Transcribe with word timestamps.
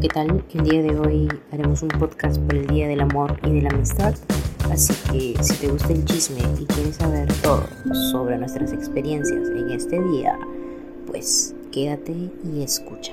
¿qué 0.00 0.08
tal? 0.08 0.42
El 0.54 0.64
día 0.64 0.80
de 0.80 0.98
hoy 0.98 1.28
haremos 1.52 1.82
un 1.82 1.88
podcast 1.88 2.40
por 2.40 2.54
el 2.54 2.66
Día 2.66 2.88
del 2.88 3.00
Amor 3.00 3.38
y 3.44 3.50
de 3.50 3.60
la 3.60 3.68
Amistad. 3.68 4.14
Así 4.70 4.94
que 5.12 5.44
si 5.44 5.54
te 5.56 5.68
gusta 5.68 5.92
el 5.92 6.06
chisme 6.06 6.40
y 6.58 6.64
quieres 6.64 6.96
saber 6.96 7.30
todo 7.42 7.66
sobre 8.10 8.38
nuestras 8.38 8.72
experiencias 8.72 9.50
en 9.50 9.70
este 9.70 10.02
día, 10.02 10.38
pues 11.06 11.54
quédate 11.70 12.14
y 12.14 12.62
escucha. 12.62 13.12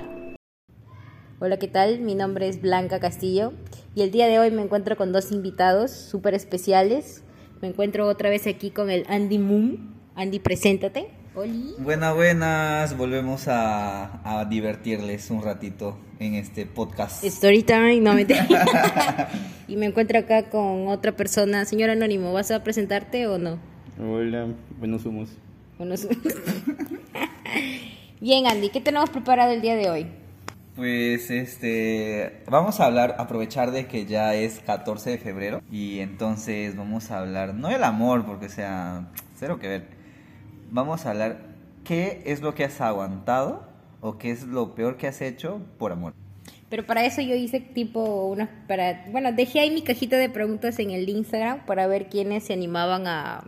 Hola, 1.39 1.57
¿qué 1.59 1.68
tal? 1.68 2.00
Mi 2.00 2.15
nombre 2.15 2.47
es 2.47 2.61
Blanca 2.61 3.01
Castillo 3.01 3.51
y 3.93 4.04
el 4.04 4.11
día 4.11 4.27
de 4.27 4.39
hoy 4.39 4.49
me 4.51 4.61
encuentro 4.61 4.95
con 4.95 5.11
dos 5.11 5.33
invitados 5.33 5.91
súper 5.91 6.35
especiales. 6.35 7.21
Me 7.61 7.67
encuentro 7.67 8.07
otra 8.07 8.29
vez 8.29 8.47
aquí 8.47 8.71
con 8.71 8.89
el 8.89 9.04
Andy 9.09 9.39
Moon. 9.39 9.93
Andy, 10.15 10.39
preséntate. 10.39 11.16
Oli. 11.38 11.75
Buenas, 11.77 12.15
buenas. 12.15 12.97
Volvemos 12.97 13.47
a, 13.47 14.39
a 14.39 14.46
divertirles 14.46 15.29
un 15.29 15.43
ratito 15.43 15.96
en 16.18 16.33
este 16.33 16.65
podcast. 16.65 17.23
Story 17.23 17.61
time, 17.61 18.00
no 18.01 18.15
me 18.15 18.25
Y 19.68 19.75
me 19.75 19.86
encuentro 19.86 20.18
acá 20.18 20.50
con 20.50 20.87
otra 20.87 21.11
persona. 21.11 21.65
Señor 21.65 21.91
Anónimo, 21.91 22.33
¿vas 22.33 22.50
a 22.50 22.63
presentarte 22.63 23.27
o 23.27 23.37
no? 23.37 23.60
Hola, 24.01 24.47
buenos 24.79 25.05
humos. 25.05 25.29
Buenos- 25.77 26.07
Bien, 28.19 28.47
Andy, 28.47 28.69
¿qué 28.69 28.82
tenemos 28.82 29.11
preparado 29.11 29.51
el 29.51 29.61
día 29.61 29.75
de 29.75 29.91
hoy? 29.91 30.07
Pues 30.75 31.29
este, 31.29 32.41
vamos 32.49 32.80
a 32.80 32.85
hablar, 32.85 33.16
aprovechar 33.19 33.69
de 33.69 33.85
que 33.85 34.08
ya 34.08 34.33
es 34.33 34.59
14 34.66 35.11
de 35.11 35.17
febrero 35.19 35.61
y 35.72 35.99
entonces 35.99 36.75
vamos 36.75 37.11
a 37.11 37.19
hablar, 37.19 37.53
no 37.53 37.67
del 37.69 37.83
amor, 37.83 38.25
porque 38.25 38.47
o 38.47 38.49
sea, 38.49 39.08
cero 39.35 39.59
que 39.59 39.67
ver. 39.67 39.97
Vamos 40.69 41.05
a 41.05 41.11
hablar 41.11 41.39
qué 41.83 42.21
es 42.25 42.41
lo 42.41 42.53
que 42.53 42.66
has 42.66 42.81
aguantado 42.81 43.63
o 44.02 44.17
qué 44.17 44.31
es 44.31 44.44
lo 44.44 44.75
peor 44.75 44.97
que 44.97 45.07
has 45.07 45.21
hecho 45.21 45.61
por 45.77 45.91
amor. 45.91 46.13
Pero 46.69 46.85
para 46.85 47.05
eso 47.05 47.21
yo 47.21 47.35
hice 47.35 47.61
tipo 47.61 48.25
unas 48.25 48.49
para 48.67 49.05
bueno, 49.11 49.31
dejé 49.31 49.61
ahí 49.61 49.71
mi 49.71 49.81
cajita 49.81 50.17
de 50.17 50.29
preguntas 50.29 50.79
en 50.79 50.91
el 50.91 51.07
Instagram 51.07 51.65
para 51.65 51.87
ver 51.87 52.09
quiénes 52.09 52.43
se 52.43 52.53
animaban 52.53 53.07
a, 53.07 53.43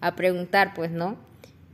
a 0.00 0.14
preguntar, 0.14 0.72
pues, 0.74 0.90
¿no? 0.90 1.16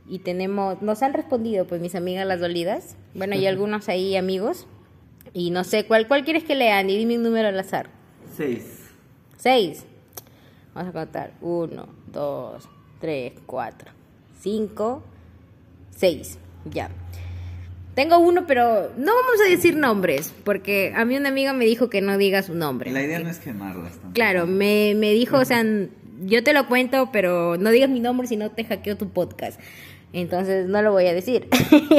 Y 0.07 0.19
tenemos, 0.19 0.81
nos 0.81 1.01
han 1.03 1.13
respondido, 1.13 1.65
pues, 1.65 1.79
mis 1.79 1.95
amigas 1.95 2.25
las 2.25 2.39
dolidas. 2.39 2.97
Bueno, 3.13 3.35
y 3.35 3.45
algunos 3.47 3.89
ahí 3.89 4.15
amigos. 4.15 4.67
Y 5.33 5.51
no 5.51 5.63
sé, 5.63 5.85
¿cuál, 5.85 6.07
cuál 6.07 6.23
quieres 6.23 6.43
que 6.43 6.55
lean? 6.55 6.89
Y 6.89 6.97
dime 6.97 7.17
un 7.17 7.23
número 7.23 7.47
al 7.47 7.59
azar. 7.59 7.89
Seis. 8.35 8.91
Seis. 9.37 9.85
Vamos 10.73 10.89
a 10.89 10.93
contar. 10.93 11.33
Uno, 11.41 11.87
dos, 12.07 12.67
tres, 12.99 13.33
cuatro, 13.45 13.91
cinco, 14.43 15.01
seis. 15.95 16.37
Ya. 16.65 16.89
Tengo 17.95 18.17
uno, 18.17 18.45
pero 18.47 18.91
no 18.97 19.13
vamos 19.13 19.41
a 19.45 19.49
decir 19.49 19.75
nombres, 19.75 20.33
porque 20.43 20.93
a 20.95 21.05
mí 21.05 21.15
una 21.15 21.29
amiga 21.29 21.53
me 21.53 21.65
dijo 21.65 21.89
que 21.89 22.01
no 22.01 22.17
diga 22.17 22.41
su 22.43 22.55
nombre. 22.55 22.91
La 22.91 23.03
idea 23.03 23.19
no 23.19 23.29
es 23.29 23.39
quemarlas 23.39 23.91
tampoco. 23.93 24.13
Claro, 24.13 24.47
me, 24.47 24.93
me 24.95 25.13
dijo, 25.13 25.37
o 25.37 25.45
sea, 25.45 25.63
yo 26.25 26.43
te 26.43 26.53
lo 26.53 26.67
cuento, 26.67 27.09
pero 27.11 27.57
no 27.57 27.69
digas 27.69 27.89
mi 27.89 27.99
nombre 27.99 28.27
si 28.27 28.35
no 28.35 28.51
te 28.51 28.65
hackeo 28.65 28.97
tu 28.97 29.09
podcast. 29.09 29.59
Entonces 30.11 30.67
no 30.67 30.81
lo 30.81 30.91
voy 30.91 31.05
a 31.07 31.13
decir. 31.13 31.47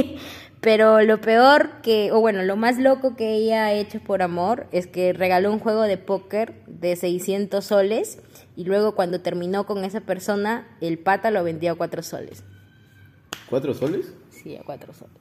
pero 0.61 1.03
lo 1.03 1.21
peor 1.21 1.81
que, 1.83 2.11
o 2.11 2.21
bueno, 2.21 2.43
lo 2.43 2.57
más 2.57 2.79
loco 2.79 3.17
que 3.17 3.35
ella 3.35 3.67
ha 3.67 3.73
hecho 3.73 4.01
por 4.01 4.23
amor 4.23 4.67
es 4.73 4.87
que 4.87 5.13
regaló 5.13 5.53
un 5.53 5.61
juego 5.61 5.83
de 5.83 5.97
póker 5.97 6.55
de 6.85 6.97
600 6.97 7.65
soles 7.65 8.19
y 8.57 8.65
luego 8.65 8.95
cuando 8.95 9.21
terminó 9.21 9.67
con 9.67 9.85
esa 9.85 10.01
persona, 10.01 10.67
el 10.81 10.99
pata 10.99 11.31
lo 11.31 11.43
vendió 11.43 11.73
a 11.73 11.75
4 11.77 12.03
soles. 12.03 12.45
¿Cuatro 13.51 13.75
soles? 13.75 14.13
Sí, 14.31 14.57
a 14.57 14.63
4 14.63 14.93
soles. 14.93 15.15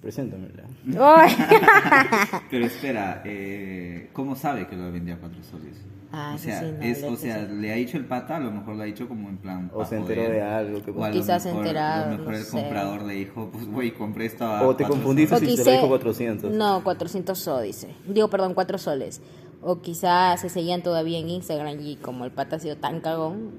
Preséntamela. 0.00 0.62
Pero 2.50 2.64
espera, 2.64 3.22
eh, 3.26 4.08
¿cómo 4.14 4.34
sabe 4.34 4.66
que 4.66 4.74
lo 4.76 4.90
vendía 4.90 5.14
a 5.14 5.18
cuatro 5.18 5.42
soles? 5.42 5.76
Ah, 6.12 6.32
o 6.34 6.38
sea, 6.38 6.60
sí, 6.60 6.66
no, 6.76 6.82
es, 6.82 7.02
o 7.04 7.16
sea, 7.16 7.40
puse. 7.46 7.52
le 7.54 7.70
ha 7.72 7.76
dicho 7.76 7.96
el 7.98 8.06
pata, 8.06 8.36
a 8.38 8.40
lo 8.40 8.50
mejor 8.50 8.74
lo 8.76 8.82
ha 8.82 8.86
dicho 8.86 9.06
como 9.06 9.28
en 9.28 9.36
plan. 9.36 9.70
O 9.74 9.84
se 9.84 9.96
enteró 9.98 10.22
joder. 10.22 10.36
de 10.36 10.42
algo 10.42 10.82
que 10.82 10.90
O 10.90 11.10
Quizás 11.12 11.44
mejor- 11.44 11.60
enterado, 11.66 12.04
A 12.04 12.06
lo 12.12 12.16
mejor 12.18 12.32
no 12.32 12.38
el 12.38 12.44
sé. 12.44 12.50
comprador 12.50 13.02
le 13.02 13.14
dijo, 13.14 13.50
pues 13.52 13.66
güey, 13.66 13.90
compré 13.92 14.24
esto 14.26 14.44
a 14.46 14.66
O 14.66 14.74
te 14.74 14.84
confundiste 14.84 15.36
soles. 15.36 15.50
si 15.50 15.56
te 15.58 15.64
lo 15.66 15.70
dijo 15.76 15.88
400. 15.88 16.50
No, 16.52 16.82
400 16.82 17.38
so, 17.38 17.60
dice. 17.60 17.94
Digo, 18.08 18.28
perdón, 18.28 18.54
4 18.54 18.78
soles. 18.78 19.20
O 19.62 19.80
quizás 19.82 20.40
se 20.40 20.48
seguían 20.48 20.82
todavía 20.82 21.18
en 21.18 21.28
Instagram 21.28 21.78
y 21.80 21.96
como 21.96 22.24
el 22.24 22.30
pata 22.30 22.56
ha 22.56 22.58
sido 22.60 22.76
tan 22.76 23.00
cagón, 23.00 23.50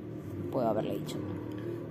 puedo 0.52 0.68
haberle 0.68 0.96
dicho. 0.98 1.18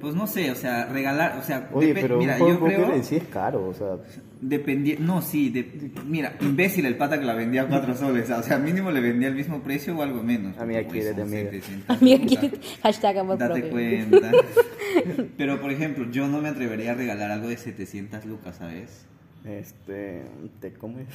Pues 0.01 0.15
no 0.15 0.27
sé, 0.27 0.51
o 0.51 0.55
sea, 0.55 0.87
regalar, 0.87 1.37
o 1.39 1.43
sea, 1.43 1.69
Oye, 1.75 1.93
pero 1.93 2.17
mira, 2.17 2.37
un 2.41 2.49
yo 2.49 2.61
creo, 2.61 2.95
en 2.95 3.05
sí 3.05 3.17
es 3.17 3.25
caro, 3.25 3.69
o 3.69 3.75
sea... 3.75 3.99
dependi- 4.43 4.99
no, 4.99 5.21
sí, 5.21 5.51
de- 5.51 5.91
mira, 6.07 6.37
imbécil 6.41 6.87
el 6.87 6.97
pata 6.97 7.21
que 7.21 7.27
la 7.27 7.35
vendía 7.35 7.63
a 7.63 7.69
cuatro 7.69 7.95
soles, 7.95 8.31
o 8.31 8.43
sea, 8.43 8.59
mínimo 8.59 8.91
le 8.91 9.01
vendía 9.03 9.29
el 9.29 9.35
mismo 9.35 9.61
precio 9.63 9.95
o 9.95 10.03
algo 10.03 10.23
menos. 10.23 10.57
Amiga, 10.57 10.81
son 10.85 11.21
amiga. 11.21 11.51
700 11.51 11.91
Amiga. 12.01 12.25
¿quién- 12.27 12.61
hashtag 12.83 13.19
amor 13.19 13.37
Date 13.37 13.61
propio. 13.61 13.71
cuenta. 13.71 14.33
Pero, 15.37 15.61
por 15.61 15.71
ejemplo, 15.71 16.11
yo 16.11 16.27
no 16.29 16.41
me 16.41 16.49
atrevería 16.49 16.93
a 16.93 16.95
regalar 16.95 17.31
algo 17.31 17.49
de 17.49 17.59
700 17.59 18.25
lucas, 18.25 18.57
¿sabes? 18.57 19.05
Este... 19.45 20.23
¿Te 20.61 20.73
comes? 20.73 21.09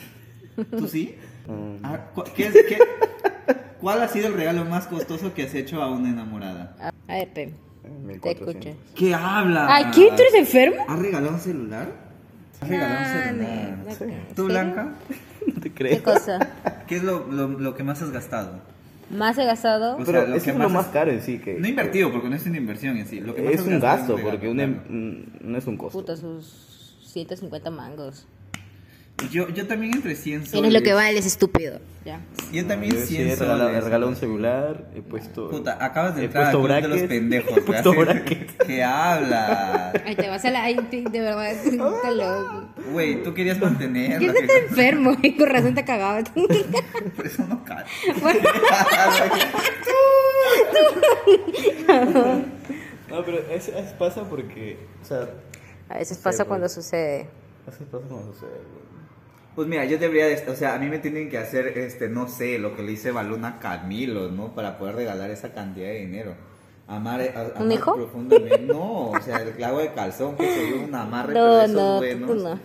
¿Tú 0.77 0.87
sí? 0.87 1.15
Mm, 1.47 1.83
Ah, 1.83 1.99
cu- 2.13 2.23
qué 2.35 2.47
es- 2.47 2.53
qué- 2.67 2.79
¿Cuál 3.79 4.01
ha 4.01 4.07
sido 4.07 4.27
el 4.27 4.33
regalo 4.33 4.65
más 4.65 4.87
costoso 4.87 5.33
que 5.33 5.43
has 5.43 5.53
hecho 5.53 5.81
a 5.81 5.91
una 5.91 6.09
enamorada? 6.09 6.75
A 7.07 7.13
ver, 7.13 7.33
Pe, 7.33 7.43
eh, 7.43 7.53
te 7.83 7.89
1400. 8.07 8.55
escucho. 8.55 8.77
¿Qué 8.95 9.13
habla? 9.13 9.67
Ay, 9.69 9.85
¿qué? 9.93 10.07
¿Tú 10.15 10.21
eres 10.21 10.33
enfermo? 10.33 10.83
¿Has 10.87 10.99
regalado 10.99 11.33
un 11.33 11.39
celular? 11.39 11.87
¿Has 12.61 12.69
regalado 12.69 12.99
un 12.99 13.23
celular? 13.23 13.77
Sí. 13.97 14.03
¿en 14.05 14.35
¿Tú? 14.35 14.45
Blanca? 14.45 14.93
No 15.45 15.53
te 15.61 15.71
¿Qué 15.71 15.73
creo. 15.99 16.03
cosa? 16.03 16.39
¿Qué 16.87 16.95
es 16.95 17.03
lo, 17.03 17.27
lo, 17.31 17.47
lo 17.47 17.75
que 17.75 17.83
más 17.83 18.01
has 18.01 18.09
gastado? 18.11 18.59
¿Más 19.11 19.37
he 19.37 19.45
gastado? 19.45 19.97
O 19.97 19.97
sea, 19.97 20.05
Pero 20.05 20.27
lo 20.27 20.35
eso 20.37 20.45
que 20.45 20.51
es 20.51 20.57
más 20.57 20.67
lo 20.67 20.73
más 20.73 20.87
caro 20.87 21.11
en 21.11 21.21
sí 21.21 21.37
que... 21.37 21.59
No 21.59 21.67
invertido, 21.67 22.11
porque 22.11 22.27
no 22.27 22.35
es 22.35 22.45
una 22.47 22.57
inversión 22.57 22.97
en 22.97 23.05
sí. 23.05 23.19
Lo 23.19 23.35
que 23.35 23.43
más 23.43 23.53
Es 23.53 23.61
un 23.61 23.79
gasto, 23.79 24.13
en 24.13 24.17
regalo, 24.17 24.39
porque 24.39 24.51
claro. 24.51 24.73
no 24.89 25.57
es 25.59 25.67
un 25.67 25.77
costo. 25.77 25.99
Puta, 25.99 26.17
sus 26.17 26.97
150 27.05 27.69
mangos. 27.69 28.25
Yo, 29.31 29.47
yo 29.49 29.65
también 29.65 29.93
entre 29.95 30.13
100 30.15 30.39
soles. 30.41 30.51
Tienes 30.51 30.73
lo 30.73 30.81
que 30.81 30.93
vales, 30.93 31.25
estúpido. 31.25 31.79
Ya. 32.03 32.19
Yo 32.51 32.65
también 32.67 32.93
Yo 32.93 32.99
sí 32.99 33.15
100 33.15 33.29
he 33.29 33.35
regalado, 33.35 33.69
he 33.69 33.71
soles. 33.71 33.83
regalado 33.85 34.09
un 34.11 34.15
celular, 34.17 34.89
he 34.93 35.01
puesto... 35.01 35.49
Puta, 35.49 35.77
acabas 35.83 36.15
de 36.15 36.23
he 36.23 36.25
entrar 36.25 36.47
al 36.47 36.51
puesto 36.51 36.67
club 36.67 36.75
de 36.75 36.81
los 36.81 36.89
brackets, 36.99 37.09
pendejos. 37.13 37.51
He 37.57 37.61
puesto 37.61 37.91
¿verdad? 37.91 38.13
brackets. 38.15 38.53
¿Qué 38.67 38.83
hablas? 38.83 39.93
Ay, 40.05 40.15
te 40.17 40.27
vas 40.27 40.43
a 40.45 40.51
la... 40.51 40.63
Ay, 40.63 40.75
de 40.91 41.19
verdad, 41.21 41.49
está 41.51 42.11
loco. 42.11 42.67
Güey, 42.91 43.23
tú 43.23 43.33
querías 43.33 43.57
mantener. 43.59 44.19
¿Qué 44.19 44.25
estás 44.25 44.41
que- 44.47 44.57
enfermo? 44.67 45.15
Y 45.23 45.37
con 45.37 45.47
razón 45.49 45.73
te 45.75 45.85
cagaba. 45.85 46.21
Por 47.15 47.25
eso 47.25 47.45
no 47.47 47.63
cae. 47.63 47.85
Bueno, 48.21 48.39
No, 53.09 53.23
pero 53.23 53.37
eso 53.49 53.71
eso 53.77 53.95
pasa 53.97 54.23
porque... 54.23 54.77
O 55.01 55.05
sea... 55.05 55.29
a 55.89 55.97
veces 55.99 56.17
pasa 56.17 56.43
cuando 56.45 56.67
sucede. 56.67 57.27
Eso 57.67 57.83
pasa 57.85 58.05
cuando 58.07 58.33
sucede. 58.33 58.49
güey. 58.49 58.95
Pues 59.55 59.67
mira, 59.69 59.85
yo 59.85 59.97
debería, 59.97 60.25
de- 60.27 60.49
o 60.51 60.55
sea, 60.55 60.75
a 60.75 60.79
mí 60.79 60.87
me 60.87 60.99
tienen 60.99 61.29
que 61.29 61.37
hacer, 61.37 61.77
este, 61.77 62.09
no 62.09 62.27
sé, 62.27 62.59
lo 62.59 62.75
que 62.75 62.83
le 62.83 62.91
hice 62.91 63.11
Baluna 63.11 63.47
a 63.47 63.59
Camilo, 63.59 64.29
¿no? 64.29 64.53
Para 64.53 64.77
poder 64.77 64.95
regalar 64.95 65.29
esa 65.31 65.53
cantidad 65.53 65.87
de 65.87 65.99
dinero. 66.01 66.35
Amar, 66.87 67.21
a- 67.21 67.39
amar 67.41 67.61
¿Un 67.61 67.71
hijo? 67.71 67.95
profundamente. 67.95 68.59
No, 68.59 69.11
o 69.11 69.21
sea, 69.21 69.37
el 69.41 69.51
clavo 69.51 69.79
de 69.79 69.93
calzón 69.93 70.35
que 70.35 70.53
se 70.53 70.65
dio 70.65 70.81
un 70.81 70.93
amarre, 70.93 71.33
No, 71.33 71.39
pero 71.39 71.55
de 71.57 71.63
esos 71.65 71.75
no, 71.75 71.97
buenos. 71.97 72.43
no. 72.43 72.59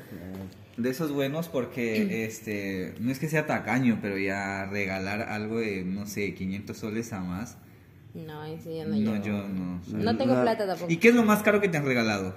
De 0.76 0.90
esos 0.90 1.12
buenos 1.12 1.48
porque, 1.48 2.24
este, 2.26 2.94
no 2.98 3.12
es 3.12 3.18
que 3.20 3.28
sea 3.28 3.46
tacaño, 3.46 3.98
pero 4.02 4.18
ya 4.18 4.66
regalar 4.66 5.22
algo 5.22 5.60
de, 5.60 5.84
no 5.84 6.06
sé, 6.06 6.34
500 6.34 6.76
soles 6.76 7.12
a 7.12 7.20
más. 7.20 7.56
No, 8.14 8.44
ese 8.44 8.76
yo 8.78 8.84
no 8.86 8.96
No, 8.96 9.12
llevo. 9.14 9.24
yo 9.24 9.48
no. 9.48 9.80
o 9.80 9.84
sea. 9.84 9.98
No 10.00 10.16
tengo 10.16 10.34
plata 10.42 10.66
tampoco. 10.66 10.90
¿Y 10.90 10.96
qué 10.96 11.08
es 11.10 11.14
lo 11.14 11.22
más 11.22 11.42
caro 11.44 11.60
que 11.60 11.68
te 11.68 11.76
han 11.78 11.84
regalado? 11.86 12.34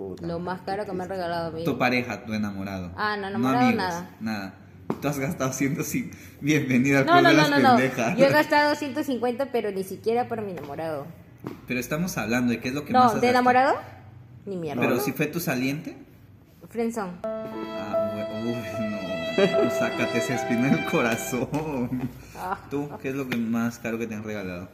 Puta. 0.00 0.26
Lo 0.26 0.38
más 0.38 0.62
caro 0.62 0.86
que 0.86 0.92
me 0.92 1.02
han 1.02 1.10
regalado 1.10 1.48
a 1.48 1.50
mí. 1.50 1.62
Tu 1.62 1.76
pareja, 1.76 2.24
tu 2.24 2.32
enamorado. 2.32 2.90
Ah, 2.96 3.16
no, 3.18 3.28
enamorado, 3.28 3.66
amigos, 3.66 3.76
nada. 3.84 4.10
Nada. 4.20 4.54
Tú 5.02 5.08
has 5.08 5.18
gastado 5.18 5.52
siendo 5.52 5.84
sí. 5.84 6.10
Bienvenida 6.40 7.00
al 7.00 7.06
No, 7.06 7.12
club 7.12 7.22
no, 7.24 7.28
de 7.28 7.34
no, 7.34 7.40
las 7.42 7.50
no, 7.50 7.58
no. 7.58 7.76
pendejas. 7.76 8.16
Yo 8.16 8.24
he 8.26 8.30
gastado 8.32 8.74
150, 8.74 9.52
pero 9.52 9.70
ni 9.72 9.84
siquiera 9.84 10.26
para 10.26 10.40
mi 10.40 10.52
enamorado. 10.52 11.06
Pero 11.68 11.78
estamos 11.78 12.16
hablando 12.16 12.50
de 12.52 12.60
qué 12.60 12.68
es 12.68 12.74
lo 12.74 12.84
que 12.86 12.92
más 12.94 13.02
No, 13.02 13.08
has 13.08 13.14
¿de 13.20 13.26
gastado. 13.26 13.30
enamorado? 13.50 13.76
Ni 14.46 14.56
mierda. 14.56 14.80
Pero 14.80 14.98
si 15.00 15.12
fue 15.12 15.26
tu 15.26 15.38
saliente. 15.38 15.96
Friendzone. 16.70 17.12
Ah, 17.24 18.26
uy, 18.42 18.54
no. 18.80 19.64
no. 19.64 19.70
Sácate 19.70 20.16
esa 20.18 20.34
espina 20.36 20.68
del 20.70 20.84
corazón. 20.86 22.08
Ah, 22.38 22.58
¿Tú 22.70 22.88
qué 23.02 23.10
es 23.10 23.14
lo 23.14 23.28
que 23.28 23.36
más 23.36 23.78
caro 23.78 23.98
que 23.98 24.06
te 24.06 24.14
han 24.14 24.24
regalado? 24.24 24.68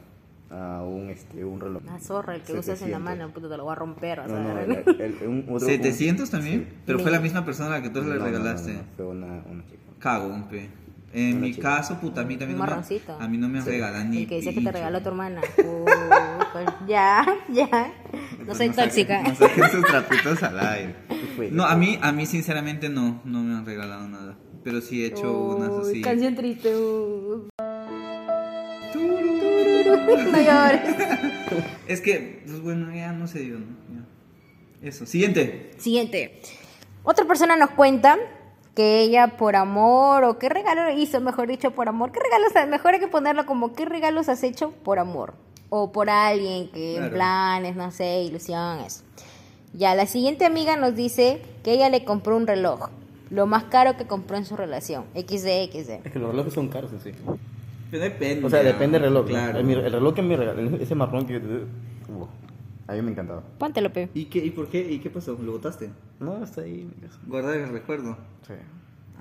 Ah, 0.49 0.81
un, 0.87 1.09
este, 1.09 1.43
un 1.43 1.59
reloj. 1.59 1.83
la 1.83 1.99
zorra, 1.99 2.35
el 2.35 2.41
que 2.41 2.53
usas 2.53 2.81
en 2.81 2.91
la 2.91 2.97
700. 2.97 3.01
mano, 3.01 3.29
puta, 3.33 3.49
te 3.49 3.57
lo 3.57 3.63
voy 3.65 3.73
a 3.73 3.75
romper. 3.75 4.27
No, 4.29 4.39
no, 4.41 4.59
el, 4.59 4.71
el- 4.71 5.27
un, 5.27 5.39
otro- 5.49 5.67
un- 5.67 5.73
¿700 5.73 6.29
también? 6.29 6.67
Sí. 6.69 6.75
Pero 6.85 6.99
fue 6.99 7.11
la 7.11 7.19
misma 7.19 7.43
persona 7.43 7.67
a 7.69 7.77
la 7.77 7.81
que 7.81 7.89
tú 7.89 8.01
No, 8.01 8.09
le 8.09 8.13
no, 8.13 8.19
no, 8.19 8.25
regalaste. 8.25 8.73
no, 8.73 8.79
fue 8.95 9.05
una, 9.07 9.27
una 9.49 9.65
chica. 9.65 9.77
Cagón, 9.99 10.47
pe. 10.47 10.69
En 11.13 11.41
mi 11.41 11.53
chica. 11.53 11.77
caso, 11.77 11.99
puta, 11.99 12.21
a 12.21 12.23
mí 12.25 12.35
también 12.37 12.59
Un 12.59 12.59
no 12.59 12.65
me, 12.65 12.69
marroncito. 12.71 13.17
a 13.19 13.27
mí 13.27 13.37
no 13.37 13.49
me 13.49 13.61
Sí. 13.61 13.69
regalan 13.71 14.11
ni 14.11 14.23
El 14.23 14.27
que 14.27 14.35
dice 14.35 14.53
que 14.53 14.61
te 14.61 14.71
regaló 14.71 15.01
tu 15.01 15.09
hermana. 15.09 15.41
Uh, 15.57 15.85
pues 16.53 16.65
ya, 16.87 17.25
ya. 17.51 17.93
No 18.39 18.45
Pues 18.45 18.57
soy 18.57 18.69
tóxica. 18.69 19.23
No 19.23 19.35
saquen 19.35 19.69
sus 19.71 19.83
trapitos 19.85 20.43
al 20.43 20.59
aire. 20.59 20.95
No, 21.51 21.65
a 21.65 21.75
mí, 21.75 21.97
a 22.01 22.11
mí 22.11 22.25
sinceramente 22.25 22.89
no, 22.89 23.21
no 23.25 23.41
me 23.43 23.55
han 23.55 23.65
regalado 23.65 24.07
nada. 24.07 24.37
pero 24.63 24.81
sí 24.81 25.03
he 25.03 25.07
hecho 25.07 25.55
unas 25.55 25.69
Uy, 25.69 25.91
así. 25.91 26.01
Canción 26.01 26.35
triste. 26.35 26.75
uh. 26.75 27.47
No 30.31 30.41
llores. 30.41 30.95
Es 31.87 32.01
que, 32.01 32.41
pues 32.45 32.61
bueno, 32.61 32.93
ya 32.93 33.11
no 33.11 33.27
se 33.27 33.39
dio, 33.39 33.59
¿no? 33.59 33.65
Ya. 33.93 34.87
Eso. 34.87 35.05
Siguiente. 35.05 35.71
Siguiente. 35.77 36.41
Otra 37.03 37.25
persona 37.25 37.55
nos 37.55 37.71
cuenta 37.71 38.17
que 38.75 38.99
ella 38.99 39.37
por 39.37 39.55
amor 39.55 40.23
o 40.23 40.37
qué 40.37 40.49
regalo 40.49 40.91
hizo, 40.91 41.19
mejor 41.21 41.47
dicho, 41.47 41.71
por 41.71 41.89
amor. 41.89 42.11
¿Qué 42.11 42.19
regalos? 42.19 42.51
Mejor 42.69 42.93
hay 42.93 42.99
que 42.99 43.07
ponerlo 43.07 43.45
como 43.45 43.73
qué 43.73 43.85
regalos 43.85 44.29
has 44.29 44.43
hecho 44.43 44.71
por 44.83 44.99
amor 44.99 45.33
o 45.69 45.91
por 45.91 46.09
alguien 46.09 46.69
que 46.69 46.97
en 46.97 47.09
planes, 47.09 47.75
no 47.75 47.91
sé, 47.91 48.21
ilusión, 48.23 48.79
eso. 48.81 49.03
Ya 49.73 49.95
la 49.95 50.05
siguiente 50.05 50.45
amiga 50.45 50.77
nos 50.77 50.95
dice 50.95 51.41
que 51.63 51.73
ella 51.73 51.89
le 51.89 52.03
compró 52.03 52.37
un 52.37 52.47
reloj, 52.47 52.89
lo 53.29 53.47
más 53.47 53.65
caro 53.65 53.97
que 53.97 54.07
compró 54.07 54.37
en 54.37 54.45
su 54.45 54.55
relación. 54.55 55.05
XD, 55.13 55.71
XD. 55.71 56.05
Es 56.05 56.11
que 56.11 56.19
los 56.19 56.31
relojes 56.31 56.53
son 56.53 56.69
caros 56.69 56.91
sí. 57.03 57.11
Depende. 57.91 58.45
O 58.45 58.49
sea, 58.49 58.63
depende 58.63 58.99
del 58.99 59.09
reloj. 59.09 59.25
¿no? 59.25 59.29
Claro. 59.31 59.59
El, 59.59 59.91
reloj 59.91 60.13
que 60.13 60.21
me 60.21 60.35
regaló, 60.35 60.77
ese 60.77 60.95
marrón 60.95 61.25
que... 61.25 61.37
Uh, 61.37 62.27
a 62.87 62.93
mí 62.93 63.01
me 63.01 63.11
encantaba. 63.11 63.43
Póntelo, 63.57 63.91
pe. 63.91 64.09
¿Y, 64.13 64.25
qué, 64.25 64.39
¿Y 64.39 64.51
por 64.51 64.69
qué? 64.69 64.79
¿Y 64.79 64.99
qué 64.99 65.09
pasó? 65.09 65.37
¿Lo 65.41 65.53
botaste? 65.53 65.89
No, 66.19 66.43
está 66.43 66.61
ahí. 66.61 66.89
Guardar 67.25 67.57
el 67.57 67.69
recuerdo. 67.69 68.17
Sí. 68.47 68.53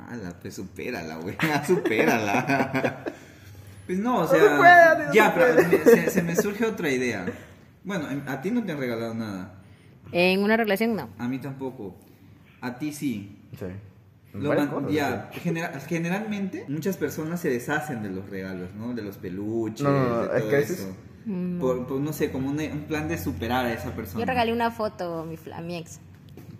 Ala, 0.08 0.34
pues 0.40 0.54
supérala, 0.54 1.16
güey. 1.16 1.36
supérala. 1.66 3.04
pues 3.86 3.98
no, 3.98 4.18
o 4.20 4.26
sea. 4.28 4.38
se 4.38 4.56
puede, 4.56 5.06
no 5.06 5.12
ya, 5.12 5.32
se 5.32 5.40
pero 5.40 5.68
me- 5.68 5.84
se, 5.84 6.10
se 6.10 6.22
me 6.22 6.36
surge 6.36 6.64
otra 6.64 6.90
idea. 6.90 7.26
Bueno, 7.82 8.08
em, 8.10 8.22
a 8.28 8.40
ti 8.40 8.50
no 8.50 8.62
te 8.64 8.72
han 8.72 8.78
regalado 8.78 9.14
nada. 9.14 9.54
En 10.12 10.42
una 10.42 10.56
relación 10.56 10.94
no. 10.94 11.08
A 11.18 11.26
mí 11.26 11.38
tampoco. 11.38 11.96
A 12.60 12.78
ti 12.78 12.92
sí. 12.92 13.36
Sí. 13.58 13.66
Lo 14.42 14.48
man- 14.54 14.68
cosas, 14.68 14.90
ya, 14.92 15.30
sí. 15.32 15.40
genera- 15.40 15.80
generalmente 15.80 16.64
muchas 16.68 16.96
personas 16.96 17.40
se 17.40 17.48
deshacen 17.50 18.02
de 18.02 18.10
los 18.10 18.28
regalos, 18.28 18.68
¿no? 18.74 18.94
De 18.94 19.02
los 19.02 19.16
peluches, 19.16 19.82
No, 19.82 19.90
no, 19.90 20.08
no, 20.08 20.18
de 20.18 20.24
es 20.24 20.40
todo 20.40 20.50
que 20.50 20.56
a 20.56 20.58
veces- 20.58 20.80
eso. 20.80 20.88
Mm, 21.26 21.58
Por, 21.58 21.86
por, 21.86 22.00
no 22.00 22.12
sé, 22.12 22.30
como 22.30 22.48
un, 22.50 22.60
un 22.60 22.84
plan 22.86 23.08
de 23.08 23.18
superar 23.18 23.66
a 23.66 23.72
esa 23.72 23.90
persona. 23.96 24.20
Yo 24.20 24.26
regalé 24.26 24.52
una 24.52 24.70
foto 24.70 25.20
a 25.20 25.24
mi, 25.24 25.36
fla- 25.36 25.56
a 25.58 25.60
mi 25.60 25.76
ex. 25.76 25.98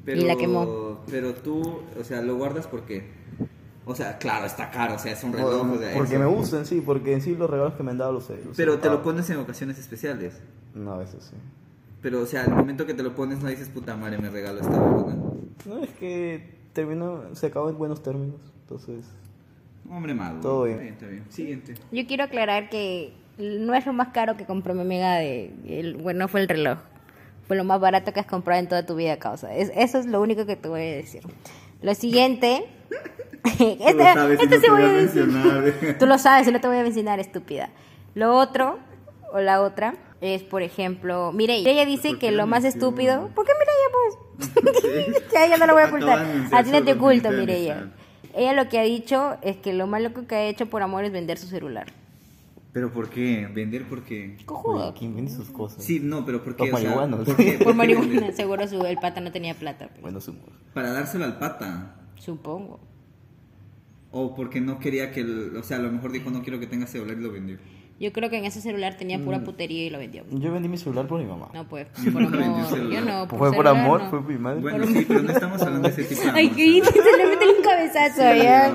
Pero, 0.05 0.21
y 0.21 0.25
la 0.25 0.37
quemó. 0.37 1.01
Pero 1.11 1.35
tú, 1.35 1.81
o 2.01 2.05
sea, 2.05 2.21
lo 2.23 2.37
guardas 2.37 2.67
porque. 2.67 3.05
O 3.85 3.95
sea, 3.95 4.19
claro, 4.19 4.47
está 4.47 4.71
caro, 4.73 4.95
o 4.97 4.99
sea, 4.99 5.13
es 5.13 5.23
un 5.23 5.33
reloj. 5.33 5.71
o 5.73 5.79
sea, 5.79 5.95
porque 5.95 6.15
eso. 6.17 6.19
me 6.19 6.27
gustan, 6.27 6.67
sí, 6.67 6.83
porque 6.85 7.13
en 7.13 7.21
sí 7.21 7.37
los 7.37 7.49
regalos 7.49 7.75
que 7.75 7.85
me 7.85 7.93
han 7.93 7.99
dado 7.99 8.13
los 8.13 8.29
he 8.31 8.37
los 8.37 8.47
he 8.47 8.57
Pero 8.57 8.79
te 8.81 8.89
lo 8.89 9.03
pones 9.05 9.31
en 9.31 9.37
ocasiones 9.39 9.79
especiales. 9.79 10.35
No, 10.75 10.95
a 10.95 10.99
veces 10.99 11.29
sí. 11.31 11.37
Pero, 12.03 12.21
o 12.23 12.27
sea, 12.27 12.43
al 12.45 12.51
momento 12.51 12.85
que 12.87 12.95
te 12.95 13.05
lo 13.05 13.15
pones, 13.15 13.41
no 13.41 13.49
dices, 13.49 13.69
puta 13.69 13.97
madre, 13.97 14.19
me 14.19 14.29
regalo 14.31 14.61
esta 14.61 14.71
verdad. 14.79 15.17
No, 15.67 15.83
es 15.85 15.91
que 15.91 16.56
terminó, 16.77 17.35
se 17.35 17.47
acabó 17.47 17.71
en 17.71 17.79
buenos 17.79 18.03
términos, 18.03 18.39
entonces... 18.61 19.07
Hombre 19.91 20.15
malo. 20.15 20.41
Todo 20.41 20.65
bien. 20.65 20.81
Está 20.81 21.07
bien. 21.07 21.25
Siguiente. 21.31 21.75
Yo 21.91 22.07
quiero 22.07 22.25
aclarar 22.25 22.69
que 22.69 23.13
no 23.39 23.75
es 23.75 23.87
lo 23.87 23.93
más 23.93 24.09
caro 24.09 24.37
que 24.37 24.45
compró 24.45 24.75
mi 24.75 24.83
amiga 24.83 25.15
de... 25.15 25.53
El, 25.67 25.95
bueno, 25.97 26.21
no 26.21 26.29
fue 26.29 26.41
el 26.41 26.49
reloj. 26.49 26.79
Fue 27.47 27.57
lo 27.57 27.65
más 27.65 27.81
barato 27.81 28.13
que 28.13 28.21
has 28.21 28.27
comprado 28.27 28.61
en 28.61 28.69
toda 28.69 28.85
tu 28.85 28.97
vida, 28.97 29.17
causa. 29.19 29.55
Es, 29.55 29.73
eso 29.75 29.99
es 29.99 30.07
lo 30.07 30.21
único 30.21 30.45
que 30.45 30.57
te 30.57 30.69
voy 30.69 30.81
a 30.83 30.97
decir. 30.97 31.23
Lo 31.83 31.95
siguiente... 31.95 32.67
este, 33.47 34.35
este 34.43 34.61
sí 34.61 34.69
voy 34.69 34.83
a 34.83 34.89
decir. 34.89 35.97
Tú 35.99 36.07
lo 36.07 36.19
sabes 36.19 36.49
y 36.49 36.53
no 36.53 36.61
te 36.61 36.67
voy 36.67 36.79
a 36.79 36.83
mencionar, 36.83 37.21
estúpida. 37.21 37.71
Lo 38.15 38.37
otro, 38.37 38.79
o 39.33 39.39
la 39.39 39.63
otra, 39.63 39.95
es, 40.21 40.43
por 40.43 40.63
ejemplo, 40.63 41.33
Mireia. 41.33 41.69
Ella 41.71 41.85
dice 41.85 42.11
¿Por 42.11 42.19
que 42.19 42.31
lo 42.31 42.47
más 42.47 42.65
estúpido... 42.65 43.31
¿Por 43.35 43.45
qué 43.47 43.53
Mireia, 43.59 44.55
pues? 45.13 45.23
ya, 45.33 45.47
ya 45.49 45.57
no 45.59 45.67
lo 45.67 45.75
voy 45.75 45.83
a 45.83 45.87
ocultar. 45.89 46.27
A 46.53 46.63
ti 46.65 46.71
no 46.71 46.83
te 46.83 46.93
oculto, 46.93 47.31
Mireia. 47.31 47.79
amistad. 47.81 47.99
Ella 48.35 48.53
lo 48.53 48.69
que 48.69 48.79
ha 48.79 48.83
dicho 48.83 49.37
es 49.43 49.57
que 49.57 49.73
lo 49.73 49.87
más 49.87 50.03
loco 50.03 50.27
que 50.27 50.35
ha 50.35 50.45
hecho 50.47 50.67
por 50.67 50.83
amor 50.83 51.05
es 51.05 51.13
vender 51.13 51.39
su 51.39 51.47
celular. 51.47 51.87
¿Pero 52.73 52.93
por 52.93 53.09
qué? 53.09 53.49
¿Vender 53.55 53.85
por 53.89 54.03
qué? 54.03 54.37
Cojudo. 54.45 54.93
¿quién 54.99 55.15
vende 55.17 55.31
sus 55.33 55.49
cosas? 55.49 55.83
Sí, 55.83 55.99
no, 56.03 56.27
pero 56.27 56.45
¿por 56.45 56.55
qué? 56.57 56.67
¿por 56.71 56.79
qué? 56.81 56.87
Por 57.59 57.67
qué 57.69 57.75
marihuana, 57.75 58.33
seguro 58.33 58.69
su, 58.69 58.85
el 58.85 58.99
pata 58.99 59.23
no 59.23 59.33
tenía 59.33 59.55
plata. 59.55 59.89
pues. 59.89 60.03
Bueno, 60.03 60.21
su 60.21 60.33
humor. 60.33 60.51
Para 60.75 60.93
dárselo 60.93 61.25
al 61.25 61.39
pata. 61.39 61.95
Supongo. 62.17 62.81
O 64.11 64.35
porque 64.35 64.61
no 64.61 64.79
quería 64.79 65.11
que, 65.13 65.21
el- 65.21 65.57
o 65.57 65.63
sea, 65.63 65.79
a 65.79 65.81
lo 65.81 65.91
mejor 65.91 66.13
dijo 66.13 66.29
no 66.31 66.43
quiero 66.43 66.61
que 66.61 66.67
tenga 66.67 66.87
celular 66.87 67.17
y 67.19 67.23
lo 67.23 67.33
vendió. 67.33 67.57
Yo 67.99 68.13
creo 68.13 68.29
que 68.29 68.37
en 68.37 68.45
ese 68.45 68.61
celular 68.61 68.97
tenía 68.99 69.19
pura 69.19 69.43
putería 69.43 69.87
y 69.87 69.91
lo 69.91 69.99
vendió. 69.99 70.25
Yo 70.31 70.53
vendí 70.53 70.69
mi 70.69 70.77
celular 70.77 71.07
por 71.07 71.19
mi 71.19 71.27
mamá. 71.27 71.49
No, 71.55 71.67
pues, 71.67 71.87
por 72.13 72.23
amor. 72.23 72.93
Yo 72.93 73.01
no. 73.01 73.27
fue 73.27 73.39
por 73.39 73.51
celular, 73.51 73.77
amor, 73.77 74.03
no. 74.03 74.11
fue 74.11 74.21
por 74.21 74.31
mi 74.31 74.39
madre. 74.39 74.61
Bueno, 74.61 74.87
sí, 74.87 75.05
pero 75.09 75.23
no 75.23 75.33
estamos 75.33 75.63
hablando 75.63 75.89
de 75.89 75.95
ese 76.03 76.15
tipo 76.15 76.23
de 76.23 76.31
Ay, 76.31 76.51
que 76.51 76.85
se 76.85 77.17
le 77.17 77.27
mete 77.27 77.47
un 77.57 77.63
cabezazo 77.63 78.23
allá. 78.23 78.75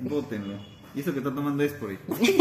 Bótenlo. 0.00 0.54
Y 0.96 1.00
eso 1.00 1.12
que 1.12 1.18
está 1.18 1.32
tomando 1.32 1.62
es 1.62 1.74
por 1.74 1.90
ahí. 1.90 1.98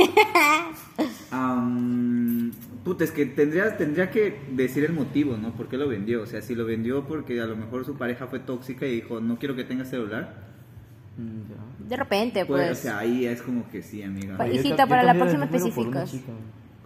Am, 1.31 2.53
puta, 2.85 3.03
es 3.03 3.11
que 3.11 3.25
tendría, 3.25 3.75
tendría 3.75 4.09
que 4.09 4.39
decir 4.51 4.85
el 4.85 4.93
motivo, 4.93 5.35
¿no? 5.35 5.51
¿Por 5.51 5.67
qué 5.67 5.75
lo 5.75 5.89
vendió? 5.89 6.21
O 6.21 6.25
sea, 6.25 6.41
si 6.41 6.55
lo 6.55 6.65
vendió 6.65 7.05
porque 7.05 7.41
a 7.41 7.45
lo 7.47 7.57
mejor 7.57 7.85
su 7.85 7.97
pareja 7.97 8.27
fue 8.27 8.39
tóxica 8.39 8.87
y 8.87 8.95
dijo, 8.95 9.19
no 9.19 9.37
quiero 9.37 9.57
que 9.57 9.65
tenga 9.65 9.83
celular. 9.83 10.45
De 11.87 11.95
repente, 11.95 12.45
Pues, 12.45 12.67
pues. 12.67 12.79
o 12.79 12.81
sea, 12.81 12.97
ahí 12.99 13.25
es 13.25 13.41
como 13.41 13.69
que 13.69 13.81
sí, 13.81 14.01
amiga. 14.03 14.37
Yo 14.45 14.53
Hijita, 14.53 14.83
yo 14.83 14.87
para 14.89 15.03
la 15.03 15.13
próxima 15.13 15.49
chica. 15.49 16.05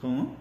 ¿Cómo? 0.02 0.36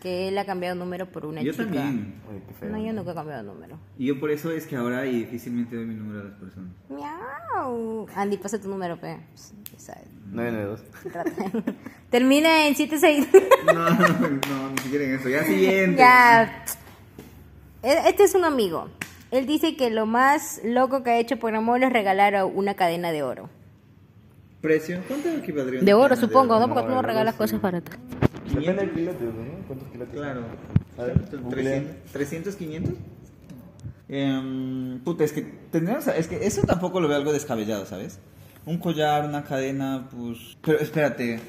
Que 0.00 0.28
él 0.28 0.38
ha 0.38 0.44
cambiado 0.44 0.74
número 0.76 1.06
por 1.06 1.26
una 1.26 1.42
Yo 1.42 1.52
chica. 1.52 1.64
también. 1.64 2.14
Oye, 2.30 2.42
qué 2.46 2.54
feo. 2.54 2.68
No, 2.70 2.78
yo 2.84 2.92
nunca 2.92 3.12
he 3.12 3.14
cambiado 3.14 3.42
número. 3.42 3.78
Y 3.98 4.06
yo 4.06 4.20
por 4.20 4.30
eso 4.30 4.50
es 4.52 4.66
que 4.66 4.76
ahora 4.76 5.06
y 5.06 5.20
difícilmente 5.20 5.74
doy 5.74 5.86
mi 5.86 5.94
número 5.94 6.20
a 6.20 6.24
las 6.24 6.34
personas. 6.34 6.70
Miau. 6.88 8.06
Andy, 8.14 8.36
pasa 8.36 8.60
tu 8.60 8.68
número, 8.68 8.98
pe. 9.00 9.16
Ya 9.72 9.78
sabes. 9.78 10.04
992. 10.30 11.12
Rata. 11.12 11.32
Termina 12.10 12.66
en 12.68 12.74
76. 12.76 13.26
No, 13.66 13.90
no, 13.90 14.70
ni 14.70 14.78
siquiera 14.82 15.04
en 15.06 15.14
eso. 15.14 15.28
Ya 15.28 15.42
siguiente. 15.44 15.96
ya. 15.98 16.64
E- 17.82 18.08
Este 18.08 18.24
es 18.24 18.34
un 18.34 18.44
amigo. 18.44 18.88
Él 19.36 19.46
dice 19.46 19.76
que 19.76 19.90
lo 19.90 20.06
más 20.06 20.62
loco 20.64 21.02
que 21.02 21.10
ha 21.10 21.18
hecho 21.18 21.38
por 21.38 21.54
amor 21.54 21.84
es 21.84 21.92
regalar 21.92 22.42
una 22.44 22.74
cadena 22.74 23.12
de 23.12 23.22
oro. 23.22 23.50
¿Precio? 24.62 25.02
¿Cuánto 25.06 25.28
equivaldría? 25.28 25.82
De 25.82 25.92
oro, 25.92 26.08
cadena 26.08 26.20
de 26.22 26.26
supongo, 26.26 26.56
oro? 26.56 26.66
¿no? 26.66 26.74
Porque 26.74 26.88
tú 26.88 26.94
no 26.94 27.02
regalas 27.02 27.34
sí. 27.34 27.38
cosas 27.38 27.60
baratas. 27.60 27.98
Depende 28.46 28.74
del 28.74 28.92
quilate, 28.92 29.24
¿no? 29.24 29.66
¿Cuántos 29.66 29.88
quilates? 29.90 30.14
Claro. 30.14 30.44
A 30.96 31.02
ver, 31.02 31.24
300, 31.50 32.12
300 32.12 32.56
500. 32.56 32.94
Em, 34.08 35.00
puta, 35.00 35.24
es 35.24 35.32
que 35.32 35.42
tendríamos, 35.70 36.06
es 36.06 36.28
que 36.28 36.46
eso 36.46 36.62
tampoco 36.62 37.00
lo 37.00 37.08
veo 37.08 37.18
algo 37.18 37.32
descabellado, 37.34 37.84
¿sabes? 37.84 38.18
Un 38.64 38.78
collar, 38.78 39.26
una 39.26 39.44
cadena, 39.44 40.08
pues. 40.16 40.56
Pero 40.62 40.78
espérate, 40.78 41.40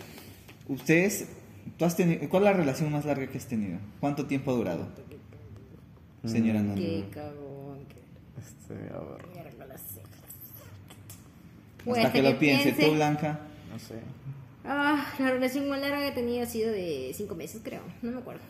ustedes, 0.67 1.29
tú 1.77 1.85
has 1.85 1.95
tenido, 1.95 2.27
¿cuál 2.27 2.43
es 2.43 2.49
la 2.51 2.57
relación 2.57 2.91
más 2.91 3.05
larga 3.05 3.27
que 3.27 3.37
has 3.37 3.47
tenido? 3.47 3.79
¿Cuánto 4.01 4.25
tiempo 4.25 4.51
ha 4.51 4.55
durado? 4.55 4.87
Señora 6.25 6.61
Nando. 6.61 6.81
Qué 6.81 7.05
cagón. 7.13 7.46
Este, 8.69 8.93
a 8.93 8.99
ver, 8.99 9.47
Pues, 11.83 11.99
Hasta 11.99 12.11
que 12.11 12.21
lo 12.21 12.37
piense, 12.37 12.73
tú 12.73 12.91
Blanca. 12.95 13.39
no 13.71 13.79
sé. 13.79 13.95
Ah, 14.65 15.13
la 15.19 15.31
relación 15.31 15.69
más 15.69 15.79
larga 15.79 15.99
que 15.99 16.07
he 16.09 16.11
tenido 16.11 16.43
ha 16.43 16.45
sido 16.45 16.71
de 16.71 17.11
cinco 17.15 17.35
meses, 17.35 17.61
creo. 17.63 17.81
No 18.01 18.11
me 18.11 18.17
acuerdo. 18.17 18.41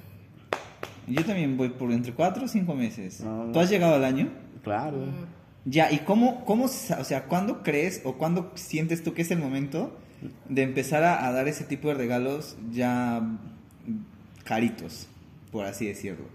Yo 1.05 1.23
también 1.23 1.55
voy 1.55 1.69
por 1.69 1.91
entre 1.91 2.13
4 2.13 2.45
o 2.45 2.47
5 2.47 2.73
meses. 2.73 3.21
No. 3.21 3.51
¿Tú 3.53 3.59
has 3.59 3.69
llegado 3.69 3.95
al 3.95 4.03
año? 4.03 4.29
Claro. 4.63 5.05
Ya, 5.65 5.91
¿y 5.91 5.99
cómo, 5.99 6.43
cómo, 6.45 6.65
o 6.65 6.67
sea, 6.67 7.25
cuándo 7.25 7.61
crees 7.61 8.01
o 8.03 8.13
cuándo 8.17 8.51
sientes 8.55 9.03
tú 9.03 9.13
que 9.13 9.21
es 9.21 9.31
el 9.31 9.37
momento 9.37 9.95
de 10.49 10.63
empezar 10.63 11.03
a, 11.03 11.25
a 11.27 11.31
dar 11.31 11.47
ese 11.47 11.63
tipo 11.63 11.87
de 11.89 11.93
regalos 11.93 12.57
ya 12.71 13.21
mm, 13.21 14.43
caritos, 14.43 15.07
por 15.51 15.65
así 15.65 15.85
decirlo? 15.85 16.25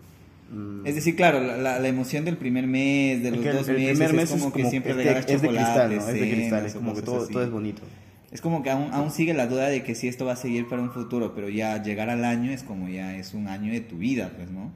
Mm. 0.52 0.86
Es 0.86 0.94
decir, 0.94 1.16
claro, 1.16 1.40
la, 1.40 1.56
la- 1.56 1.78
la 1.78 1.88
emoción 1.88 2.24
del 2.24 2.36
primer 2.36 2.66
mes, 2.66 3.22
de 3.22 3.30
los 3.30 3.44
el- 3.44 3.52
dos 3.56 3.68
el 3.68 3.76
meses, 3.76 3.98
primer 3.98 4.14
mes 4.14 4.30
es 4.32 4.40
como 4.40 4.52
que 4.52 4.64
siempre 4.66 4.92
es 4.92 4.96
de- 4.98 5.04
regalas 5.04 5.30
es 5.30 5.42
de 5.42 5.48
cristal. 5.48 5.92
Es 5.92 6.06
de 6.06 6.30
cristal, 6.30 6.66
es 6.66 6.74
como 6.74 6.94
que 6.94 7.02
todo, 7.02 7.26
todo 7.26 7.42
es 7.42 7.50
bonito. 7.50 7.82
Es 8.30 8.40
como 8.40 8.62
que 8.62 8.70
aún, 8.70 8.88
aún 8.92 9.10
sigue 9.10 9.34
la 9.34 9.46
duda 9.46 9.68
de 9.68 9.82
que 9.82 9.94
si 9.94 10.08
esto 10.08 10.24
va 10.24 10.32
a 10.32 10.36
seguir 10.36 10.68
para 10.68 10.80
un 10.82 10.90
futuro, 10.90 11.34
pero 11.34 11.48
ya 11.48 11.82
llegar 11.82 12.08
al 12.10 12.24
año 12.24 12.50
es 12.50 12.62
como 12.62 12.88
ya 12.88 13.16
es 13.16 13.34
un 13.34 13.46
año 13.48 13.72
de 13.72 13.80
tu 13.80 13.98
vida, 13.98 14.32
pues, 14.36 14.50
¿no? 14.50 14.72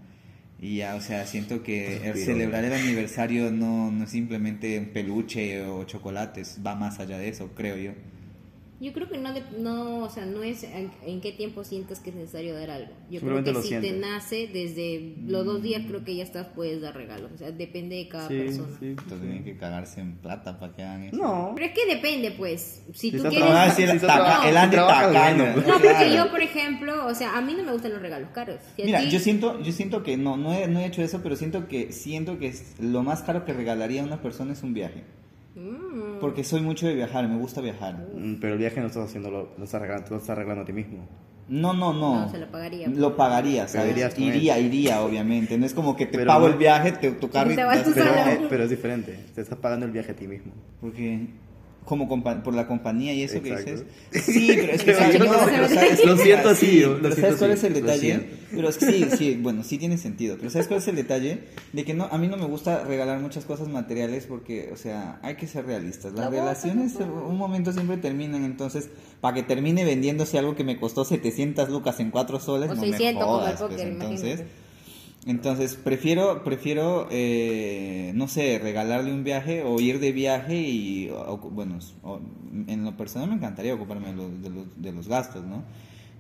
Y 0.61 0.77
ya, 0.77 0.95
o 0.95 1.01
sea, 1.03 1.27
siento 1.27 1.63
que 1.63 1.97
el 1.99 2.03
Respiro. 2.15 2.33
celebrar 2.33 2.65
el 2.65 2.73
aniversario 2.73 3.51
no, 3.53 3.91
no 3.93 4.05
es 4.05 4.11
simplemente 4.11 4.79
un 4.79 4.87
peluche 4.87 5.63
o 5.67 5.85
chocolates, 5.85 6.61
va 6.67 6.75
más 6.75 6.99
allá 7.01 7.19
de 7.19 7.29
eso, 7.29 7.51
creo 7.55 7.77
yo. 7.77 7.93
Yo 8.79 8.93
creo 8.93 9.09
que 9.09 9.17
no, 9.17 9.33
de- 9.33 9.43
no, 9.59 10.01
o 10.05 10.11
sea, 10.11 10.27
no 10.27 10.43
es 10.43 10.63
en, 10.63 10.91
en 11.07 11.23
qué 11.23 11.33
tiempo 11.33 11.65
sientas 11.65 11.99
que 12.01 12.11
es 12.11 12.17
necesario 12.17 12.53
dar 12.55 12.69
algo. 12.71 12.93
Yo 13.11 13.21
creo 13.21 13.43
que 13.43 13.53
lo 13.53 13.63
si 13.63 13.71
te 13.77 13.93
nace 13.93 14.49
desde 14.53 15.15
los 15.27 15.47
dos 15.47 15.63
días 15.63 15.83
creo 15.89 16.05
que 16.05 16.15
ya 16.15 16.23
estás 16.23 16.49
puedes 16.49 16.83
dar 16.83 16.95
regalos. 16.95 17.33
O 17.33 17.39
sea, 17.39 17.51
depende 17.53 17.97
de 17.97 18.09
cada 18.09 18.29
Sí, 18.29 18.35
persona. 18.37 18.69
sí. 18.79 18.87
Entonces 18.89 19.21
tienen 19.21 19.45
que 19.45 19.57
cagarse 19.57 20.01
en 20.03 20.17
plata 20.19 20.59
para 20.61 20.75
que 20.75 20.83
hagan 20.83 21.05
eso. 21.05 21.17
No. 21.17 21.53
Pero 21.55 21.67
es 21.69 21.73
que 21.73 21.87
depende, 21.87 22.33
pues. 22.33 22.83
Si 22.93 23.11
Si 23.11 23.17
tú 23.17 23.23
quieres. 23.29 23.49
No, 23.49 23.63
el, 23.63 23.71
Si 23.71 23.87
se 23.87 23.99
taca- 23.99 23.99
trabaja- 24.15 24.49
el 24.49 24.55
tacaño. 24.71 25.45
bien, 25.45 25.57
No, 25.67 25.73
porque 25.81 26.15
yo, 26.15 26.31
por 26.31 26.43
ejemplo, 26.43 27.07
o 27.07 27.15
sea, 27.15 27.39
a 27.39 27.41
mí 27.41 27.55
no 27.55 27.63
me 27.65 27.73
gustan 27.73 27.93
los 27.93 28.03
regalos 28.03 28.29
caros. 28.35 28.61
Si 28.77 28.83
Mira, 28.83 29.01
ti- 29.01 29.11
yo 29.11 29.19
siento, 29.21 29.59
yo 29.63 29.73
siento 29.73 30.03
que 30.03 30.19
no, 30.19 30.37
no 30.37 30.53
he, 30.53 30.69
no 30.69 30.81
he 30.81 30.85
hecho 30.87 31.01
eso, 31.03 31.21
pero 31.23 31.35
siento 31.37 31.67
que 31.67 31.93
siento 31.93 32.39
que 32.39 32.55
lo 32.79 33.03
más 33.03 33.23
caro 33.23 33.47
que 33.47 33.55
regalaría 33.55 34.03
a 34.03 34.05
una 34.05 34.21
persona 34.21 34.53
es 34.53 34.63
un 34.63 34.75
viaje. 34.75 35.03
Mm. 35.57 36.19
Porque 36.21 36.45
soy 36.45 36.61
mucho 36.61 36.87
de 36.87 36.95
viajar, 36.95 37.27
me 37.29 37.37
gusta 37.39 37.61
viajar. 37.61 38.07
Mm, 38.15 38.35
Pero 38.41 38.53
el 38.53 38.59
viaje 38.59 38.81
no 38.81 38.87
estás 38.87 39.05
haciéndolo, 39.09 39.49
lo 39.57 39.65
estás 39.65 39.75
arreglando, 39.81 40.05
estás 40.17 40.31
arreglando 40.31 40.63
a 40.63 40.67
ti 40.67 40.73
mismo. 40.73 41.07
No, 41.49 41.73
no, 41.73 41.93
no. 41.93 42.23
No, 42.23 42.29
se 42.29 42.39
lo 42.39 42.51
pagaría. 42.51 42.89
Lo 42.89 43.17
pagaría, 43.17 43.69
¿sabes? 43.69 43.97
Iría, 44.19 44.59
iría, 44.59 45.01
obviamente. 45.03 45.57
No 45.57 45.65
es 45.65 45.73
como 45.75 45.97
que 45.97 46.07
te 46.07 46.19
Pero 46.19 46.29
pago 46.29 46.47
no- 46.49 46.53
el 46.53 46.59
viaje, 46.59 46.93
te, 46.93 47.13
tu 47.13 47.31
carro 47.31 47.53
y 47.53 47.57
te 47.57 47.65
vas 47.65 47.83
Pero, 47.95 48.49
pero 48.49 48.65
es 48.65 48.71
diferente, 48.71 49.17
te 49.35 49.41
estás 49.43 49.57
pagando 49.59 49.87
el 49.87 49.93
viaje 49.93 50.13
a 50.13 50.17
ti 50.17 50.27
mismo. 50.27 50.53
Porque 50.81 51.29
como 51.87 52.07
compa- 52.09 52.43
por 52.43 52.53
la 52.55 52.67
compañía 52.67 53.15
y 53.15 53.23
eso 53.23 53.37
Exacto. 53.39 53.65
que 53.65 53.71
dices. 53.73 53.87
Sí, 54.27 54.53
pero 54.55 54.73
es 54.73 54.83
que 54.83 54.93
yo 54.93 55.25
No, 55.25 55.33
pero 55.47 55.69
¿sabes? 55.69 56.05
Lo 56.05 56.17
siento 56.19 56.55
Sí, 56.55 56.67
así, 56.67 56.81
lo 56.81 57.01
pero 57.01 57.15
siento 57.15 57.21
¿sabes 57.23 57.37
cuál 57.39 57.51
así, 57.53 57.59
es 57.61 57.65
el 57.65 57.73
lo 57.73 57.81
detalle? 57.81 58.21
Pero 58.51 58.69
es 58.69 58.77
que 58.77 58.87
sí, 58.93 59.05
sí, 59.17 59.39
bueno, 59.41 59.63
sí 59.65 59.79
tiene 59.79 59.97
sentido. 59.97 60.37
Pero 60.37 60.51
¿sabes 60.51 60.67
cuál 60.69 60.81
es 60.81 60.89
el 60.89 60.97
detalle? 60.97 61.39
De 61.73 61.85
que 61.85 61.95
no, 61.95 62.05
a 62.11 62.19
mí 62.19 62.27
no 62.29 62.37
me 62.37 62.45
gusta 62.45 62.85
regalar 62.85 63.21
muchas 63.21 63.45
cosas 63.45 63.69
materiales 63.69 64.27
porque, 64.27 64.69
o 64.73 64.77
sea, 64.77 65.19
hay 65.23 65.37
que 65.37 65.47
ser 65.47 65.65
realistas. 65.65 66.13
Las 66.13 66.25
La 66.27 66.31
relaciones 66.31 66.95
la 66.97 67.05
en 67.07 67.11
un 67.13 67.39
momento 67.39 67.73
siempre 67.73 67.97
terminan, 67.97 68.45
entonces, 68.45 68.91
para 69.21 69.35
que 69.35 69.43
termine 69.45 69.85
vendiéndose 69.85 70.39
algo 70.39 70.55
que 70.57 70.65
me 70.65 70.79
costó 70.79 71.05
700 71.05 71.71
lucas 71.71 72.01
en 72.01 72.11
4 72.11 72.41
soles, 72.41 72.69
O 72.71 72.75
no 72.75 72.81
600 72.83 73.15
me 73.15 73.21
como 73.21 73.37
el 73.39 73.45
jodas, 73.47 73.61
póker, 73.63 73.77
pues, 73.77 73.89
entonces... 73.89 74.25
imagínate. 74.41 74.66
Entonces, 75.27 75.75
prefiero, 75.75 76.45
prefiero 76.45 77.09
eh, 77.11 78.13
no 78.15 78.29
sé, 78.29 78.59
regalarle 78.61 79.13
un 79.13 79.25
viaje 79.25 79.63
o 79.65 79.81
ir 79.81 79.99
de 79.99 80.13
viaje 80.13 80.57
y, 80.61 81.11
o- 81.11 81.37
bueno, 81.39 81.79
o- 82.05 82.21
en 82.69 82.85
lo 82.85 82.97
personal 82.97 83.29
me 83.29 83.35
encantaría 83.35 83.75
ocuparme 83.75 84.09
de 84.11 84.15
los, 84.15 84.43
de 84.43 84.51
los, 84.51 84.83
de 84.83 84.93
los 84.93 85.09
gastos, 85.09 85.45
¿no? 85.45 85.65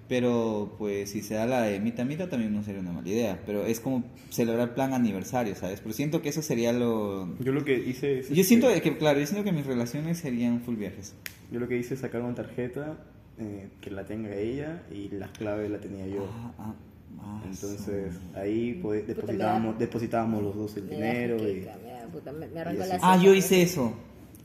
Pero, 0.08 0.74
pues, 0.78 1.10
si 1.10 1.22
se 1.22 1.34
da 1.34 1.46
la 1.46 1.62
de 1.62 1.80
mitad 1.80 2.04
mitad 2.04 2.28
también 2.28 2.52
no 2.52 2.62
sería 2.62 2.80
una 2.80 2.92
mala 2.92 3.08
idea. 3.08 3.40
Pero 3.44 3.64
es 3.66 3.80
como 3.80 4.04
celebrar 4.30 4.74
plan 4.74 4.92
aniversario, 4.92 5.54
¿sabes? 5.56 5.80
Pero 5.80 5.94
siento 5.94 6.22
que 6.22 6.28
eso 6.28 6.42
sería 6.42 6.72
lo... 6.72 7.36
Yo 7.40 7.50
lo 7.52 7.64
que 7.64 7.76
hice 7.76 8.20
es... 8.20 8.28
Yo 8.30 8.44
siento 8.44 8.68
este, 8.70 8.82
que, 8.82 8.98
claro, 8.98 9.18
yo 9.18 9.26
siento 9.26 9.44
que 9.44 9.50
mis 9.52 9.66
relaciones 9.66 10.18
serían 10.18 10.60
full 10.60 10.76
viajes. 10.76 11.14
Yo 11.50 11.58
lo 11.58 11.66
que 11.66 11.76
hice 11.76 11.94
es 11.94 12.00
sacar 12.00 12.22
una 12.22 12.34
tarjeta 12.36 12.98
eh, 13.38 13.68
que 13.80 13.90
la 13.90 14.04
tenga 14.04 14.34
ella 14.36 14.82
y 14.92 15.08
las 15.08 15.30
claves 15.30 15.70
la 15.70 15.78
tenía 15.78 16.06
yo. 16.06 16.28
Ah, 16.32 16.52
ah, 16.58 16.74
ah, 17.20 17.42
Entonces 17.44 18.14
ahí 18.34 18.78
pues, 18.82 19.06
depositábamos, 19.06 19.78
depositábamos 19.78 20.42
los 20.42 20.56
dos 20.56 20.76
el 20.76 20.88
dinero 20.88 21.36
y, 21.48 21.66
puta, 22.12 22.32
me, 22.32 22.46
me 22.48 22.86
la. 22.86 22.98
Ah, 23.02 23.16
yo 23.22 23.34
hice 23.34 23.62
eso. 23.62 23.92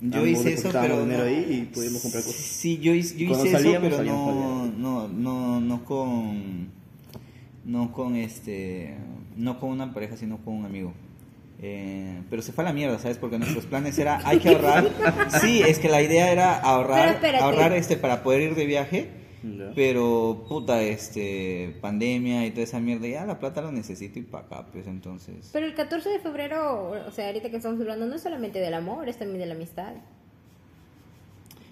Yo 0.02 0.26
hice 0.26 0.54
eso, 0.54 0.70
pero 0.72 1.02
dinero 1.02 1.24
no- 1.24 1.30
ahí 1.30 1.62
y 1.70 1.74
pudimos 1.74 2.02
comprar 2.02 2.24
cosas. 2.24 2.40
Sí, 2.42 2.80
yo 2.80 2.94
hice, 2.94 3.18
yo 3.18 3.32
hice 3.32 3.52
eso, 3.56 3.78
pero 3.82 4.04
no, 4.04 4.66
no, 4.66 5.08
no, 5.08 5.62
no 5.62 5.86
con, 5.86 6.70
no 7.66 7.92
con 7.94 8.16
este, 8.16 8.96
no 9.38 9.60
con 9.60 9.70
una 9.70 9.94
pareja, 9.94 10.18
sino 10.18 10.38
con 10.38 10.56
un 10.56 10.66
amigo. 10.66 10.92
Eh, 11.64 12.20
pero 12.32 12.42
se 12.42 12.52
fue 12.52 12.64
a 12.64 12.68
la 12.68 12.74
mierda, 12.74 12.98
¿sabes? 12.98 13.20
Porque 13.20 13.38
nuestros 13.38 13.66
planes 13.68 14.00
era, 14.00 14.20
hay 14.28 14.40
que 14.40 14.50
ahorrar. 14.56 14.90
Sí, 15.40 15.62
es 15.62 15.78
que 15.78 15.88
la 15.90 16.02
idea 16.02 16.32
era 16.32 16.60
ahorrar, 16.60 17.20
ahorrar 17.40 17.74
este 17.74 17.96
para 17.98 18.24
poder 18.24 18.42
ir 18.42 18.56
de 18.56 18.66
viaje. 18.66 19.10
Pero, 19.76 20.46
puta, 20.48 20.82
este, 20.84 21.76
pandemia 21.82 22.46
y 22.46 22.52
toda 22.52 22.64
esa 22.64 22.80
mierda, 22.80 23.08
ya 23.08 23.26
la 23.26 23.40
plata 23.40 23.62
lo 23.62 23.72
necesito 23.72 24.20
y 24.20 24.24
para 24.24 24.46
acá, 24.46 24.66
pues 24.72 24.88
entonces. 24.88 25.50
Pero 25.52 25.66
el 25.66 25.74
14 25.74 26.10
de 26.10 26.20
febrero, 26.20 26.92
o 27.08 27.12
sea, 27.12 27.28
ahorita 27.28 27.50
que 27.50 27.58
estamos 27.58 27.80
hablando, 27.80 28.06
no 28.06 28.16
es 28.16 28.22
solamente 28.22 28.60
del 28.60 28.74
amor, 28.74 29.10
es 29.10 29.18
también 29.18 29.40
de 29.40 29.46
la 29.48 29.56
amistad. 29.56 29.94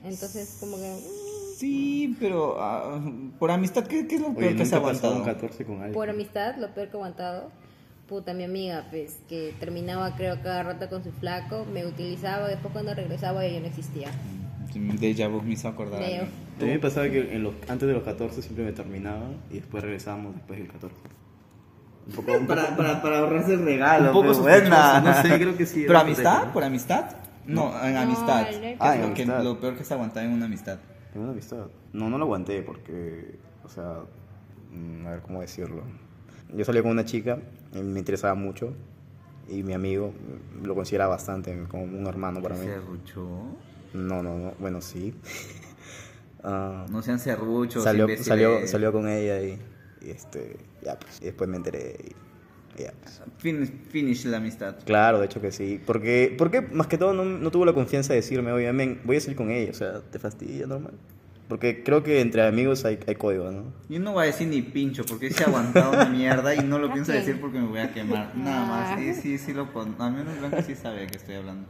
Entonces, 0.04 0.58
como 0.60 0.78
que... 0.78 0.90
mm, 0.90 1.40
Sí, 1.60 2.16
pero 2.22 2.56
ah, 2.62 3.02
por 3.38 3.52
amistad, 3.52 3.86
¿qué, 3.86 4.08
qué 4.08 4.16
es 4.16 4.22
lo 4.22 4.30
Oye, 4.30 4.38
peor 4.38 4.56
que 4.56 4.66
se 4.66 4.76
ha 4.76 4.78
aguantado? 4.78 5.18
un 5.18 5.26
14 5.26 5.66
con 5.66 5.76
alguien. 5.76 5.94
Por 5.94 6.10
amistad, 6.10 6.56
lo 6.56 6.74
peor 6.74 6.88
que 6.88 6.94
he 6.94 7.00
aguantado. 7.00 7.52
Puta, 8.08 8.34
mi 8.34 8.46
amiga, 8.46 8.88
pues, 8.90 9.20
que 9.28 9.54
terminaba 9.60 10.16
creo 10.16 10.42
cada 10.42 10.64
rato 10.64 10.90
con 10.90 11.04
su 11.04 11.12
flaco, 11.12 11.66
me 11.66 11.86
utilizaba, 11.86 12.48
después 12.48 12.72
cuando 12.72 12.94
regresaba 12.96 13.44
ella 13.44 13.60
no 13.60 13.68
existía. 13.68 14.10
De 14.74 15.28
vu 15.28 15.42
me 15.42 15.54
hizo 15.54 15.68
acordar. 15.68 16.00
Leo. 16.02 16.24
A 16.24 16.64
mí 16.64 16.70
me 16.72 16.80
pasaba 16.80 17.10
que 17.10 17.34
en 17.36 17.44
los, 17.44 17.54
antes 17.68 17.88
de 17.88 17.94
los 17.94 18.04
14 18.04 18.42
siempre 18.42 18.66
me 18.66 18.72
terminaban 18.72 19.38
y 19.50 19.56
después 19.56 19.84
regresábamos 19.84 20.36
después 20.36 20.60
del 20.60 20.68
14. 20.68 20.96
Un 22.08 22.14
poco, 22.14 22.38
un 22.38 22.48
Para, 22.48 22.64
poco- 22.64 22.78
para, 22.78 23.02
para 23.02 23.20
ahorrarse 23.20 23.54
el 23.54 23.64
regalo. 23.66 24.08
Un 24.08 24.14
poco 24.14 24.34
sospechoso, 24.34 24.70
buena. 24.70 25.02
no 25.02 25.14
sé, 25.22 25.40
creo 25.40 25.58
que 25.58 25.66
sí, 25.66 25.84
¿Pero 25.88 26.00
amistad? 26.00 26.52
¿Por 26.52 26.64
amistad? 26.64 27.06
No, 27.46 27.72
en 27.84 27.94
No, 27.94 28.00
amistad. 28.02 28.48
el- 28.54 28.60
¿Qué 28.62 28.78
Ah, 28.80 28.96
es 28.96 29.02
en 29.04 29.10
lo, 29.10 29.14
que, 29.16 29.22
amistad. 29.24 29.44
lo 29.44 29.60
peor 29.60 29.76
que 29.78 29.84
se 29.84 29.94
aguantaba 29.94 30.26
en 30.26 30.32
una 30.34 30.46
amistad? 30.46 30.80
En 31.16 31.22
una 31.22 31.32
amistad. 31.32 31.66
No, 31.94 32.10
no 32.10 32.18
lo 32.18 32.26
aguanté 32.26 32.62
porque, 32.62 33.36
o 33.64 33.70
sea, 33.70 34.00
mm, 34.72 35.08
a 35.08 35.12
ver 35.12 35.22
cómo 35.22 35.42
decirlo. 35.42 35.82
Yo 36.54 36.66
salí 36.66 36.82
con 36.82 36.92
una 36.92 37.06
chica 37.06 37.40
y 37.74 37.80
me 37.80 38.00
interesaba 38.00 38.36
mucho 38.36 38.74
y 39.48 39.64
mi 39.64 39.74
amigo 39.74 40.14
lo 40.64 40.76
consideraba 40.76 41.12
bastante 41.16 41.64
como 41.70 41.84
un 41.84 42.06
hermano 42.08 42.42
para 42.42 42.56
mí. 42.56 42.66
¿Serrucho? 42.66 43.28
No, 43.94 44.22
no, 44.24 44.38
no, 44.38 44.54
bueno, 44.60 44.82
sí. 44.82 45.14
Ah, 46.42 46.86
No 46.90 47.02
sean 47.02 47.20
serruchos, 47.20 47.84
salió, 47.84 48.08
salió, 48.24 48.66
salió 48.66 48.94
con 48.94 49.10
ella 49.10 49.42
y, 49.42 49.60
y, 50.02 50.10
este, 50.10 50.56
ya 50.82 50.98
pues, 50.98 51.20
y 51.22 51.26
después 51.26 51.50
me 51.50 51.58
enteré 51.58 51.98
y, 52.02 52.80
y 52.80 52.84
ya 52.86 52.94
pues. 53.02 53.22
Finish, 53.40 53.70
finish 53.90 54.26
la 54.26 54.38
amistad. 54.38 54.78
Claro, 54.86 55.20
de 55.20 55.26
hecho 55.26 55.42
que 55.42 55.52
sí. 55.52 55.82
Porque, 55.86 56.34
porque 56.38 56.62
más 56.62 56.88
que 56.88 56.98
todo 56.98 57.12
no, 57.14 57.26
no 57.26 57.52
tuvo 57.52 57.66
la 57.66 57.74
confianza 57.74 58.14
de 58.14 58.22
decirme, 58.22 58.54
oye, 58.54 58.72
men, 58.72 59.02
voy 59.04 59.18
a 59.18 59.20
salir 59.20 59.36
con 59.36 59.52
ella. 59.52 59.72
O 59.72 59.74
sea, 59.74 60.00
¿te 60.00 60.18
fastidia 60.18 60.66
normal? 60.66 60.94
Porque 61.50 61.84
creo 61.84 62.04
que 62.04 62.22
entre 62.22 62.46
amigos 62.48 62.86
hay, 62.86 63.00
hay 63.08 63.16
código, 63.16 63.52
¿no? 63.52 63.74
Yo 63.90 64.00
no 64.00 64.14
voy 64.14 64.24
a 64.24 64.26
decir 64.28 64.48
ni 64.48 64.62
pincho 64.62 65.04
porque 65.04 65.32
se 65.32 65.44
ha 65.44 65.48
aguantado 65.48 66.06
mi 66.06 66.20
mierda 66.20 66.54
y 66.54 66.64
no 66.64 66.78
lo 66.78 66.90
¿A 66.90 66.94
pienso 66.94 67.12
decir 67.12 67.42
porque 67.42 67.58
me 67.58 67.68
voy 67.68 67.80
a 67.80 67.92
quemar. 67.92 68.38
Nada 68.38 68.66
más. 68.66 68.90
Ah. 68.92 68.96
Sí, 68.98 69.14
sí, 69.16 69.38
sí 69.40 69.54
lo. 69.54 69.68
Al 69.76 70.14
menos 70.14 70.38
Blanca 70.40 70.62
sí 70.62 70.76
sabe 70.76 71.02
de 71.02 71.08
qué 71.08 71.18
estoy 71.18 71.36
hablando. 71.36 71.68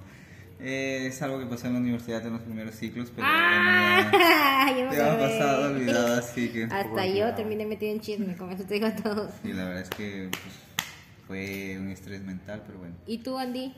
Eh, 0.61 1.07
es 1.07 1.21
algo 1.21 1.39
que 1.39 1.45
pasó 1.45 1.67
en 1.67 1.73
la 1.73 1.79
universidad 1.79 2.25
en 2.25 2.33
los 2.33 2.41
primeros 2.41 2.75
ciclos, 2.75 3.09
pero 3.15 3.25
bueno, 3.27 3.39
¡Ah! 3.39 4.67
Yo 4.77 4.89
me 4.89 4.97
acordé. 4.97 5.17
pasado, 5.17 5.71
olvidado, 5.71 6.15
así 6.19 6.49
que... 6.49 6.65
Hasta 6.65 7.05
yo 7.07 7.33
terminé 7.33 7.65
metido 7.65 7.93
en 7.93 8.01
chisme, 8.01 8.35
con 8.35 8.51
eso 8.51 8.63
te 8.65 8.73
digo 8.73 8.89
todo. 9.01 9.29
Sí, 9.41 9.53
la 9.53 9.63
verdad 9.65 9.83
es 9.83 9.89
que 9.91 10.29
pues, 10.29 10.55
fue 11.27 11.77
un 11.79 11.89
estrés 11.89 12.21
mental, 12.23 12.63
pero 12.65 12.79
bueno, 12.79 12.95
¿Y 13.07 13.19
tú, 13.19 13.37
Andy? 13.37 13.73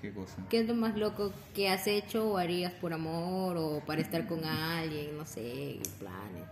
qué 0.00 0.12
cosa. 0.12 0.36
¿Qué 0.48 0.60
es 0.60 0.68
lo 0.68 0.74
más 0.74 0.96
loco 0.96 1.32
que 1.54 1.68
has 1.70 1.86
hecho 1.86 2.30
o 2.30 2.36
harías 2.38 2.72
por 2.74 2.92
amor 2.92 3.56
o 3.56 3.82
para 3.84 4.00
estar 4.00 4.26
con 4.26 4.44
alguien? 4.44 5.16
No 5.16 5.24
sé, 5.26 5.78
planes. 5.98 6.44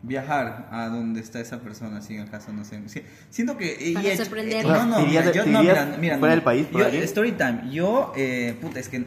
Viajar 0.00 0.68
a 0.70 0.88
donde 0.88 1.18
está 1.20 1.40
esa 1.40 1.58
persona, 1.58 2.00
si 2.00 2.14
en 2.16 2.28
caso 2.28 2.52
no 2.52 2.64
sé. 2.64 2.80
siento 3.30 3.56
que. 3.56 3.76
hecho- 3.90 4.24
sorprenderla. 4.24 4.84
no, 4.84 4.86
no, 4.86 4.96
¿Te 4.98 5.02
irías 5.08 5.24
mira, 5.26 5.34
yo 5.44 5.46
no, 5.50 5.60
mira, 5.60 5.96
mira, 6.00 6.18
fuera 6.18 6.34
no. 6.34 6.36
del 6.36 6.42
país 6.44 6.66
Yo, 6.70 6.86
story 7.02 7.32
time. 7.32 7.62
Yo, 7.72 8.12
eh, 8.16 8.54
puta, 8.60 8.78
es 8.78 8.88
que. 8.88 9.04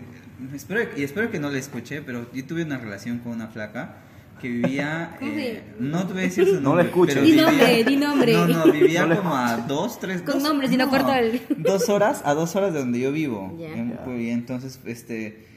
Espero, 0.53 0.81
y 0.97 1.03
espero 1.03 1.31
que 1.31 1.39
no 1.39 1.49
le 1.49 1.59
escuché, 1.59 2.01
pero 2.01 2.25
yo 2.33 2.45
tuve 2.45 2.63
una 2.63 2.77
relación 2.77 3.19
con 3.19 3.31
una 3.31 3.47
flaca 3.47 3.97
que 4.41 4.49
vivía. 4.49 5.15
¿Cómo 5.19 5.31
se 5.33 5.51
eh, 5.51 5.63
no 5.79 6.05
te 6.07 6.13
voy 6.13 6.21
a 6.23 6.25
decir 6.25 6.45
su 6.45 6.55
No 6.55 6.61
nombre. 6.61 6.83
la 6.83 6.89
escuches. 6.89 7.15
pero 7.15 7.25
Di 7.25 7.35
nombre, 7.37 7.83
di 7.85 7.95
nombre. 7.95 8.33
No, 8.33 8.47
no, 8.47 8.71
vivía 8.73 9.01
No 9.03 9.07
la 9.07 9.15
como 9.17 9.35
a 9.35 9.57
dos, 9.59 9.97
tres. 9.97 10.23
Con 10.23 10.33
dos- 10.33 10.43
nombre, 10.43 10.67
si 10.67 10.75
no 10.75 10.89
corto 10.89 11.13
el- 11.13 11.41
Dos 11.57 11.87
horas, 11.87 12.21
a 12.25 12.33
dos 12.33 12.53
horas 12.57 12.73
de 12.73 12.79
donde 12.79 12.99
yo 12.99 13.13
vivo. 13.13 13.55
Ya. 13.57 13.67
En- 13.69 13.97
Ya. 14.05 14.13
y 14.17 14.29
entonces, 14.29 14.77
este. 14.85 15.47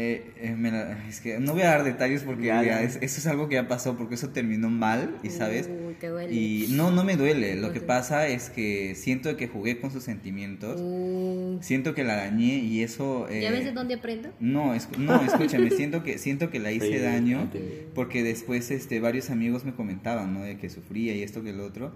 Eh, 0.00 0.30
eh, 0.40 0.54
me 0.56 0.70
la- 0.70 0.96
es 1.08 1.20
que 1.20 1.40
no 1.40 1.54
voy 1.54 1.62
a 1.62 1.70
dar 1.70 1.82
detalles 1.82 2.22
porque 2.22 2.46
Ya, 2.46 2.62
ya, 2.62 2.68
ya. 2.74 2.82
es- 2.82 2.98
eso 3.02 3.18
es 3.18 3.26
algo 3.26 3.48
que 3.48 3.56
ya 3.56 3.66
pasó 3.66 3.96
porque 3.96 4.14
eso 4.14 4.28
terminó 4.28 4.70
mal 4.70 5.18
y 5.24 5.30
sabes 5.30 5.68
Uy, 5.68 5.94
te 5.94 6.06
duele. 6.06 6.32
y 6.32 6.68
no 6.70 6.92
no 6.92 7.02
me 7.02 7.16
duele 7.16 7.56
lo 7.56 7.72
que 7.72 7.80
pasa 7.80 8.28
es 8.28 8.48
que 8.48 8.94
siento 8.94 9.36
que 9.36 9.48
jugué 9.48 9.80
con 9.80 9.90
sus 9.90 10.04
sentimientos 10.04 10.80
Uh, 10.80 11.58
siento 11.60 11.96
que 11.96 12.04
la 12.04 12.14
dañé 12.14 12.58
y 12.58 12.84
eso 12.84 13.26
eh, 13.28 13.40
¿Ya 13.42 13.50
ves 13.50 13.64
de 13.64 13.72
dónde 13.72 13.94
aprendo? 13.94 14.28
no, 14.38 14.72
es- 14.74 14.88
no, 14.98 15.20
escúchame, 15.20 15.72
siento 15.72 16.04
que 16.04 16.18
siento 16.18 16.48
que 16.50 16.60
la 16.60 16.70
hice 16.70 16.92
Sí, 16.98 16.98
daño 16.98 17.50
porque 17.94 18.22
después 18.22 18.70
este 18.70 19.00
varios 19.00 19.30
amigos 19.30 19.64
me 19.64 19.74
comentaban, 19.74 20.32
¿no? 20.32 20.42
De 20.42 20.58
que 20.58 20.70
sufría 20.70 21.12
y 21.16 21.24
esto 21.24 21.42
que 21.42 21.50
el 21.50 21.58
otro, 21.58 21.92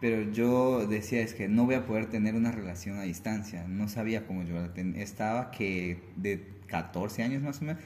pero 0.00 0.28
yo 0.32 0.86
decía 0.88 1.20
es 1.22 1.34
que 1.34 1.46
no 1.48 1.66
voy 1.66 1.76
a 1.76 1.86
poder 1.86 2.06
tener 2.06 2.34
una 2.34 2.50
relación 2.50 2.98
a 2.98 3.02
distancia, 3.02 3.64
no 3.68 3.86
sabía 3.88 4.26
cómo 4.26 4.42
yo 4.42 4.54
la 4.56 4.74
ten- 4.74 4.96
estaba 4.96 5.52
que 5.52 5.98
de 6.16 6.57
14 6.68 7.22
años 7.24 7.42
más 7.42 7.60
o 7.60 7.64
menos. 7.64 7.82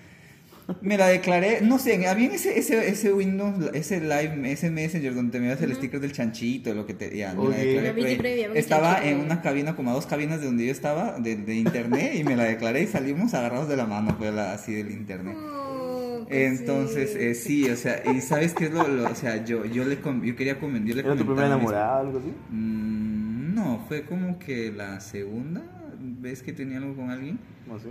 Me 0.81 0.97
la 0.97 1.09
declaré, 1.09 1.61
no 1.61 1.79
sé, 1.81 2.07
había 2.07 2.33
ese, 2.33 2.57
ese, 2.57 2.89
ese 2.89 3.13
Windows, 3.13 3.71
ese 3.75 4.01
Live, 4.01 4.41
ese 4.53 4.71
Messenger 4.71 5.13
donde 5.13 5.41
me 5.41 5.49
das 5.49 5.61
el 5.61 5.75
sticker 5.75 5.99
del 5.99 6.13
chanchito, 6.13 6.73
lo 6.73 6.87
que 6.87 6.95
te... 6.95 7.17
Ya, 7.17 7.35
me 7.35 7.49
la 7.49 7.57
declaré 7.57 7.89
A 7.89 7.93
mí 7.93 7.99
por 8.01 8.07
ahí. 8.07 8.11
siempre 8.13 8.35
me 8.37 8.41
llaman 8.43 8.57
Estaba 8.57 8.93
chanchito. 8.95 9.15
en 9.17 9.21
una 9.25 9.43
cabina, 9.43 9.75
como 9.75 9.91
a 9.91 9.95
dos 9.95 10.07
cabinas 10.07 10.39
de 10.41 10.47
donde 10.47 10.67
yo 10.67 10.71
estaba, 10.71 11.19
de, 11.19 11.35
de 11.35 11.57
internet, 11.57 12.13
y 12.15 12.23
me 12.23 12.37
la 12.37 12.45
declaré 12.45 12.83
y 12.83 12.87
salimos 12.87 13.35
agarrados 13.35 13.69
de 13.69 13.77
la 13.77 13.87
mano, 13.87 14.17
pues, 14.17 14.33
la- 14.33 14.53
así 14.53 14.73
del 14.73 14.93
internet. 14.93 15.37
Oh, 15.37 16.27
qué 16.29 16.47
Entonces, 16.47 17.11
sí. 17.13 17.19
eh, 17.19 17.35
sí, 17.35 17.69
o 17.69 17.77
sea, 17.77 18.01
y 18.15 18.21
¿sabes 18.21 18.55
qué 18.55 18.67
es 18.67 18.71
lo, 18.71 18.87
lo- 18.87 19.11
o 19.11 19.15
sea, 19.17 19.45
yo, 19.45 19.65
yo 19.67 19.85
le, 19.85 20.01
com- 20.01 20.23
yo 20.23 20.37
quería 20.37 20.61
comentar, 20.61 20.89
yo 20.89 20.95
le 20.95 21.01
¿Era 21.01 21.17
tu 21.17 21.27
primera 21.27 21.49
enamorada 21.49 21.97
o 21.97 22.01
algo 22.07 22.19
así? 22.21 22.33
Mm, 22.51 23.55
no, 23.57 23.85
fue 23.89 24.03
como 24.05 24.39
que 24.39 24.71
la 24.71 25.01
segunda 25.01 25.63
vez 25.99 26.41
que 26.43 26.53
tenía 26.53 26.79
algo 26.79 26.95
con 26.95 27.11
alguien. 27.11 27.41
No 27.67 27.81
sé. 27.81 27.89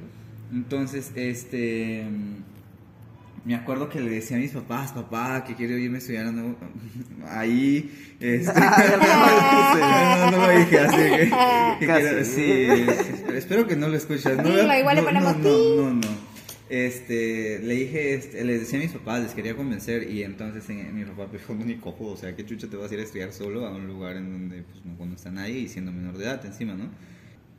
Entonces, 0.51 1.11
este. 1.15 2.03
me 3.45 3.55
acuerdo 3.55 3.89
que 3.89 3.99
le 3.99 4.09
decía 4.11 4.37
a 4.37 4.39
mis 4.39 4.51
papás, 4.51 4.91
papá, 4.91 5.43
que 5.45 5.55
quiero 5.55 5.77
irme 5.77 5.97
a 5.97 5.99
estudiar 5.99 6.31
¿no? 6.33 6.55
ahí. 7.27 7.91
Este... 8.19 8.59
no, 8.59 10.31
no, 10.31 10.37
lo 10.47 10.49
dije, 10.59 10.79
así 10.79 10.97
que. 10.97 11.31
que 11.79 11.85
quiero- 11.85 12.25
sí, 12.25 12.41
es- 12.91 13.33
espero 13.35 13.67
que 13.67 13.75
no 13.75 13.87
lo 13.87 13.95
escuchas. 13.97 14.37
No, 14.37 14.43
Dilo, 14.43 14.75
igual 14.77 14.95
le 14.95 15.01
no, 15.01 15.07
ponemos 15.07 15.37
no, 15.37 15.49
no, 15.49 15.83
no, 15.89 15.93
no. 15.95 16.31
Este, 16.69 17.59
le 17.59 17.73
dije, 17.75 18.13
este, 18.13 18.45
les 18.45 18.61
decía 18.61 18.79
a 18.79 18.81
mis 18.83 18.91
papás, 18.93 19.21
les 19.21 19.33
quería 19.33 19.57
convencer 19.57 20.09
y 20.09 20.23
entonces 20.23 20.69
eh, 20.69 20.89
mi 20.93 21.03
papá 21.03 21.27
me 21.29 21.37
dijo, 21.37 21.53
no, 21.53 21.65
ni 21.65 21.75
cojo, 21.75 22.05
o 22.05 22.15
sea, 22.15 22.33
¿qué 22.33 22.45
chucha 22.45 22.67
te 22.69 22.77
vas 22.77 22.89
a 22.89 22.93
ir 22.93 23.01
a 23.01 23.03
estudiar 23.03 23.33
solo 23.33 23.65
a 23.67 23.71
un 23.75 23.87
lugar 23.87 24.15
en 24.15 24.31
donde 24.31 24.61
pues, 24.61 24.85
no 24.85 24.97
conoces 24.97 25.25
a 25.25 25.31
nadie 25.31 25.59
y 25.59 25.67
siendo 25.67 25.91
menor 25.91 26.17
de 26.17 26.23
edad 26.23 26.45
encima, 26.45 26.73
¿no? 26.75 26.85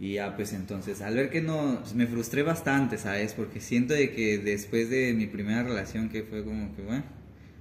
Y 0.02 0.14
ya, 0.14 0.34
pues 0.34 0.52
entonces, 0.52 1.00
al 1.00 1.14
ver 1.14 1.30
que 1.30 1.40
no, 1.42 1.78
pues, 1.80 1.94
me 1.94 2.08
frustré 2.08 2.42
bastante, 2.42 2.98
¿sabes? 2.98 3.34
Porque 3.34 3.60
siento 3.60 3.94
de 3.94 4.10
que 4.10 4.36
después 4.38 4.90
de 4.90 5.12
mi 5.14 5.26
primera 5.26 5.62
relación, 5.62 6.08
que 6.08 6.24
fue 6.24 6.42
como 6.42 6.74
que, 6.74 6.82
bueno, 6.82 7.04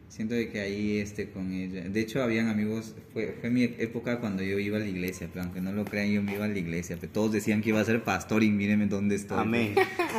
siento 0.07 0.33
de 0.33 0.50
que 0.50 0.60
ahí, 0.60 0.98
este, 0.98 1.29
con 1.29 1.53
ella, 1.53 1.88
de 1.88 2.00
hecho, 2.00 2.24
habían 2.24 2.48
amigos, 2.50 2.95
fue, 3.13 3.36
fue 3.39 3.51
mi 3.51 3.63
época 3.65 4.19
cuando 4.19 4.41
yo 4.41 4.57
iba 4.57 4.77
a 4.77 4.79
la 4.79 4.88
iglesia, 4.88 5.29
pero 5.31 5.43
aunque 5.45 5.62
no 5.62 5.71
lo 5.71 5.86
crean, 5.86 6.10
yo 6.10 6.24
me 6.24 6.33
iba 6.33 6.45
a 6.45 6.48
la 6.48 6.57
iglesia, 6.57 6.98
pero 7.00 7.13
todos 7.13 7.31
decían 7.31 7.62
que 7.62 7.69
iba 7.69 7.79
a 7.79 7.86
ser 7.86 8.03
pastor 8.03 8.41
y 8.43 8.50
mírenme 8.50 8.88
dónde 8.88 9.15
estoy. 9.17 9.38
Amén. 9.39 9.75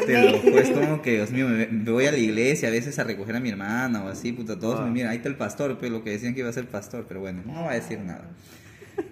Te 0.07 0.23
lo 0.31 0.39
juro, 0.39 0.59
es 0.61 0.71
como 0.71 1.03
que, 1.03 1.15
Dios 1.17 1.33
mío, 1.33 1.49
me, 1.49 1.67
me 1.67 1.91
voy 1.91 2.07
a 2.07 2.13
la 2.13 2.19
iglesia 2.19 2.69
a 2.69 2.71
veces 2.71 3.01
a 3.01 3.03
recoger 3.05 3.35
a 3.35 3.41
mi 3.41 3.49
hermana 3.49 4.05
o 4.05 4.09
así, 4.09 4.31
puta, 4.31 4.57
todos 4.61 4.79
Ah. 4.79 4.85
me 4.85 4.93
miran, 4.93 5.11
ahí 5.11 5.17
está 5.17 5.29
el 5.29 5.35
pastor, 5.35 5.77
pues 5.77 5.91
lo 5.91 6.05
que 6.05 6.11
decían 6.11 6.35
que 6.35 6.41
iba 6.41 6.49
a 6.51 6.53
ser 6.53 6.69
pastor, 6.69 7.05
pero 7.09 7.19
bueno, 7.19 7.43
no 7.45 7.65
va 7.65 7.73
a 7.73 7.75
decir 7.75 7.99
nada. 7.99 8.31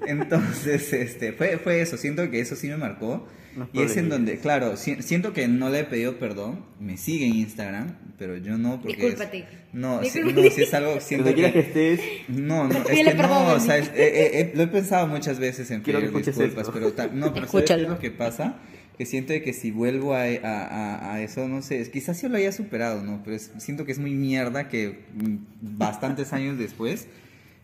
Entonces, 0.07 0.93
este, 0.93 1.33
fue, 1.33 1.59
fue 1.59 1.81
eso, 1.81 1.97
siento 1.97 2.31
que 2.31 2.41
eso 2.41 2.57
sí 2.57 2.69
me 2.69 2.77
marcó. 2.77 3.27
Y 3.73 3.83
es 3.83 3.97
en 3.97 4.09
donde, 4.09 4.39
claro, 4.39 4.77
si- 4.77 5.03
siento 5.03 5.33
que 5.33 5.49
no 5.49 5.71
le 5.71 5.81
he 5.81 5.85
pedido 5.85 6.19
perdón, 6.21 6.65
me 6.79 6.97
sigue 6.97 7.27
en 7.27 7.35
Instagram, 7.35 7.97
pero 8.17 8.37
yo 8.37 8.57
no 8.57 8.81
porque... 8.81 8.93
es- 8.93 9.19
Discúlpate. 9.19 9.45
no, 9.73 10.03
si, 10.05 10.21
no, 10.21 10.51
si 10.51 10.63
es 10.63 10.73
algo, 10.73 11.01
siento 11.01 11.35
que... 11.35 11.53
que 11.53 11.59
estés. 11.59 12.01
No, 12.29 12.69
no, 12.69 12.79
es 12.79 12.85
que 13.05 13.05
perdón, 13.11 13.29
no, 13.49 13.53
o 13.55 13.61
sea, 13.61 13.77
es- 13.79 13.89
eh, 13.89 13.93
eh, 13.97 14.31
eh, 14.41 14.53
lo 14.55 14.63
he 14.63 14.67
pensado 14.69 15.09
muchas 15.09 15.41
veces 15.41 15.69
en 15.73 15.81
Quiero 15.83 15.99
pedir 15.99 16.25
disculpas, 16.27 16.69
esto. 16.69 16.73
pero 16.73 17.11
no, 17.13 17.35
pero 17.35 17.49
¿sabes 17.49 17.71
es 17.71 17.89
lo 17.89 17.99
que 17.99 18.13
pasa? 18.13 18.57
Que 18.97 19.05
siento 19.05 19.33
que 19.43 19.53
si 19.53 19.73
vuelvo 19.73 20.15
a, 20.15 20.23
a, 20.23 20.27
a- 20.45 21.15
a 21.15 21.21
eso, 21.23 21.49
no 21.49 21.61
sé, 21.61 21.81
es- 21.81 21.89
quizás 21.89 22.23
yo 22.23 22.29
lo 22.29 22.37
haya 22.37 22.53
superado, 22.53 23.03
¿no? 23.03 23.21
Pero 23.25 23.35
es- 23.35 23.51
siento 23.59 23.85
que 23.85 23.91
es 23.93 23.99
muy 23.99 24.13
mierda 24.13 24.69
que 24.69 25.01
mm, 25.15 25.37
bastantes 25.79 26.33
años 26.33 26.57
después 26.57 27.09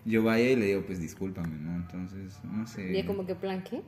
yo 0.07 0.23
vaya 0.23 0.51
y 0.51 0.57
le 0.57 0.67
digo, 0.67 0.83
pues 0.87 1.01
discúlpame, 1.01 1.57
¿no? 1.59 1.77
Entonces, 1.77 2.39
no 2.45 2.67
sé. 2.67 2.99
Y 2.99 3.03
como 3.05 3.27
que 3.27 3.35
plan, 3.35 3.63
¿qué? 3.69 3.83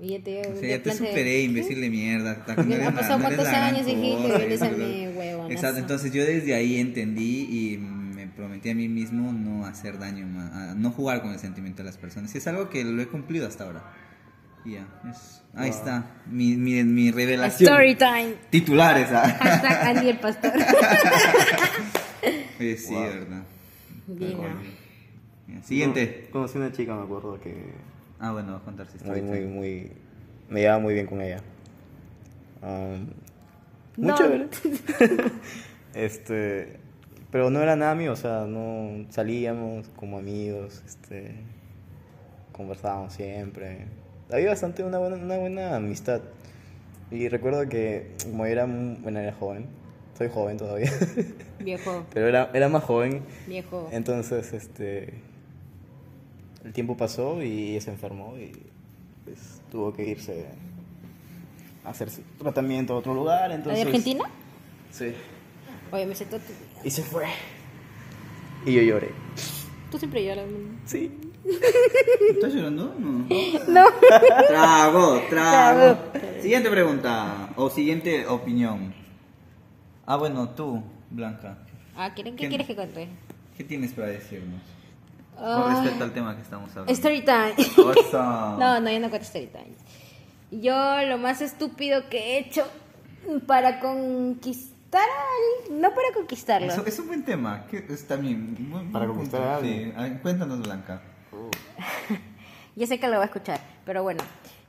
Y 0.00 0.08
ya 0.10 0.22
te, 0.22 0.40
O 0.40 0.56
sea, 0.56 0.68
ya 0.68 0.82
te 0.82 0.92
superé, 0.94 1.42
imbécil 1.42 1.80
de 1.80 1.90
mierda. 1.90 2.44
eres 2.48 2.86
han 2.86 2.94
pasado 2.94 3.20
cuántos 3.20 3.46
años, 3.48 3.86
y 3.88 3.94
eres 4.42 4.62
a 4.62 4.70
¿no? 4.70 4.76
huevonazo. 5.18 5.52
Exacto, 5.52 5.78
entonces 5.78 6.12
yo 6.12 6.24
desde 6.24 6.54
ahí 6.54 6.76
entendí 6.78 7.46
y 7.50 7.78
me 7.78 8.26
prometí 8.26 8.70
a 8.70 8.74
mí 8.74 8.88
mismo 8.88 9.32
no 9.32 9.64
hacer 9.66 9.98
daño, 9.98 10.26
a 10.40 10.74
no 10.76 10.90
jugar 10.90 11.22
con 11.22 11.32
el 11.32 11.38
sentimiento 11.38 11.82
de 11.82 11.86
las 11.86 11.98
personas. 11.98 12.34
Y 12.34 12.38
es 12.38 12.46
algo 12.48 12.68
que 12.68 12.82
lo 12.84 13.00
he 13.00 13.06
cumplido 13.06 13.46
hasta 13.46 13.64
ahora. 13.64 13.84
Y 14.64 14.72
ya, 14.72 14.86
es- 15.10 15.42
ahí 15.54 15.70
Wow. 15.70 15.78
está, 15.78 16.04
mi, 16.26 16.56
mi, 16.56 16.82
mi 16.84 17.10
revelación. 17.12 17.70
Story 17.72 17.94
time. 17.94 18.34
Titulares, 18.50 19.08
ah. 19.12 19.36
Hashtag 19.40 19.96
Andy 19.96 20.08
el 20.10 20.18
pastor. 20.18 20.52
Oye, 22.60 22.76
sí, 22.76 22.92
Wow. 22.94 23.02
verdad. 23.02 23.42
Bien, 24.08 24.36
¿no? 25.56 25.62
Siguiente. 25.62 26.28
Conocí 26.32 26.58
una 26.58 26.72
chica, 26.72 26.94
me 26.94 27.02
acuerdo 27.02 27.38
que. 27.40 27.54
Ah, 28.18 28.32
bueno, 28.32 28.52
voy 28.52 28.60
a 28.60 28.64
contar 28.64 28.86
si 28.88 29.04
Muy, 29.04 29.22
muy, 29.22 29.40
muy. 29.46 29.92
Me 30.48 30.60
llevaba 30.60 30.78
muy 30.80 30.94
bien 30.94 31.06
con 31.06 31.20
ella. 31.20 31.40
Um, 32.62 33.06
muy 33.96 34.08
No. 34.08 34.16
chévere. 34.16 34.48
este. 35.94 36.78
Pero 37.30 37.48
no 37.48 37.60
era 37.62 37.76
nada 37.76 37.94
mío, 37.94 38.12
o 38.12 38.16
sea, 38.16 38.44
no 38.46 39.06
salíamos 39.10 39.88
como 39.96 40.18
amigos, 40.18 40.82
este. 40.86 41.34
Conversábamos 42.52 43.14
siempre. 43.14 43.86
Había 44.30 44.48
bastante 44.50 44.84
una 44.84 44.98
buena, 44.98 45.16
una 45.16 45.38
buena 45.38 45.76
amistad. 45.76 46.20
Y 47.10 47.28
recuerdo 47.28 47.68
que, 47.68 48.12
como 48.24 48.46
era, 48.46 48.64
bueno, 48.66 49.18
era 49.18 49.32
joven, 49.34 49.66
soy 50.16 50.28
joven 50.30 50.56
todavía, 50.56 50.90
Viejo, 51.58 52.06
pero 52.14 52.26
era, 52.26 52.50
era 52.54 52.68
más 52.70 52.84
joven, 52.84 53.22
viejo. 53.46 53.86
entonces, 53.92 54.54
este, 54.54 55.12
el 56.64 56.72
tiempo 56.72 56.96
pasó 56.96 57.42
y 57.42 57.72
ella 57.72 57.80
se 57.80 57.90
enfermó 57.90 58.36
y 58.38 58.52
pues, 59.24 59.60
tuvo 59.70 59.92
que 59.92 60.04
irse 60.06 60.46
a 61.84 61.90
hacerse 61.90 62.22
tratamiento 62.38 62.94
a 62.94 62.96
otro 62.96 63.14
lugar. 63.14 63.48
¿La 63.48 63.56
Entonces, 63.56 63.84
de 63.84 63.90
Argentina? 63.90 64.24
Sí. 64.90 65.12
Oye, 65.90 66.06
me 66.06 66.14
todo 66.14 66.40
tu 66.40 66.46
vida. 66.46 66.80
Y 66.84 66.90
se 66.90 67.02
fue. 67.02 67.26
Y 68.64 68.74
yo 68.74 68.82
lloré. 68.82 69.10
Tú 69.90 69.98
siempre 69.98 70.24
lloras. 70.24 70.46
¿no? 70.48 70.78
Sí. 70.86 71.10
¿Estás 72.30 72.54
llorando? 72.54 72.94
No. 72.98 73.26
No. 73.68 73.84
Trago, 74.48 75.20
trago. 75.28 75.96
Trago. 76.12 76.40
Siguiente 76.40 76.70
pregunta 76.70 77.50
o 77.56 77.68
siguiente 77.70 78.26
opinión. 78.26 78.94
Ah, 80.06 80.16
bueno, 80.16 80.48
tú, 80.50 80.82
Blanca. 81.10 81.58
Ah, 81.96 82.12
¿quieren, 82.14 82.36
¿qué 82.36 82.44
¿Qué? 82.44 82.48
quieres 82.48 82.66
que 82.66 82.74
cuente? 82.74 83.08
¿Qué 83.56 83.64
tienes 83.64 83.92
para 83.92 84.08
decirnos? 84.08 84.60
Con 85.44 85.72
respecto 85.74 86.04
al 86.04 86.12
tema 86.12 86.36
que 86.36 86.42
estamos 86.42 86.70
hablando. 86.70 86.92
Story 86.92 87.22
time. 87.24 87.54
Awesome. 87.58 88.58
No, 88.58 88.80
no, 88.80 88.90
yo 88.90 89.00
no 89.00 89.10
cuento 89.10 89.26
story 89.26 89.46
time. 89.48 89.74
Yo 90.50 91.02
lo 91.06 91.18
más 91.18 91.40
estúpido 91.40 92.08
que 92.08 92.18
he 92.18 92.38
hecho 92.38 92.64
para 93.46 93.80
conquistar 93.80 95.00
a 95.02 95.62
alguien, 95.64 95.80
no 95.80 95.90
para 95.94 96.12
conquistarlo. 96.14 96.66
Eso 96.70 96.84
es 96.86 96.98
un 96.98 97.06
buen 97.08 97.24
tema. 97.24 97.66
que 97.70 97.86
es 97.88 98.06
también 98.06 98.56
buen- 98.70 98.92
Para 98.92 99.06
conquistar 99.06 99.42
a 99.42 99.56
alguien. 99.56 99.94
Sí. 99.96 100.18
Cuéntanos, 100.22 100.60
Blanca. 100.60 101.00
Ya 102.74 102.86
sé 102.86 102.98
que 102.98 103.06
lo 103.06 103.16
va 103.18 103.22
a 103.24 103.26
escuchar, 103.26 103.60
pero 103.84 104.02
bueno, 104.02 104.22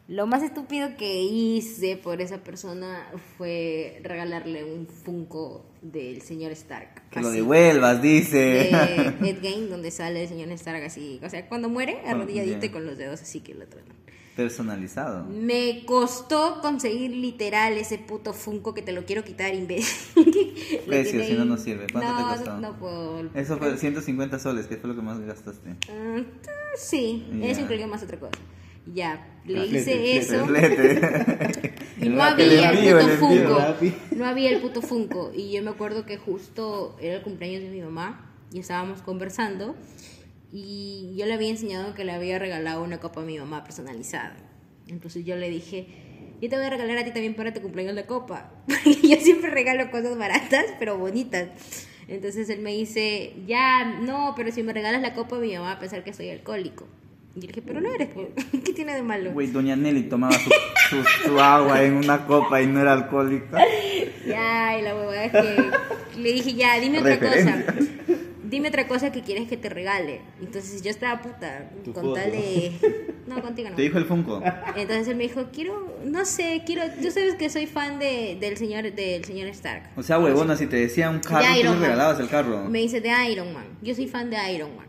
lo 0.08 0.28
más 0.28 0.44
estúpido 0.44 0.96
que 0.98 1.22
hice 1.24 1.96
por 1.98 2.22
esa 2.22 2.40
persona 2.44 3.10
fue 3.38 4.00
regalarle 4.04 4.64
un 4.66 4.86
Funko 4.88 5.66
del 5.82 6.22
señor 6.22 6.52
Stark. 6.52 7.10
Que 7.10 7.22
lo 7.22 7.28
así, 7.30 7.38
devuelvas, 7.38 8.02
dice. 8.02 8.38
De 8.38 9.30
Ed 9.30 9.42
Gein, 9.42 9.70
donde 9.70 9.92
sale 9.92 10.24
el 10.24 10.28
señor 10.30 10.50
Stark 10.52 10.84
así, 10.84 11.20
o 11.24 11.30
sea, 11.30 11.48
cuando 11.48 11.70
muere, 11.70 12.02
arrodilladito 12.06 12.60
ya. 12.60 12.66
y 12.66 12.70
con 12.70 12.86
los 12.86 12.98
dedos 12.98 13.22
así 13.22 13.40
que 13.42 13.54
lo 13.54 13.66
traen. 13.68 13.88
Personalizado. 14.36 15.26
Me 15.26 15.84
costó 15.86 16.60
conseguir 16.62 17.12
literal 17.12 17.74
ese 17.74 18.00
puto 18.00 18.34
Funko 18.34 18.74
que 18.74 18.82
te 18.82 18.92
lo 18.92 19.06
quiero 19.06 19.24
quitar, 19.24 19.54
imbécil. 19.54 20.16
Lo 20.82 20.88
Precio, 20.88 21.24
si 21.24 21.34
no, 21.34 21.46
no 21.46 21.56
sirve. 21.58 21.86
¿Cuánto 21.92 22.16
te 22.16 22.22
No, 22.24 22.28
costó? 22.30 22.58
No, 22.60 22.80
puedo. 22.80 23.30
Eso 23.36 23.58
fue 23.58 23.78
150 23.78 24.40
soles, 24.40 24.66
que 24.66 24.76
fue 24.78 24.90
lo 24.90 24.96
que 24.96 25.04
más 25.04 25.20
gastaste. 25.22 25.70
Mm, 25.70 26.24
sí, 26.76 27.28
Ya. 27.40 27.46
eso 27.48 27.62
incluía 27.62 27.86
más 27.86 28.02
otra 28.02 28.20
cosa. 28.20 28.32
Ya, 28.86 29.26
le 29.46 29.66
hice 29.66 29.96
flete, 29.96 30.18
eso. 30.18 30.46
Flete. 30.46 31.74
Y 32.04 32.10
no 32.10 32.22
había 32.22 32.70
el 32.72 32.80
puto. 32.90 33.18
Funko. 33.18 33.60
No 34.16 34.26
había 34.26 34.50
el 34.50 34.60
puto 34.60 34.82
Funko. 34.82 35.32
Y 35.34 35.52
yo 35.52 35.64
me 35.64 35.70
acuerdo 35.70 36.06
que 36.06 36.18
justo 36.18 36.98
era 37.00 37.16
el 37.16 37.22
cumpleaños 37.22 37.62
de 37.62 37.70
mi 37.70 37.82
mamá 37.82 38.30
y 38.52 38.60
estábamos 38.60 39.02
conversando. 39.02 39.76
Y 40.52 41.14
yo 41.16 41.26
le 41.26 41.34
había 41.34 41.50
enseñado 41.50 41.94
que 41.94 42.04
le 42.04 42.12
había 42.12 42.40
regalado 42.40 42.84
una 42.84 43.00
copa 43.00 43.22
a 43.22 43.24
mi 43.24 43.38
mamá 43.40 43.64
personalizada. 43.64 44.36
Entonces 44.88 45.26
yo 45.26 45.36
le 45.36 45.50
dije, 45.50 45.88
yo 46.42 46.50
te 46.50 46.56
voy 46.56 46.66
a 46.66 46.70
regalar 46.70 46.98
a 46.98 47.04
ti 47.06 47.12
también 47.12 47.36
para 47.36 47.54
tu 47.54 47.62
cumpleaños 47.62 47.96
la 47.96 48.06
copa. 48.06 48.52
Porque 48.68 49.08
yo 49.08 49.16
siempre 49.18 49.50
regalo 49.50 49.90
cosas 49.90 50.18
baratas, 50.18 50.66
pero 50.80 50.98
bonitas. 50.98 51.48
Entonces 52.08 52.50
él 52.50 52.60
me 52.60 52.74
dice, 52.74 53.34
ya, 53.48 53.86
no, 54.02 54.34
pero 54.36 54.52
si 54.52 54.62
me 54.62 54.74
regalas 54.74 55.02
la 55.02 55.14
copa, 55.14 55.38
mi 55.38 55.54
mamá 55.54 55.68
va 55.68 55.72
a 55.74 55.80
pensar 55.80 56.04
que 56.04 56.14
soy 56.14 56.30
alcohólico. 56.30 56.86
Y 57.36 57.40
yo 57.40 57.48
le 57.48 57.48
dije, 57.48 57.62
pero 57.66 57.82
no 57.82 57.90
eres, 57.92 58.10
¿qué 58.66 58.74
tiene 58.74 58.94
de 58.96 59.02
malo? 59.04 59.32
Güey, 59.32 59.48
doña 59.48 59.76
Nelly 59.76 60.04
tomaba 60.04 60.34
su, 60.38 60.50
su- 60.90 61.04
su 61.30 61.40
agua 61.40 61.82
en 61.84 61.96
una 61.96 62.26
copa 62.28 62.62
y 62.62 62.68
no 62.68 62.80
era 62.82 62.94
alcohólica. 62.94 63.60
Ya, 64.26 64.80
y 64.80 64.82
la 64.84 64.96
huevada 64.96 65.26
es 65.26 65.32
que 65.34 66.18
le 66.18 66.32
dije, 66.32 66.54
ya, 66.54 66.80
dime 66.80 67.00
otra 67.00 67.20
cosa. 67.20 67.64
Dime 68.44 68.68
otra 68.70 68.88
cosa 68.88 69.12
que 69.12 69.22
quieres 69.22 69.48
que 69.50 69.58
te 69.58 69.68
regale. 69.68 70.22
Entonces 70.40 70.82
yo 70.84 70.92
estaba 70.92 71.22
puta, 71.22 71.70
con 71.86 71.94
foto. 71.96 72.14
tal 72.14 72.32
de... 72.32 72.72
No, 73.26 73.42
contigo 73.42 73.70
no. 73.72 73.76
Te 73.76 73.82
dijo 73.82 73.98
el 73.98 74.06
Funko. 74.06 74.42
Entonces 74.76 75.08
él 75.08 75.16
me 75.16 75.24
dijo, 75.24 75.50
quiero, 75.52 75.98
no 76.06 76.24
sé, 76.24 76.62
quiero... 76.66 76.84
Tú 77.02 77.10
sabes 77.10 77.34
que 77.36 77.50
soy 77.50 77.66
fan 77.66 77.98
de, 77.98 78.38
del 78.40 78.56
señor 78.58 78.94
del 78.94 79.26
señor 79.26 79.48
Stark. 79.48 79.90
O 79.98 80.04
sea, 80.04 80.20
huevona, 80.20 80.56
si 80.56 80.68
te 80.68 80.76
decía 80.78 81.10
un 81.10 81.20
carro, 81.20 81.44
De 81.54 81.64
tú 81.64 81.74
le 81.74 81.80
regalabas 81.80 82.20
el 82.20 82.30
carro. 82.30 82.66
Me 82.70 82.80
dice, 82.80 83.02
de 83.02 83.10
Iron 83.32 83.52
Man. 83.54 83.66
Yo 83.82 83.96
soy 83.96 84.08
fan 84.08 84.30
de 84.30 84.38
Iron 84.54 84.74
Man. 84.78 84.86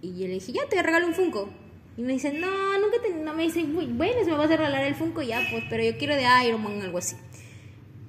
Y 0.00 0.18
yo 0.20 0.26
le 0.26 0.34
dije, 0.34 0.52
ya, 0.52 0.62
te 0.68 0.82
regalo 0.82 1.06
un 1.06 1.14
Funko. 1.14 1.50
Y 1.96 2.02
me 2.02 2.14
dice, 2.14 2.32
no, 2.32 2.78
nunca 2.80 2.96
te... 3.00 3.14
No, 3.14 3.34
me 3.34 3.44
dice, 3.44 3.62
"Uy, 3.62 3.86
bueno, 3.86 4.14
si 4.24 4.30
me 4.30 4.36
vas 4.36 4.50
a 4.50 4.56
regalar 4.56 4.84
el 4.84 4.94
Funko, 4.96 5.22
ya, 5.22 5.40
pues, 5.50 5.64
pero 5.70 5.84
yo 5.84 5.96
quiero 5.96 6.16
de 6.16 6.24
Iron 6.46 6.62
Man, 6.62 6.80
algo 6.82 6.98
así. 6.98 7.16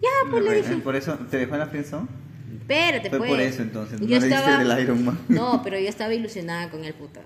Ya, 0.02 0.10
pues 0.32 0.44
le 0.44 0.56
dije, 0.56 0.76
Por 0.78 0.96
eso, 0.96 1.18
¿te 1.30 1.38
dejó 1.38 1.54
en 1.54 1.60
la 1.60 1.68
friendzone? 1.68 2.08
Espérate, 2.60 3.10
Fue 3.10 3.20
pues. 3.20 3.30
por 3.30 3.40
eso, 3.42 3.62
entonces, 3.62 4.02
no 4.02 4.08
Yo 4.08 4.20
le 4.20 4.26
diste 4.26 4.36
estaba... 4.36 4.64
del 4.64 4.84
Iron 4.84 5.06
Man. 5.06 5.20
No, 5.30 5.62
pero 5.64 5.78
yo 5.80 5.88
estaba 5.90 6.14
ilusionada 6.14 6.70
con 6.72 6.84
el 6.84 6.94
puta. 6.96 7.22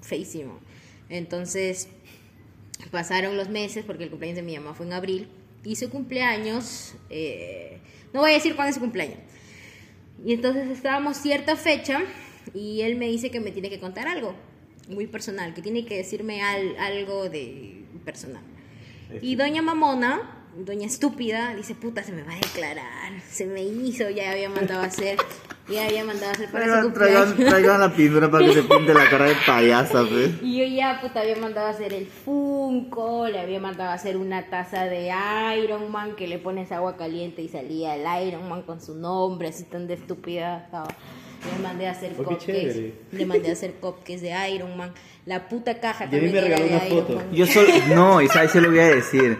Feísimo. 0.00 0.58
Entonces, 1.10 1.88
pasaron 2.90 3.36
los 3.36 3.50
meses, 3.50 3.84
porque 3.84 4.04
el 4.04 4.10
cumpleaños 4.10 4.36
de 4.36 4.42
mi 4.42 4.56
mamá 4.58 4.74
fue 4.74 4.86
en 4.86 4.94
abril. 4.94 5.28
Y 5.64 5.76
su 5.76 5.90
cumpleaños, 5.90 6.94
eh, 7.10 7.78
no 8.14 8.20
voy 8.20 8.30
a 8.30 8.34
decir 8.34 8.54
cuándo 8.56 8.70
es 8.70 8.76
su 8.76 8.80
cumpleaños. 8.80 9.18
Y 10.24 10.32
entonces 10.32 10.68
estábamos 10.70 11.18
cierta 11.18 11.56
fecha 11.56 12.00
y 12.54 12.80
él 12.80 12.96
me 12.96 13.06
dice 13.06 13.30
que 13.30 13.38
me 13.40 13.50
tiene 13.52 13.68
que 13.68 13.78
contar 13.78 14.08
algo 14.08 14.34
muy 14.88 15.06
personal, 15.06 15.54
que 15.54 15.62
tiene 15.62 15.84
que 15.84 15.96
decirme 15.96 16.42
al- 16.42 16.76
algo 16.78 17.28
de 17.28 17.84
personal. 18.04 18.42
Y 19.22 19.36
doña 19.36 19.62
Mamona, 19.62 20.46
doña 20.56 20.86
estúpida, 20.86 21.54
dice, 21.54 21.74
puta, 21.74 22.02
se 22.02 22.12
me 22.12 22.22
va 22.22 22.32
a 22.32 22.36
declarar. 22.36 23.20
Se 23.28 23.46
me 23.46 23.62
hizo, 23.62 24.08
ya 24.10 24.30
había 24.32 24.50
mandado 24.50 24.80
a 24.82 24.84
hacer, 24.86 25.16
ya 25.68 25.86
había 25.86 26.04
mandado 26.04 26.30
a 26.30 26.34
hacer 26.34 26.50
para 26.50 26.64
su 26.64 26.70
Traigan, 26.70 26.84
cumpleaños. 26.92 27.34
traigan, 27.36 27.52
traigan 27.54 27.80
la 27.80 27.94
pintura 27.94 28.30
para 28.30 28.44
que 28.46 28.52
se 28.54 28.62
pinte 28.64 28.92
la 28.94 29.08
cara 29.08 29.24
de 29.26 29.34
payasa, 29.46 30.04
pues. 30.06 30.30
Y 30.42 30.58
yo 30.58 30.64
ya, 30.76 31.00
puta, 31.00 31.20
había 31.20 31.36
mandado 31.36 31.68
a 31.68 31.70
hacer 31.70 31.92
el 31.94 32.06
Funko, 32.06 33.28
le 33.28 33.38
había 33.40 33.60
mandado 33.60 33.90
a 33.90 33.94
hacer 33.94 34.16
una 34.16 34.48
taza 34.50 34.84
de 34.84 35.10
Iron 35.62 35.90
Man 35.90 36.14
que 36.16 36.26
le 36.26 36.38
pones 36.38 36.70
agua 36.72 36.96
caliente 36.96 37.40
y 37.42 37.48
salía 37.48 37.94
el 37.96 38.28
Iron 38.28 38.48
Man 38.48 38.62
con 38.62 38.80
su 38.82 38.94
nombre, 38.94 39.48
así 39.48 39.64
tan 39.64 39.86
de 39.86 39.94
estúpida 39.94 40.64
estaba. 40.64 40.88
Le 41.56 41.62
mandé 41.62 41.86
a 41.86 41.92
hacer 41.92 42.12
Oh, 42.18 42.24
cupcakes. 42.24 42.92
Le 43.12 43.26
mandé 43.26 43.50
a 43.50 43.52
hacer 43.52 43.72
cupcakes 43.74 44.20
de 44.20 44.32
Iron 44.54 44.76
Man. 44.76 44.92
La 45.26 45.48
puta 45.48 45.78
caja 45.80 46.04
Y 46.04 46.08
a 46.08 46.10
mí 46.20 46.30
también 46.30 46.34
me 46.34 46.40
regaló 46.40 46.66
una 46.66 46.86
Iron 46.86 46.98
foto. 46.98 47.16
Man. 47.16 47.32
Yo 47.32 47.46
solo, 47.46 47.68
no, 47.94 48.20
y 48.22 48.28
sabes, 48.28 48.50
se 48.50 48.60
lo 48.60 48.70
voy 48.70 48.80
a 48.80 48.94
decir. 48.94 49.38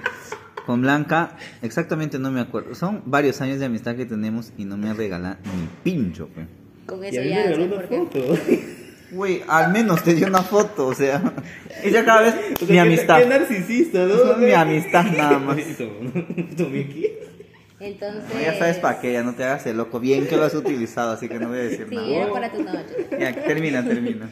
Con 0.66 0.82
Blanca, 0.82 1.36
exactamente 1.62 2.18
no 2.18 2.30
me 2.30 2.40
acuerdo. 2.40 2.74
Son 2.74 3.02
varios 3.06 3.40
años 3.40 3.58
de 3.58 3.64
amistad 3.64 3.96
que 3.96 4.04
tenemos 4.04 4.52
y 4.58 4.66
no 4.66 4.76
me 4.76 4.90
ha 4.90 4.94
regalado 4.94 5.36
ni 5.44 5.66
pincho, 5.82 6.28
pues. 6.34 6.46
Con 6.86 7.02
Y 7.02 7.08
eso 7.08 7.20
a 7.20 7.22
mí 7.22 7.28
me 7.30 7.34
ya 7.34 7.42
regaló 7.44 7.76
una 7.76 7.86
foto. 7.86 8.38
Güey, 9.10 9.42
al 9.48 9.72
menos 9.72 10.04
te 10.04 10.14
dio 10.14 10.26
una 10.26 10.42
foto, 10.42 10.88
o 10.88 10.94
sea. 10.94 11.32
Ella 11.82 12.04
cada 12.04 12.20
vez, 12.20 12.34
O 12.60 12.66
sea, 12.66 12.68
mi 12.68 12.78
amistad. 12.78 13.18
Qué 13.20 13.26
narcisista, 13.26 14.04
¿no? 14.04 14.36
Mi 14.36 14.52
amistad 14.52 15.04
nada 15.04 15.38
más. 15.38 15.56
Entonces. 17.80 18.34
No, 18.34 18.40
ya 18.40 18.58
sabes 18.58 18.78
para 18.78 19.00
qué, 19.00 19.12
ya 19.12 19.22
no 19.22 19.34
te 19.34 19.44
hagas 19.44 19.66
el 19.66 19.76
loco. 19.76 20.00
Bien 20.00 20.26
que 20.26 20.36
lo 20.36 20.44
has 20.44 20.54
utilizado, 20.54 21.12
así 21.12 21.28
que 21.28 21.38
no 21.38 21.48
voy 21.48 21.58
a 21.58 21.62
decir 21.62 21.86
Sí, 21.88 21.94
nada. 21.94 22.08
era 22.08 22.32
para 22.32 22.52
tu 22.52 22.62
noche. 22.62 23.06
Ya, 23.18 23.32
termina, 23.34 23.84
termina. 23.84 24.28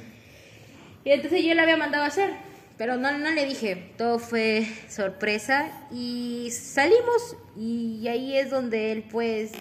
Y 1.05 1.11
entonces 1.13 1.45
yo 1.45 1.55
le 1.55 1.61
había 1.61 1.77
mandado 1.77 2.03
a 2.03 2.09
hacer, 2.09 2.31
pero 2.77 2.97
no, 2.97 3.17
no 3.17 3.31
le 3.31 3.45
dije, 3.47 3.93
todo 3.97 4.19
fue 4.19 4.67
sorpresa 4.89 5.69
y 5.93 6.49
salimos 6.51 7.37
y 7.57 8.09
ahí 8.09 8.37
es 8.37 8.51
donde 8.51 8.91
él 8.91 9.05
pues 9.11 9.53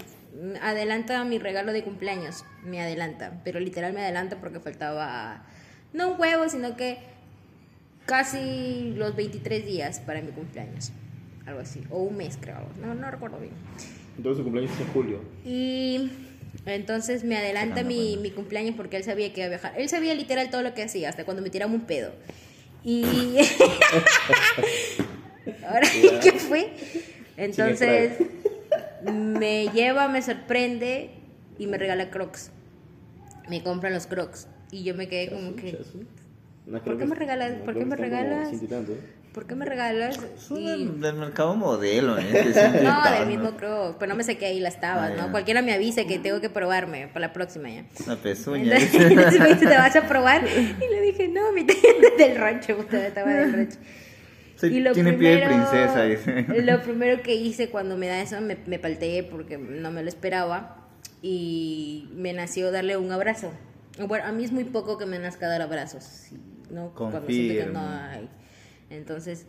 adelanta 0.61 1.23
mi 1.23 1.37
regalo 1.37 1.71
de 1.71 1.83
cumpleaños, 1.83 2.43
me 2.63 2.81
adelanta, 2.81 3.39
pero 3.43 3.59
literal 3.59 3.93
me 3.93 4.01
adelanta 4.01 4.37
porque 4.37 4.59
faltaba 4.59 5.43
no 5.93 6.13
un 6.13 6.19
huevo, 6.19 6.49
sino 6.49 6.75
que 6.75 6.97
casi 8.05 8.93
los 8.97 9.15
23 9.15 9.65
días 9.65 9.99
para 9.99 10.21
mi 10.21 10.31
cumpleaños, 10.31 10.91
algo 11.45 11.59
así, 11.61 11.81
o 11.89 11.99
un 12.03 12.17
mes 12.17 12.37
creo, 12.41 12.57
no, 12.81 12.93
no 12.95 13.11
recuerdo 13.11 13.39
bien. 13.39 13.53
Entonces 14.17 14.37
su 14.37 14.43
cumpleaños 14.43 14.73
es 14.73 14.79
en 14.81 14.87
julio. 14.93 15.19
Y 15.45 16.09
entonces 16.65 17.23
me 17.23 17.37
adelanta 17.37 17.83
mi, 17.83 18.17
mi 18.17 18.31
cumpleaños 18.31 18.75
porque 18.75 18.97
él 18.97 19.03
sabía 19.03 19.31
que 19.33 19.41
iba 19.41 19.47
a 19.47 19.49
viajar. 19.49 19.73
Él 19.77 19.89
sabía 19.89 20.13
literal 20.15 20.49
todo 20.49 20.61
lo 20.61 20.73
que 20.73 20.83
hacía, 20.83 21.09
hasta 21.09 21.25
cuando 21.25 21.43
me 21.43 21.49
tiraba 21.49 21.71
un 21.71 21.81
pedo. 21.81 22.11
Y. 22.83 23.03
Ahora, 25.67 25.87
¿qué 26.23 26.31
fue? 26.33 26.69
Entonces, 27.37 28.13
me 29.03 29.67
lleva, 29.69 30.07
me 30.07 30.21
sorprende 30.21 31.09
y 31.59 31.67
me 31.67 31.77
regala 31.77 32.09
crocs. 32.09 32.51
Me 33.49 33.61
compran 33.63 33.93
los 33.93 34.07
crocs. 34.07 34.47
Y 34.71 34.83
yo 34.83 34.95
me 34.95 35.07
quedé 35.07 35.29
como 35.29 35.55
que. 35.55 35.77
¿Por 36.83 36.97
qué 36.97 37.05
me 37.05 37.15
regalas- 37.15 37.57
por 37.63 37.73
qué 37.77 37.85
me 37.85 37.95
regalas? 37.95 38.49
¿Por 39.35 39.45
qué 39.47 39.53
me 39.55 39.65
regalas? 39.65 40.17
Y- 40.49 40.85
del, 40.85 41.13
mercado 41.15 41.55
modelo, 41.57 42.17
¿eh? 42.17 42.23
No, 42.83 43.11
del 43.11 43.27
mismo 43.27 43.51
croc. 43.57 43.97
Pero 43.99 44.09
no 44.09 44.15
me 44.15 44.23
saqué 44.23 44.45
ahí 44.45 44.61
las 44.61 44.79
tabas, 44.79 45.11
Ah, 45.11 45.15
¿no? 45.17 45.25
ya. 45.25 45.31
Cualquiera 45.31 45.61
me 45.61 45.73
avisa 45.73 46.05
que 46.05 46.19
tengo 46.19 46.39
que 46.39 46.49
probarme 46.49 47.07
para 47.09 47.27
la 47.27 47.33
próxima 47.33 47.69
ya. 47.69 47.83
Una 48.05 48.15
pezuña. 48.15 48.63
Entonces, 48.63 48.95
entonces 49.11 49.39
me 49.41 49.47
dice, 49.49 49.67
¿te 49.67 49.75
vas 49.77 49.93
a 49.97 50.07
probar? 50.07 50.41
Y 50.47 50.89
le 50.89 51.01
dije, 51.01 51.27
no, 51.27 51.51
mi 51.51 51.65
tía 51.65 51.75
es 52.01 52.17
del 52.17 52.37
rancho, 52.37 52.77
puta, 52.77 53.05
estaba 53.05 53.29
del 53.33 53.51
rancho. 53.53 53.77
Sí, 54.55 54.67
Y 54.67 54.79
lo 54.79 54.93
tiene 54.93 55.11
pie 55.13 55.31
de 55.31 55.45
primero- 55.45 55.69
princesa, 55.69 56.03
dice. 56.03 56.61
Lo 56.63 56.81
primero 56.81 57.21
que 57.21 57.35
hice 57.35 57.69
cuando 57.69 57.97
me 57.97 58.07
da 58.07 58.21
eso, 58.21 58.39
me, 58.39 58.55
me 58.65 58.79
palteé 58.79 59.21
porque 59.23 59.57
no 59.57 59.91
me 59.91 60.01
lo 60.01 60.07
esperaba 60.07 60.87
y 61.21 62.07
me 62.15 62.31
nació 62.31 62.71
darle 62.71 62.95
un 62.95 63.11
abrazo. 63.11 63.51
Bueno, 64.07 64.23
a 64.25 64.31
mí 64.31 64.45
es 64.45 64.53
muy 64.53 64.63
poco 64.63 64.97
que 64.97 65.05
me 65.05 65.19
nazca 65.19 65.47
dar 65.49 65.61
abrazos, 65.61 66.27
¿no? 66.69 66.93
Cuando 66.95 67.21
siento 67.27 67.65
que 67.65 67.71
no 67.73 67.79
hay. 67.85 68.29
Entonces, 68.89 69.45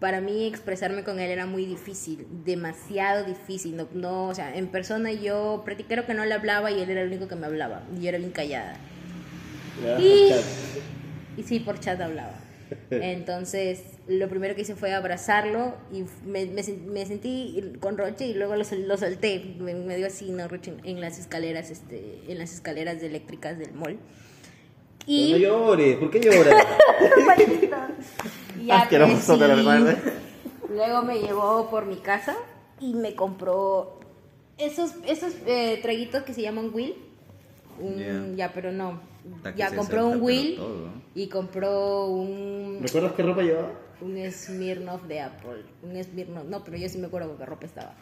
para 0.00 0.20
mí 0.20 0.46
expresarme 0.46 1.04
con 1.04 1.20
él 1.20 1.30
era 1.30 1.46
muy 1.46 1.64
difícil, 1.66 2.26
demasiado 2.44 3.24
difícil. 3.24 3.76
No, 3.76 3.88
no, 3.94 4.28
o 4.28 4.34
sea, 4.34 4.56
en 4.56 4.68
persona 4.68 5.12
yo 5.12 5.62
prácticamente 5.64 5.94
creo 5.94 6.06
que 6.06 6.14
no 6.14 6.24
le 6.24 6.34
hablaba 6.34 6.70
y 6.70 6.80
él 6.80 6.90
era 6.90 7.02
el 7.02 7.08
único 7.08 7.28
que 7.28 7.36
me 7.36 7.46
hablaba. 7.46 7.84
Y 7.96 8.02
yo 8.02 8.08
era 8.10 8.18
bien 8.18 8.32
callada. 8.32 8.76
Ya, 9.82 9.98
Y-. 10.00 10.34
Y 11.36 11.42
sí, 11.42 11.60
por 11.60 11.80
chat 11.80 12.00
hablaba. 12.00 12.38
Entonces, 12.90 13.82
lo 14.06 14.28
primero 14.28 14.54
que 14.54 14.62
hice 14.62 14.74
fue 14.74 14.92
abrazarlo 14.92 15.74
y 15.92 16.04
me, 16.26 16.46
me 16.46 16.62
me 16.86 17.06
sentí 17.06 17.72
con 17.80 17.98
Roche 17.98 18.26
y 18.26 18.34
luego 18.34 18.56
lo, 18.56 18.64
lo 18.64 18.96
solté. 18.96 19.56
Me, 19.58 19.74
me 19.74 19.96
dio 19.96 20.06
así, 20.06 20.30
¿no? 20.30 20.48
Roche 20.48 20.74
en 20.84 21.00
las 21.00 21.18
escaleras, 21.18 21.70
este, 21.70 22.22
en 22.28 22.38
las 22.38 22.52
escaleras 22.52 23.00
de 23.00 23.06
eléctricas 23.06 23.58
del 23.58 23.72
mall. 23.72 23.94
No 23.94 24.00
Y 25.06 25.38
llores, 25.38 25.96
¿por 25.96 26.10
qué 26.10 26.20
lloras? 26.20 26.54
ya, 28.64 28.80
Asqueroso, 28.82 29.38
te 29.38 29.48
lo 29.48 29.54
sí. 29.54 29.60
recuerdo. 29.60 29.94
Luego 30.70 31.02
me 31.02 31.18
llevó 31.20 31.68
por 31.70 31.86
mi 31.86 31.96
casa 31.96 32.34
y 32.80 32.94
me 32.94 33.14
compró 33.14 34.00
esos, 34.58 34.92
esos 35.06 35.32
eh, 35.46 35.78
traguitos 35.82 36.22
que 36.24 36.34
se 36.34 36.42
llaman 36.42 36.70
Will. 36.72 36.94
Un- 37.78 37.98
Ya. 38.36 38.46
Ya, 38.48 38.52
pero 38.52 38.72
no. 38.72 39.00
Ya 39.56 39.74
compró 39.74 40.06
un 40.08 40.20
Will 40.20 40.58
y 41.14 41.28
compró 41.28 42.06
un 42.08 42.78
¿Recuerdas 42.82 43.12
qué 43.12 43.22
ropa 43.22 43.42
llevaba? 43.42 43.70
un 44.00 44.18
Smirnoff 44.30 45.04
de 45.04 45.20
Apple. 45.20 45.62
Un 45.82 46.02
Smirnoff. 46.04 46.44
No, 46.44 46.62
pero 46.62 46.76
yo 46.76 46.88
sí 46.90 46.98
me 46.98 47.06
acuerdo 47.06 47.28
con 47.28 47.38
qué 47.38 47.46
ropa 47.46 47.64
estaba. 47.66 47.94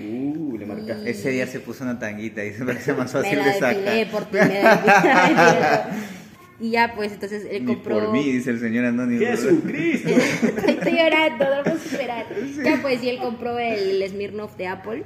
Uh, 0.00 0.56
le 0.58 0.66
marcaste. 0.66 1.10
Ese 1.10 1.30
día 1.30 1.46
se 1.46 1.60
puso 1.60 1.84
una 1.84 1.98
tanguita 1.98 2.44
y 2.44 2.52
se 2.52 2.64
parece 2.64 2.92
más 2.92 3.14
me 3.14 3.22
fácil 3.22 3.38
la 3.38 3.44
de 3.46 3.52
sacar. 3.54 4.10
por 4.10 4.24
ti. 4.24 4.36
me 4.36 4.62
la 4.62 4.76
depilé. 4.76 6.21
Y 6.62 6.70
ya, 6.70 6.94
pues 6.94 7.12
entonces 7.12 7.44
él 7.50 7.64
Ni 7.66 7.74
compró. 7.74 7.98
por 7.98 8.12
mí, 8.12 8.22
dice 8.22 8.50
el 8.50 8.60
señor 8.60 8.84
Anónimo. 8.84 9.20
¡Jesucristo! 9.20 10.10
Estoy 10.68 10.92
llorando, 10.96 11.56
no 11.56 11.62
puedo 11.64 11.78
superar. 11.78 12.26
Ya, 12.64 12.78
pues, 12.80 13.02
y 13.02 13.08
él 13.08 13.18
compró 13.18 13.58
el 13.58 14.08
Smirnoff 14.08 14.56
de 14.56 14.68
Apple. 14.68 15.02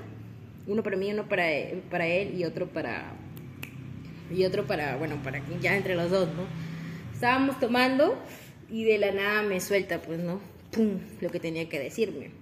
Uno 0.67 0.83
para 0.83 0.99
mí, 0.99 1.11
uno 1.11 1.27
para, 1.27 1.45
para 1.91 2.07
él 2.07 2.39
y 2.39 2.45
otro 2.45 2.67
para. 2.69 3.15
Y 4.31 4.45
otro 4.45 4.67
para, 4.67 4.97
bueno, 4.99 5.17
para 5.25 5.41
que 5.41 5.59
ya 5.59 5.75
entre 5.79 5.95
los 5.95 6.11
dos, 6.11 6.29
¿no? 6.29 6.43
Estábamos 7.15 7.59
tomando 7.59 8.21
y 8.69 8.85
de 8.85 8.99
la 8.99 9.13
nada 9.13 9.43
me 9.43 9.59
suelta, 9.61 10.03
pues, 10.03 10.19
¿no? 10.19 10.41
¡Pum! 10.73 10.99
Lo 11.23 11.31
que 11.31 11.41
tenía 11.41 11.71
que 11.71 11.79
decirme. 11.79 12.33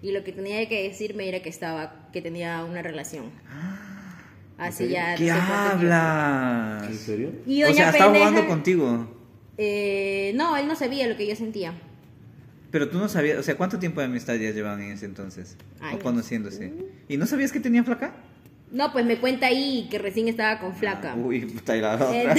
Y 0.00 0.12
lo 0.12 0.24
que 0.24 0.32
tenía 0.32 0.66
que 0.70 0.84
decirme 0.84 1.28
era 1.28 1.40
que 1.40 1.50
estaba, 1.50 2.08
que 2.14 2.22
tenía 2.22 2.64
una 2.64 2.80
relación. 2.80 3.24
Así 4.58 4.88
ya. 4.88 5.14
¿Qué 5.16 5.30
hablas? 5.30 6.88
¿En 6.88 6.96
serio? 6.98 7.32
Y 7.46 7.62
o 7.64 7.72
sea, 7.74 7.90
estaba 7.90 8.14
jugando 8.14 8.46
contigo. 8.46 9.08
Eh, 9.58 10.32
no, 10.36 10.56
él 10.56 10.66
no 10.66 10.76
sabía 10.76 11.06
lo 11.08 11.16
que 11.16 11.26
yo 11.26 11.36
sentía. 11.36 11.74
Pero 12.70 12.88
tú 12.88 12.98
no 12.98 13.08
sabías, 13.08 13.38
o 13.38 13.42
sea, 13.42 13.56
¿cuánto 13.56 13.78
tiempo 13.78 14.00
de 14.00 14.06
amistad 14.06 14.34
ya 14.34 14.50
llevaban 14.50 14.80
en 14.82 14.92
ese 14.92 15.06
entonces? 15.06 15.56
Años. 15.80 16.00
O 16.00 16.02
conociéndose. 16.02 16.72
¿Y 17.08 17.16
no 17.16 17.26
sabías 17.26 17.52
que 17.52 17.60
tenía 17.60 17.84
flaca? 17.84 18.14
No, 18.72 18.90
pues 18.92 19.04
me 19.04 19.18
cuenta 19.18 19.46
ahí 19.46 19.86
que 19.90 19.98
recién 20.00 20.26
estaba 20.26 20.58
con 20.58 20.74
flaca. 20.74 21.14
Uy, 21.14 21.46
puta, 21.46 21.76
y 21.76 21.80
la 21.80 21.94
otra. 21.94 22.12
En- 22.12 22.30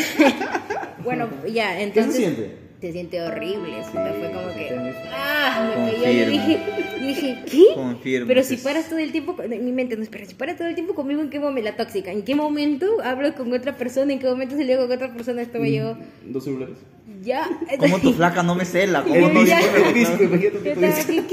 bueno, 1.05 1.29
ya, 1.49 1.75
¿Qué 1.77 1.83
entonces. 1.83 2.13
se 2.15 2.19
siente? 2.19 2.64
Se 2.85 2.91
siente 2.91 3.19
horrible. 3.19 3.77
puta, 3.91 4.13
fue 4.13 4.31
como 4.31 4.47
que. 4.53 4.75
muy- 4.77 4.91
Ah, 5.11 5.73
me. 5.75 5.91
Yo 5.91 5.97
Confirmo. 6.03 6.31
dije, 6.31 6.59
yo 7.01 7.07
dije, 7.07 7.37
¿qué? 7.49 7.63
Confirmo, 7.73 8.27
Pero 8.27 8.43
si 8.43 8.53
es- 8.55 8.61
paras 8.61 8.87
todo 8.89 8.99
el 8.99 9.11
tiempo. 9.11 9.35
En 9.41 9.65
mi 9.65 9.71
mente, 9.71 9.97
no, 9.97 10.03
espera, 10.03 10.23
si 10.27 10.35
paras 10.35 10.55
todo 10.57 10.67
el 10.67 10.75
tiempo 10.75 10.93
conmigo, 10.93 11.19
¿en 11.21 11.31
qué 11.31 11.39
momento 11.39 11.67
la 11.71 11.75
tóxica? 11.77 12.11
¿En 12.11 12.21
qué 12.21 12.35
momento 12.35 12.85
hablo 13.03 13.33
con 13.33 13.51
otra 13.53 13.75
persona? 13.75 14.13
¿En 14.13 14.19
qué 14.19 14.27
momento 14.27 14.55
salió 14.55 14.77
con 14.77 14.91
otra 14.91 15.11
persona? 15.11 15.41
Estaba 15.41 15.67
yo. 15.67 15.97
Dos 16.27 16.43
celulares. 16.43 16.75
Ya. 17.23 17.49
¿Cómo 17.79 17.97
tu 17.97 18.13
flaca 18.17 18.43
no 18.43 18.53
me 18.53 18.65
cela? 18.65 19.01
¿Cómo 19.01 19.29
no 19.29 19.43
¿qué 19.43 19.55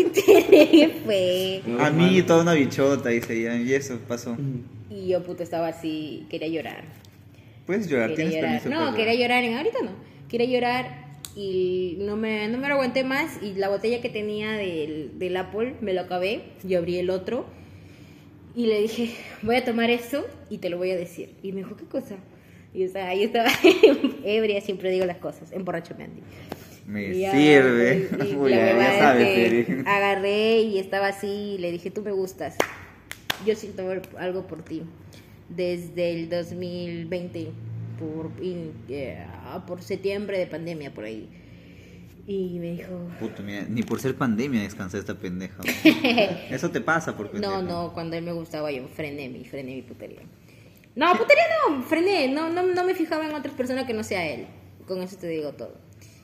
te- 0.04 0.66
¿qué 0.70 0.90
fue? 1.04 1.62
A 1.84 1.90
mí 1.90 2.22
toda 2.22 2.40
una 2.44 2.54
bichota, 2.54 3.10
dice 3.10 3.38
ella. 3.38 3.56
Y 3.56 3.74
eso 3.74 3.98
pasó. 4.08 4.38
Y 4.90 5.08
yo, 5.08 5.22
puta, 5.22 5.42
estaba 5.42 5.68
así, 5.68 6.26
quería 6.30 6.48
llorar. 6.48 6.84
Puedes 7.66 7.88
llorar, 7.88 8.08
Quería 8.14 8.16
tienes 8.30 8.34
llorar. 8.36 8.60
permiso 8.62 8.70
No, 8.80 8.86
para 8.86 8.96
quería 8.96 9.14
llorar. 9.14 9.42
llorar, 9.42 9.44
en, 9.44 9.56
ahorita 9.58 9.78
no. 9.84 9.90
Quería 10.30 10.46
llorar 10.46 11.11
y 11.34 11.96
no 12.00 12.16
me, 12.16 12.48
no 12.48 12.58
me 12.58 12.68
lo 12.68 12.74
aguanté 12.74 13.04
más 13.04 13.42
y 13.42 13.54
la 13.54 13.68
botella 13.68 14.00
que 14.00 14.08
tenía 14.10 14.52
del, 14.52 15.18
del 15.18 15.36
Apple 15.36 15.74
me 15.80 15.92
lo 15.94 16.02
acabé. 16.02 16.42
Yo 16.62 16.78
abrí 16.78 16.98
el 16.98 17.10
otro 17.10 17.46
y 18.54 18.66
le 18.66 18.80
dije, 18.82 19.14
voy 19.42 19.56
a 19.56 19.64
tomar 19.64 19.90
esto 19.90 20.26
y 20.50 20.58
te 20.58 20.68
lo 20.68 20.76
voy 20.76 20.90
a 20.90 20.96
decir. 20.96 21.34
Y 21.42 21.52
me 21.52 21.58
dijo, 21.58 21.76
¿qué 21.76 21.84
cosa? 21.84 22.16
Y 22.74 22.82
estaba, 22.84 23.14
yo 23.14 23.22
estaba 23.24 23.50
ebria, 24.24 24.60
siempre 24.60 24.90
digo 24.90 25.06
las 25.06 25.18
cosas, 25.18 25.52
emborracho 25.52 25.94
me 25.96 26.04
Andy. 26.04 26.20
Me 26.86 27.04
Y 27.04 27.26
sirve. 27.30 28.08
y 28.28 28.34
Uy, 28.34 28.50
la 28.54 28.56
ya, 28.76 28.98
sabes, 28.98 29.66
que. 29.66 29.82
Agarré 29.86 30.60
y 30.62 30.78
estaba 30.78 31.08
así 31.08 31.54
y 31.54 31.58
le 31.58 31.70
dije, 31.70 31.90
tú 31.90 32.02
me 32.02 32.12
gustas. 32.12 32.56
Yo 33.46 33.54
siento 33.54 33.88
algo 34.18 34.46
por 34.46 34.62
ti. 34.64 34.82
desde 35.48 36.12
el 36.12 36.28
2020, 36.28 37.48
por, 38.02 38.32
y, 38.42 38.72
eh, 38.88 39.26
por 39.66 39.82
septiembre 39.82 40.38
de 40.38 40.46
pandemia, 40.46 40.92
por 40.92 41.04
ahí. 41.04 41.28
Y 42.26 42.58
me 42.60 42.72
dijo, 42.72 43.08
Puta, 43.18 43.42
mira, 43.42 43.66
ni 43.68 43.82
por 43.82 44.00
ser 44.00 44.16
pandemia 44.16 44.62
descansé 44.62 44.98
esta 44.98 45.14
pendeja. 45.18 45.60
Eso 46.50 46.70
te 46.70 46.80
pasa 46.80 47.16
por 47.16 47.30
pendejo. 47.30 47.62
no, 47.62 47.62
no, 47.62 47.92
cuando 47.92 48.16
él 48.16 48.24
me 48.24 48.32
gustaba 48.32 48.70
yo 48.70 48.86
frené 48.88 49.28
mi, 49.28 49.44
frené 49.44 49.74
mi 49.74 49.82
putería. 49.82 50.20
No, 50.94 51.12
putería 51.16 51.44
no, 51.68 51.82
frené, 51.82 52.28
no, 52.28 52.48
no, 52.50 52.62
no 52.62 52.84
me 52.84 52.94
fijaba 52.94 53.26
en 53.26 53.34
otras 53.34 53.54
personas 53.54 53.86
que 53.86 53.94
no 53.94 54.04
sea 54.04 54.26
él. 54.26 54.46
Con 54.86 55.02
eso 55.02 55.16
te 55.16 55.26
digo 55.26 55.52
todo. 55.52 55.74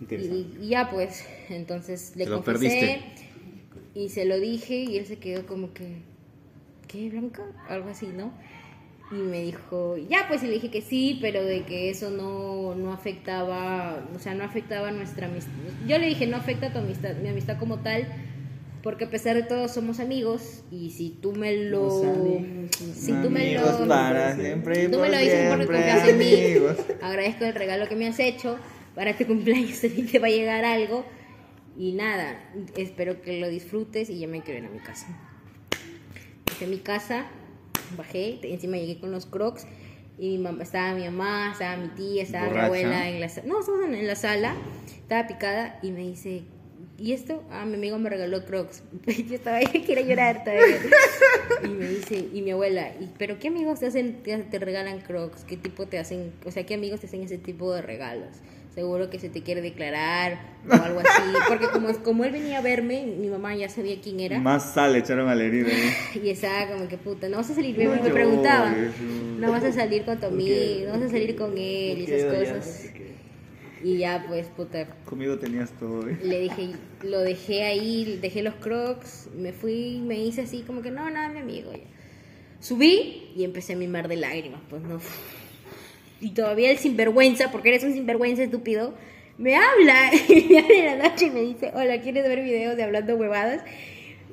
Y, 0.08 0.56
y 0.60 0.68
ya 0.68 0.90
pues, 0.90 1.24
entonces 1.48 2.14
le 2.14 2.26
confesé 2.26 2.68
perdiste. 2.68 3.02
y 3.94 4.08
se 4.10 4.24
lo 4.24 4.38
dije 4.38 4.76
y 4.76 4.98
él 4.98 5.06
se 5.06 5.18
quedó 5.18 5.46
como 5.46 5.72
que, 5.72 6.02
¿qué, 6.86 7.08
Blanca? 7.10 7.42
Algo 7.68 7.88
así, 7.88 8.06
¿no? 8.06 8.32
Y 9.10 9.14
me 9.14 9.42
dijo, 9.42 9.96
ya 9.96 10.26
pues, 10.28 10.42
y 10.42 10.48
le 10.48 10.54
dije 10.54 10.70
que 10.70 10.82
sí, 10.82 11.18
pero 11.20 11.42
de 11.42 11.62
que 11.62 11.88
eso 11.88 12.10
no, 12.10 12.74
no 12.74 12.92
afectaba, 12.92 14.06
o 14.14 14.18
sea, 14.18 14.34
no 14.34 14.44
afectaba 14.44 14.90
nuestra 14.90 15.28
amistad. 15.28 15.52
Yo 15.86 15.98
le 15.98 16.06
dije, 16.06 16.26
no 16.26 16.36
afecta 16.36 16.72
tu 16.72 16.78
amistad, 16.80 17.14
mi 17.16 17.28
amistad 17.28 17.58
como 17.58 17.78
tal, 17.78 18.06
porque 18.82 19.04
a 19.04 19.10
pesar 19.10 19.34
de 19.34 19.44
todo 19.44 19.68
somos 19.68 19.98
amigos 19.98 20.62
y 20.70 20.90
si 20.90 21.10
tú 21.10 21.32
me 21.32 21.56
lo... 21.56 21.90
Si 22.70 23.12
tú 23.12 23.30
me 23.30 23.54
lo... 23.54 23.88
para 23.88 24.36
siempre 24.36 24.84
y 24.84 24.88
Tú 24.88 24.98
me 24.98 25.06
por 25.06 25.10
lo 25.10 25.18
dices 25.18 25.40
siempre, 25.40 25.66
confías 25.66 26.08
en 26.08 26.18
mí. 26.18 26.34
Agradezco 27.00 27.44
el 27.46 27.54
regalo 27.54 27.88
que 27.88 27.96
me 27.96 28.08
has 28.08 28.18
hecho. 28.18 28.58
Para 28.94 29.16
tu 29.16 29.26
cumpleaños 29.26 29.80
también 29.82 30.06
te 30.06 30.18
va 30.18 30.26
a 30.26 30.30
llegar 30.30 30.64
algo. 30.64 31.06
Y 31.78 31.92
nada, 31.92 32.44
espero 32.76 33.22
que 33.22 33.40
lo 33.40 33.48
disfrutes 33.48 34.10
y 34.10 34.18
ya 34.18 34.28
me 34.28 34.42
quiero 34.42 34.60
ir 34.60 34.66
a 34.66 34.70
mi 34.70 34.80
casa. 34.80 35.06
A 36.60 36.66
mi 36.66 36.78
casa, 36.78 37.26
bajé, 37.96 38.38
encima 38.42 38.76
llegué 38.76 38.98
con 38.98 39.10
los 39.12 39.26
crocs. 39.26 39.66
Y 40.18 40.30
mi 40.30 40.38
mamá, 40.38 40.64
estaba 40.64 40.94
mi 40.94 41.04
mamá, 41.04 41.52
estaba 41.52 41.76
mi 41.76 41.88
tía, 41.88 42.22
estaba 42.22 42.48
¿Borracha? 42.48 42.62
mi 42.62 42.66
abuela 42.66 43.08
en 43.08 43.20
la 43.20 43.28
sala. 43.28 43.46
No, 43.46 43.60
estábamos 43.60 43.88
en, 43.88 44.06
la 44.06 44.16
sala, 44.16 44.56
estaba 44.96 45.28
picada 45.28 45.78
y 45.80 45.92
me 45.92 46.00
dice, 46.00 46.42
¿y 46.98 47.12
esto? 47.12 47.44
Ah, 47.50 47.64
mi 47.64 47.74
amigo 47.74 47.98
me 47.98 48.10
regaló 48.10 48.44
crocs. 48.44 48.82
Yo 49.06 49.36
estaba 49.36 49.58
ahí, 49.58 49.66
quiero 49.86 50.02
llorar 50.02 50.42
todavía. 50.42 50.76
Y 51.62 51.68
me 51.68 51.88
dice, 51.88 52.28
y 52.32 52.42
mi 52.42 52.50
abuela, 52.50 52.88
¿y, 53.00 53.10
¿pero 53.16 53.38
qué 53.38 53.48
amigos 53.48 53.78
te 53.78 53.86
hacen, 53.86 54.22
te, 54.24 54.36
te 54.38 54.58
regalan 54.58 55.00
crocs? 55.00 55.44
¿Qué 55.44 55.56
tipo 55.56 55.86
te 55.86 55.98
hacen, 55.98 56.32
o 56.44 56.50
sea, 56.50 56.66
qué 56.66 56.74
amigos 56.74 57.00
te 57.00 57.06
hacen 57.06 57.22
ese 57.22 57.38
tipo 57.38 57.72
de 57.72 57.82
regalos? 57.82 58.38
Seguro 58.78 59.10
que 59.10 59.18
se 59.18 59.28
te 59.28 59.42
quiere 59.42 59.60
declarar 59.60 60.38
o 60.70 60.72
algo 60.72 61.00
así. 61.00 61.22
Porque 61.48 61.66
como, 61.66 61.92
como 62.04 62.24
él 62.24 62.30
venía 62.30 62.58
a 62.58 62.62
verme, 62.62 63.06
mi 63.06 63.26
mamá 63.26 63.56
ya 63.56 63.68
sabía 63.68 64.00
quién 64.00 64.20
era. 64.20 64.38
Más 64.38 64.72
sal 64.72 64.92
le 64.92 65.00
echaron 65.00 65.28
a 65.28 65.34
la 65.34 65.42
herida. 65.42 65.66
¿eh? 65.66 65.96
Y 66.22 66.30
estaba 66.30 66.68
como 66.68 66.86
que 66.86 66.96
puta, 66.96 67.28
no 67.28 67.38
vas 67.38 67.50
a 67.50 67.56
salir, 67.56 67.76
me, 67.76 67.88
me 67.88 68.08
preguntaba, 68.08 68.72
no 69.36 69.50
vas 69.50 69.64
a 69.64 69.72
salir 69.72 70.04
con 70.04 70.20
tu 70.20 70.26
amigo, 70.26 70.86
no 70.86 70.92
vas 70.92 71.02
a 71.02 71.08
salir 71.08 71.34
con 71.34 71.58
él 71.58 71.98
y 71.98 72.04
esas 72.08 72.32
cosas. 72.32 72.84
Y 73.82 73.98
ya 73.98 74.24
pues 74.28 74.46
puta, 74.46 74.86
Conmigo 75.04 75.40
tenías 75.40 75.72
todo, 75.72 76.08
¿eh? 76.08 76.16
le 76.22 76.38
dije, 76.38 76.70
lo 77.02 77.18
dejé 77.18 77.64
ahí, 77.64 78.16
dejé 78.22 78.44
los 78.44 78.54
crocs, 78.54 79.28
me 79.36 79.52
fui, 79.52 80.00
me 80.04 80.22
hice 80.22 80.42
así 80.42 80.62
como 80.62 80.82
que 80.82 80.92
no, 80.92 81.10
nada, 81.10 81.30
mi 81.30 81.40
amigo. 81.40 81.72
Ya. 81.72 81.80
Subí 82.60 83.32
y 83.34 83.42
empecé 83.42 83.72
a 83.72 83.76
mimar 83.76 84.06
de 84.06 84.18
lágrimas, 84.18 84.60
pues 84.70 84.82
no. 84.82 85.00
Y 86.20 86.30
todavía 86.30 86.70
el 86.70 86.78
sinvergüenza, 86.78 87.50
porque 87.52 87.68
eres 87.70 87.84
un 87.84 87.92
sinvergüenza 87.92 88.42
estúpido, 88.42 88.94
me 89.38 89.56
habla 89.56 90.10
y 90.28 90.46
me 90.50 90.58
habla 90.58 90.74
en 90.74 90.98
la 90.98 91.08
noche 91.08 91.26
y 91.26 91.30
me 91.30 91.42
dice, 91.42 91.70
hola, 91.74 92.00
¿quieres 92.00 92.24
ver 92.24 92.42
videos 92.42 92.76
de 92.76 92.82
hablando 92.82 93.16
huevadas? 93.16 93.62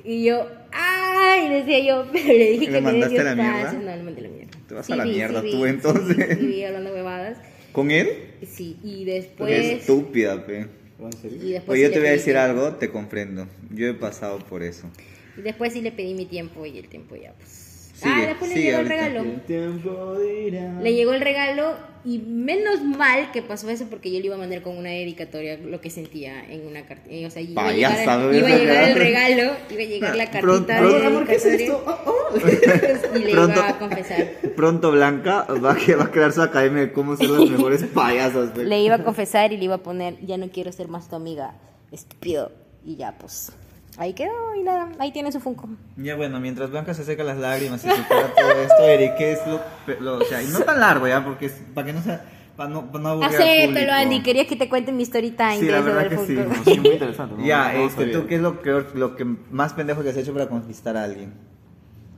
Y 0.03 0.23
yo, 0.23 0.47
¡ay! 0.71 1.49
Decía 1.49 1.79
yo, 1.79 2.07
pero 2.11 2.27
le 2.27 2.51
dije 2.51 2.63
¿Y 2.63 2.67
que 2.67 2.71
le 2.71 2.81
me 2.81 2.91
mandaste 2.91 3.23
la 3.23 3.35
mierda? 3.35 3.73
No, 3.73 3.95
le 3.95 4.03
mandé 4.03 4.21
la 4.21 4.29
mierda. 4.29 4.51
Te 4.67 4.73
vas 4.73 4.89
a 4.89 4.95
la 4.95 5.05
mierda 5.05 5.41
tú, 5.41 5.63
vi, 5.63 5.69
entonces. 5.69 6.27
Sí, 6.29 6.35
sí, 6.39 6.45
vi 6.45 6.63
hablando 6.63 6.91
huevadas. 6.91 7.37
¿Con 7.71 7.91
él? 7.91 8.09
Sí, 8.45 8.77
y 8.83 9.05
Qué 9.05 9.11
después... 9.11 9.49
y 9.49 9.53
después 9.65 10.99
Oye, 10.99 11.19
sí 11.19 11.27
yo 11.49 11.49
le 11.49 11.65
te 11.65 11.99
voy 11.99 12.07
a 12.07 12.11
pedí 12.11 12.17
decir 12.17 12.33
tiempo. 12.33 12.39
algo, 12.39 12.75
te 12.77 12.89
comprendo. 12.89 13.47
Yo 13.71 13.87
he 13.87 13.93
pasado 13.93 14.39
por 14.39 14.63
eso. 14.63 14.89
Y 15.37 15.41
después 15.41 15.73
sí 15.73 15.81
le 15.81 15.91
pedí 15.91 16.13
mi 16.13 16.25
tiempo 16.25 16.65
y 16.65 16.77
el 16.77 16.87
tiempo 16.87 17.15
ya, 17.15 17.33
pues. 17.33 17.64
Sigue, 17.95 18.13
ah, 18.13 18.25
después 18.27 18.53
le 18.53 18.61
llegó 18.61 18.79
el 18.79 18.89
regalo. 18.89 19.21
El. 19.21 20.83
Le 20.83 20.93
llegó 20.93 21.13
el 21.13 21.21
regalo 21.21 21.73
y 22.03 22.19
menos 22.19 22.83
mal 22.83 23.31
que 23.31 23.41
pasó 23.41 23.69
eso 23.69 23.85
porque 23.89 24.11
yo 24.11 24.19
le 24.19 24.25
iba 24.27 24.35
a 24.35 24.37
mandar 24.37 24.61
con 24.61 24.77
una 24.77 24.89
dedicatoria 24.89 25.57
lo 25.57 25.79
que 25.81 25.89
sentía 25.89 26.43
en 26.45 26.67
una 26.67 26.85
carta. 26.85 27.09
O 27.25 27.29
sea, 27.31 27.41
iba 27.41 27.61
a, 27.61 27.65
Payasa, 27.67 27.97
llegar, 27.99 28.19
¿no? 28.19 28.33
iba 28.35 28.47
a 28.47 28.57
llegar 28.57 28.83
el 28.89 28.95
regalo, 28.99 29.53
iba 29.71 29.81
a 29.81 29.85
llegar 29.85 30.15
la 30.15 30.31
Pronto- 30.31 30.67
cartita 30.67 30.79
pronto- 30.79 30.99
de 30.99 31.05
Amor, 31.07 31.25
¿qué 31.27 31.35
es 31.35 31.45
esto? 31.45 31.83
Oh, 31.87 32.11
oh. 32.11 32.37
y 33.17 33.19
le 33.23 33.31
Pronto- 33.31 33.59
iba 33.59 33.69
a 33.69 33.79
confesar. 33.79 34.27
Pronto 34.55 34.91
Blanca 34.91 35.45
va 35.49 35.71
a, 35.71 35.95
va 35.97 36.03
a 36.03 36.11
crear 36.11 36.31
su 36.33 36.41
academia 36.41 36.81
de 36.81 36.91
cómo 36.91 37.15
ser 37.15 37.29
las 37.29 37.49
mejores 37.49 37.83
payasas. 37.85 38.55
Le 38.57 38.81
iba 38.81 38.95
a 38.95 39.03
confesar 39.03 39.53
y 39.53 39.57
le 39.57 39.65
iba 39.65 39.75
a 39.75 39.83
poner, 39.83 40.15
ya 40.25 40.37
no 40.37 40.49
quiero 40.49 40.71
ser 40.73 40.89
más 40.89 41.09
tu 41.09 41.15
amiga, 41.15 41.55
estúpido. 41.91 42.51
Y 42.83 42.97
ya, 42.97 43.17
pues, 43.17 43.51
ahí 43.97 44.13
quedó 44.13 44.55
y 44.55 44.63
nada, 44.63 44.89
ahí 44.99 45.11
tiene 45.11 45.31
su 45.31 45.39
Funko. 45.39 45.69
Ya 45.97 46.15
bueno, 46.15 46.39
mientras 46.39 46.69
Blanca 46.71 46.93
se 46.93 47.03
seca 47.03 47.23
las 47.23 47.37
lágrimas 47.37 47.83
y 47.85 47.89
supera 47.89 48.33
todo 48.35 48.51
esto, 48.51 48.83
Eric, 48.83 49.15
¿qué 49.17 49.31
es 49.33 49.39
lo, 49.47 49.61
lo- 49.99 50.17
o 50.17 50.23
sea, 50.25 50.41
y 50.43 50.47
no 50.47 50.59
tan 50.59 50.79
largo 50.79 51.07
ya, 51.07 51.23
porque 51.23 51.47
es 51.47 51.53
para 51.73 51.87
que 51.87 51.93
no 51.93 52.01
sea, 52.01 52.23
para 52.57 52.69
no, 52.69 52.91
para 52.91 53.03
no 53.03 53.09
aburrir 53.09 53.35
al 53.35 53.41
Acéptalo, 53.41 53.67
público. 53.73 53.91
Andy, 53.93 54.23
querías 54.23 54.47
que 54.47 54.55
te 54.55 54.69
cuente 54.69 54.91
mi 54.91 55.03
story 55.03 55.31
time 55.31 55.59
Sí, 55.59 55.65
la 55.67 55.81
verdad 55.81 56.07
que 56.09 56.17
sí. 56.17 56.37
Sí, 56.65 56.79
muy 56.79 56.89
interesante. 56.91 57.35
¿no? 57.37 57.45
Ya, 57.45 57.75
este. 57.75 58.05
¿tú 58.07 58.27
qué 58.27 58.35
es 58.35 58.41
lo 58.41 58.61
peor, 58.61 58.87
lo 58.95 59.15
que 59.15 59.25
más 59.25 59.73
pendejo 59.73 60.03
que 60.03 60.09
has 60.09 60.17
hecho 60.17 60.33
para 60.33 60.47
conquistar 60.47 60.95
a 60.97 61.03
alguien? 61.03 61.33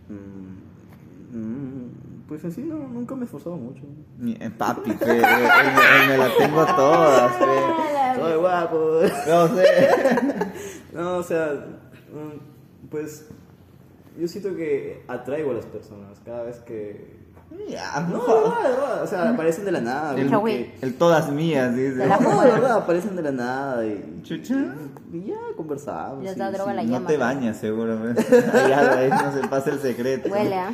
Mm, 0.10 0.47
Pues 2.28 2.44
así 2.44 2.62
no, 2.62 2.76
nunca 2.76 3.16
me 3.16 3.22
he 3.22 3.26
esforzado 3.26 3.56
mucho. 3.56 3.82
Eh, 4.26 4.50
Papi, 4.58 4.92
pe, 4.92 5.06
eh, 5.06 5.18
él, 5.18 5.24
él 5.24 6.08
me 6.10 6.18
la 6.18 6.30
tengo 6.38 6.66
todas, 6.76 7.32
pe. 7.38 8.20
Soy 8.20 8.38
guapo. 8.38 9.00
No 9.28 9.48
sé. 9.56 9.66
No, 10.94 11.18
o 11.18 11.24
sea, 11.24 11.52
mm, 12.12 12.88
pues 12.90 13.28
yo 14.20 14.28
siento 14.28 14.56
que 14.56 15.04
atraigo 15.08 15.52
a 15.52 15.54
las 15.56 15.66
personas 15.68 16.18
cada 16.26 16.42
vez 16.44 16.58
que... 16.62 17.16
Ya, 17.70 18.00
No, 18.10 18.18
no, 18.18 18.62
de 18.63 18.70
verdad, 18.72 19.04
o 19.04 19.08
sea, 19.08 19.30
aparecen 19.30 19.63
de 19.63 19.72
la 19.74 19.82
nada. 19.82 20.16
el, 20.20 20.28
que- 20.30 20.76
el 20.82 20.96
todas 20.96 21.32
mías, 21.32 21.76
dice. 21.76 21.98
la 22.08 22.18
No, 22.18 22.42
de 22.42 22.52
verdad, 22.52 22.72
aparecen 22.78 23.16
de 23.16 23.22
la 23.22 23.32
nada 23.32 23.86
y... 23.86 24.22
Chucha. 24.24 24.56
Y 25.13 25.28
ya 25.28 25.36
conversamos. 25.56 26.24
Les 26.24 26.34
sí, 26.34 26.40
da 26.40 26.52
droga 26.52 26.72
sí. 26.72 26.78
la 26.78 26.84
No 26.84 26.90
llama. 26.92 27.08
te 27.08 27.18
bañas, 27.18 27.58
seguro. 27.58 27.96
pe. 28.02 28.26
Ya 28.68 28.92
ahí 28.98 29.10
no 29.10 29.32
se 29.40 29.48
pasa 29.48 29.70
el 29.70 29.80
secreto. 29.80 30.30
Huele, 30.30 30.56
¿ah? 30.56 30.74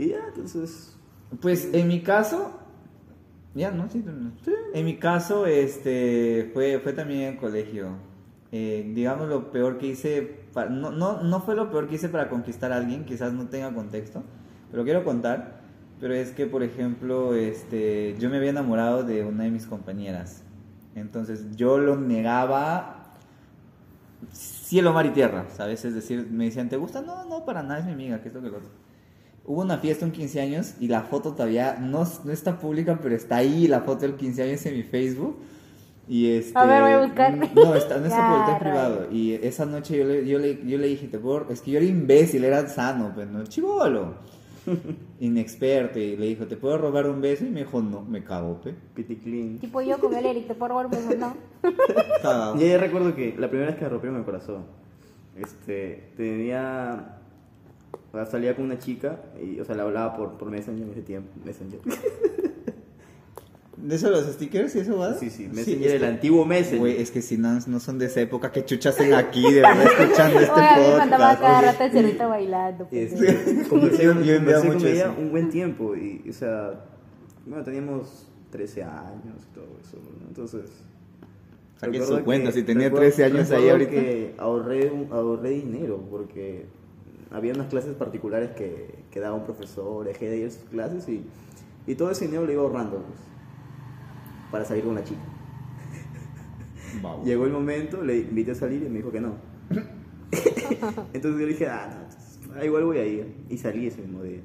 Y 0.00 0.08
ya, 0.08 0.20
entonces... 0.28 0.96
Pues 1.40 1.68
en 1.74 1.86
mi 1.88 2.00
caso, 2.02 2.52
ya, 3.54 3.70
¿no? 3.70 3.88
Sí, 3.90 4.02
no. 4.04 4.32
En 4.74 4.84
mi 4.84 4.96
caso, 4.98 5.46
este, 5.46 6.50
fue, 6.54 6.80
fue 6.80 6.92
también 6.92 7.20
en 7.22 7.36
colegio. 7.36 7.88
Eh, 8.50 8.90
digamos 8.94 9.28
lo 9.28 9.52
peor 9.52 9.78
que 9.78 9.86
hice, 9.88 10.22
pa- 10.52 10.66
no, 10.66 10.90
no, 10.90 11.22
no 11.22 11.40
fue 11.40 11.54
lo 11.54 11.70
peor 11.70 11.86
que 11.86 11.96
hice 11.96 12.08
para 12.08 12.28
conquistar 12.28 12.72
a 12.72 12.76
alguien, 12.78 13.04
quizás 13.04 13.32
no 13.32 13.46
tenga 13.48 13.72
contexto, 13.72 14.24
pero 14.70 14.84
quiero 14.84 15.04
contar. 15.04 15.60
Pero 16.00 16.14
es 16.14 16.30
que, 16.30 16.46
por 16.46 16.62
ejemplo, 16.62 17.34
este, 17.34 18.16
yo 18.18 18.30
me 18.30 18.38
había 18.38 18.50
enamorado 18.50 19.04
de 19.04 19.22
una 19.24 19.44
de 19.44 19.50
mis 19.50 19.66
compañeras. 19.66 20.42
Entonces 20.94 21.56
yo 21.56 21.78
lo 21.78 21.96
negaba 21.96 23.14
cielo, 24.32 24.92
mar 24.92 25.06
y 25.06 25.10
tierra, 25.10 25.46
¿sabes? 25.54 25.84
Es 25.84 25.94
decir, 25.94 26.26
me 26.30 26.44
decían, 26.46 26.68
¿te 26.68 26.76
gusta? 26.76 27.02
No, 27.02 27.24
no, 27.26 27.44
para 27.44 27.62
nada, 27.62 27.80
es 27.80 27.86
mi 27.86 27.92
amiga, 27.92 28.20
que 28.20 28.28
esto 28.28 28.40
que 28.42 28.48
lo 28.50 28.58
otro. 28.58 28.70
Hubo 29.44 29.62
una 29.62 29.78
fiesta, 29.78 30.04
un 30.04 30.12
15 30.12 30.40
años, 30.40 30.74
y 30.80 30.88
la 30.88 31.02
foto 31.02 31.32
todavía 31.32 31.78
no, 31.80 32.06
no 32.24 32.32
está 32.32 32.58
pública, 32.58 32.98
pero 33.02 33.14
está 33.14 33.36
ahí 33.38 33.66
la 33.66 33.80
foto 33.80 34.00
del 34.02 34.14
15 34.14 34.42
años 34.42 34.66
en 34.66 34.76
mi 34.76 34.82
Facebook. 34.82 35.36
Y 36.08 36.28
este, 36.32 36.58
A 36.58 36.64
ver, 36.66 36.82
voy 36.82 36.90
a 36.92 37.00
buscar. 37.06 37.36
No, 37.54 37.74
está, 37.74 37.98
no 37.98 38.06
está 38.06 38.44
rayos. 38.46 38.58
privado. 38.60 39.06
Y 39.12 39.32
esa 39.34 39.64
noche 39.66 39.96
yo 39.98 40.04
le, 40.04 40.26
yo 40.26 40.38
le, 40.38 40.60
yo 40.66 40.76
le 40.78 40.86
dije, 40.88 41.06
te 41.08 41.18
puedo- 41.18 41.46
es 41.50 41.60
que 41.62 41.70
yo 41.72 41.78
era 41.78 41.86
imbécil, 41.86 42.44
era 42.44 42.66
sano, 42.68 43.12
pero 43.14 43.30
no, 43.30 43.44
chivolo. 43.44 44.14
Inexperto. 45.20 45.98
Y 45.98 46.16
le 46.16 46.26
dijo, 46.26 46.46
¿te 46.46 46.56
puedo 46.56 46.78
robar 46.78 47.08
un 47.08 47.20
beso? 47.20 47.44
Y 47.44 47.50
me 47.50 47.60
dijo, 47.60 47.80
no, 47.80 48.02
me 48.02 48.22
cago, 48.24 48.60
pe. 48.60 48.74
Piticlin. 48.94 49.58
Tipo 49.58 49.80
yo 49.82 49.98
con 49.98 50.14
el 50.14 50.26
Eric, 50.26 50.46
te 50.48 50.54
puedo 50.54 50.70
robar 50.70 50.86
un 50.86 50.92
beso, 50.92 51.10
¿no? 51.18 51.34
Ya, 52.22 52.54
ya 52.66 52.78
recuerdo 52.78 53.14
que 53.14 53.34
la 53.38 53.48
primera 53.48 53.70
vez 53.70 53.78
que 53.78 53.84
me 53.84 53.90
rompieron 53.90 54.18
el 54.18 54.24
corazón, 54.24 54.64
este, 55.36 56.10
tenía, 56.16 57.19
o 58.12 58.16
sea, 58.16 58.26
salía 58.26 58.54
con 58.56 58.64
una 58.66 58.78
chica 58.78 59.20
y, 59.42 59.60
o 59.60 59.64
sea, 59.64 59.74
le 59.76 59.82
hablaba 59.82 60.16
por, 60.16 60.36
por 60.38 60.50
Messenger 60.50 60.82
en 60.84 60.90
ese 60.92 61.02
tiempo, 61.02 61.28
Messenger. 61.44 61.80
¿De 63.76 63.94
eso 63.96 64.10
los 64.10 64.26
stickers 64.26 64.76
y 64.76 64.80
eso 64.80 64.98
va? 64.98 65.14
Sí, 65.14 65.30
sí, 65.30 65.44
es 65.44 65.52
Messenger, 65.54 65.90
el 65.92 66.00
que- 66.00 66.06
antiguo 66.06 66.44
Messenger. 66.44 66.78
Güey, 66.80 67.00
es 67.00 67.10
que 67.10 67.22
si 67.22 67.38
no, 67.38 67.58
no 67.66 67.80
son 67.80 67.98
de 67.98 68.06
esa 68.06 68.20
época, 68.20 68.52
que 68.52 68.62
chuchas 68.66 69.00
en 69.00 69.14
aquí, 69.14 69.40
de 69.42 69.62
verdad, 69.62 69.82
escuchando 70.00 70.38
este 70.38 70.52
Oye, 70.52 70.68
a 70.68 70.76
mí 70.76 70.82
me 70.90 70.96
mandaba 70.98 71.30
podcast. 71.34 71.40
cada 71.40 71.60
rato 71.72 71.84
el 71.84 71.92
cerrito 71.92 72.28
bailando. 72.28 72.86
pues. 72.88 73.12
Este, 73.12 73.68
conversé, 73.70 74.04
Yo- 74.04 74.20
yo 74.20 74.60
con 74.60 74.66
mucho 74.74 74.86
ella 74.86 75.14
un 75.18 75.30
buen 75.30 75.48
tiempo 75.48 75.96
y, 75.96 76.22
o 76.28 76.32
sea, 76.32 76.74
bueno, 77.46 77.64
teníamos 77.64 78.26
13 78.50 78.82
años 78.82 79.46
y 79.50 79.54
todo 79.54 79.66
eso, 79.82 79.96
¿no? 79.96 80.28
Entonces... 80.28 80.62
Recuerdo 81.80 82.18
su 82.18 82.24
cuenta, 82.24 82.50
que- 82.50 82.58
si 82.58 82.62
tenía 82.64 82.88
recuerdo- 82.90 83.06
13 83.16 83.24
años 83.24 83.50
ahí 83.52 83.68
ahorita. 83.70 83.90
que 83.92 84.34
ahorré, 84.36 84.92
ahorré 85.10 85.50
dinero 85.50 86.04
porque 86.10 86.66
había 87.30 87.54
unas 87.54 87.68
clases 87.68 87.94
particulares 87.94 88.50
que, 88.50 89.04
que 89.10 89.20
daba 89.20 89.36
un 89.36 89.44
profesor, 89.44 90.04
dejé 90.04 90.28
de 90.30 90.38
ir 90.38 90.46
a 90.48 90.50
sus 90.50 90.64
clases 90.64 91.08
y, 91.08 91.24
y 91.86 91.94
todo 91.94 92.10
ese 92.10 92.26
dinero 92.26 92.44
lo 92.46 92.52
iba 92.52 92.62
ahorrando 92.62 92.96
pues, 92.98 93.18
para 94.50 94.64
salir 94.64 94.82
con 94.84 94.92
una 94.92 95.04
chica. 95.04 95.20
Llegó 97.24 97.46
el 97.46 97.52
momento, 97.52 98.02
le 98.02 98.18
invité 98.18 98.52
a 98.52 98.54
salir 98.54 98.82
y 98.82 98.88
me 98.88 98.98
dijo 98.98 99.10
que 99.12 99.20
no. 99.20 99.34
Entonces 101.12 101.32
yo 101.40 101.46
le 101.46 101.46
dije, 101.46 101.68
ah, 101.68 101.88
no, 102.48 102.54
ah, 102.58 102.64
igual 102.64 102.84
voy 102.84 102.98
a 102.98 103.06
ir. 103.06 103.34
Y 103.48 103.56
salí 103.58 103.86
ese 103.86 104.02
mismo 104.02 104.22
día. 104.22 104.40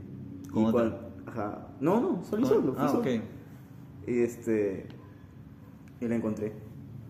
Cuan- 0.54 0.96
Ajá. 1.26 1.68
No, 1.80 2.00
no, 2.00 2.24
salí 2.24 2.44
¿Con- 2.44 2.52
solo. 2.52 2.74
fui 2.74 2.84
Ah, 2.86 2.90
solo. 2.90 3.00
ok. 3.00 3.08
Y 4.08 4.20
este. 4.22 4.86
Y 6.00 6.08
la 6.08 6.16
encontré 6.16 6.54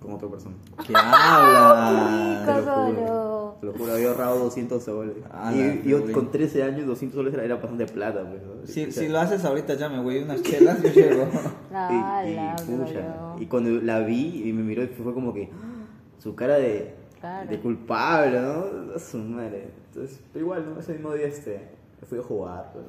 con 0.01 0.13
otra 0.13 0.29
persona. 0.29 0.55
¿Qué 0.88 0.93
habla? 0.95 2.45
Rico. 2.45 2.55
Te 3.71 3.78
lo 3.78 3.78
juro, 3.86 3.93
había 3.95 4.10
ahorrado 4.10 4.39
200 4.39 4.84
soles. 4.84 5.15
Ah, 5.32 5.51
la 5.51 5.58
y 5.75 5.84
yo 5.89 6.01
con 6.04 6.12
bueno. 6.13 6.30
13 6.30 6.63
años, 6.63 6.88
200 6.88 7.15
soles 7.15 7.34
era, 7.34 7.43
era 7.43 7.56
bastante 7.56 7.86
plata. 7.86 8.21
Pues, 8.30 8.41
¿no? 8.43 8.67
Si, 8.67 8.86
O 8.86 8.91
sea, 8.91 9.04
si 9.04 9.10
lo 9.10 9.19
haces 9.19 9.43
ahorita 9.45 9.73
ya 9.75 9.89
me 9.89 9.99
voy 10.01 10.19
unas 10.19 10.41
chelas, 10.43 10.82
yo 10.82 10.89
llego. 10.89 11.28
Ah, 11.78 12.23
y, 12.25 12.32
y, 12.32 12.36
la, 12.36 12.56
pucha, 12.56 13.36
y 13.38 13.45
cuando 13.47 13.69
la 13.82 13.99
vi 13.99 14.43
y 14.47 14.54
me 14.54 14.63
miró, 14.63 14.88
fue 15.04 15.13
como 15.13 15.34
que 15.34 15.49
¡ah! 15.51 15.86
su 16.19 16.34
cara 16.36 16.56
de, 16.56 16.93
Claro. 17.19 17.49
de 17.49 17.60
culpable, 17.60 18.39
¿no? 18.39 18.93
A 18.95 18.99
su 18.99 19.17
madre. 19.17 19.67
Entonces, 19.89 20.21
pero 20.32 20.45
igual, 20.45 20.65
¿no? 20.73 20.80
Ese 20.80 20.93
mismo 20.93 21.13
día 21.13 21.28
este, 21.28 21.60
fui 22.08 22.19
a 22.19 22.21
jugar. 22.23 22.71
pero 22.73 22.86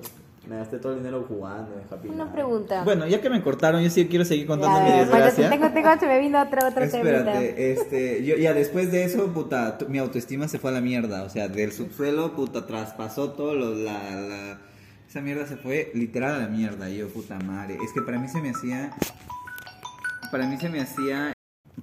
me 0.46 0.56
gasté 0.56 0.78
todo 0.78 0.92
el 0.92 0.98
dinero 0.98 1.24
jugando 1.28 1.74
en 1.74 1.82
Happy 1.92 2.08
Una 2.08 2.32
pregunta. 2.32 2.84
Bueno, 2.84 3.06
ya 3.06 3.20
que 3.20 3.28
me 3.30 3.42
cortaron, 3.42 3.82
yo 3.82 3.90
sí 3.90 4.06
quiero 4.06 4.24
seguir 4.24 4.46
contando 4.46 4.78
Ya, 4.78 4.84
mi 4.84 4.98
desgracia. 5.00 5.50
tengo, 5.50 5.70
tengo, 5.70 5.98
se 5.98 6.06
me 6.06 6.18
vino 6.20 6.40
otra, 6.40 6.68
otra 6.68 6.88
temita. 6.88 7.18
Espérate, 7.18 7.72
este, 7.72 8.24
yo 8.24 8.36
ya 8.36 8.54
después 8.54 8.92
de 8.92 9.04
eso, 9.04 9.26
puta, 9.32 9.76
tu- 9.78 9.88
mi 9.88 9.98
autoestima 9.98 10.46
se 10.48 10.58
fue 10.58 10.70
a 10.70 10.74
la 10.74 10.80
mierda, 10.80 11.24
o 11.24 11.30
sea, 11.30 11.48
del 11.48 11.72
subsuelo, 11.72 12.34
puta, 12.36 12.66
traspasó 12.66 13.32
todo 13.32 13.54
lo, 13.54 13.74
la, 13.74 14.14
la, 14.20 14.58
esa 15.08 15.20
mierda 15.20 15.46
se 15.46 15.56
fue 15.56 15.90
literal 15.94 16.34
a 16.36 16.38
la 16.38 16.48
mierda, 16.48 16.88
y 16.90 16.98
yo, 16.98 17.08
puta 17.08 17.38
madre, 17.40 17.76
es 17.84 17.92
que 17.92 18.02
para 18.02 18.18
mí 18.18 18.28
se 18.28 18.40
me 18.40 18.50
hacía, 18.50 18.92
para 20.30 20.46
mí 20.46 20.56
se 20.58 20.68
me 20.68 20.80
hacía, 20.80 21.32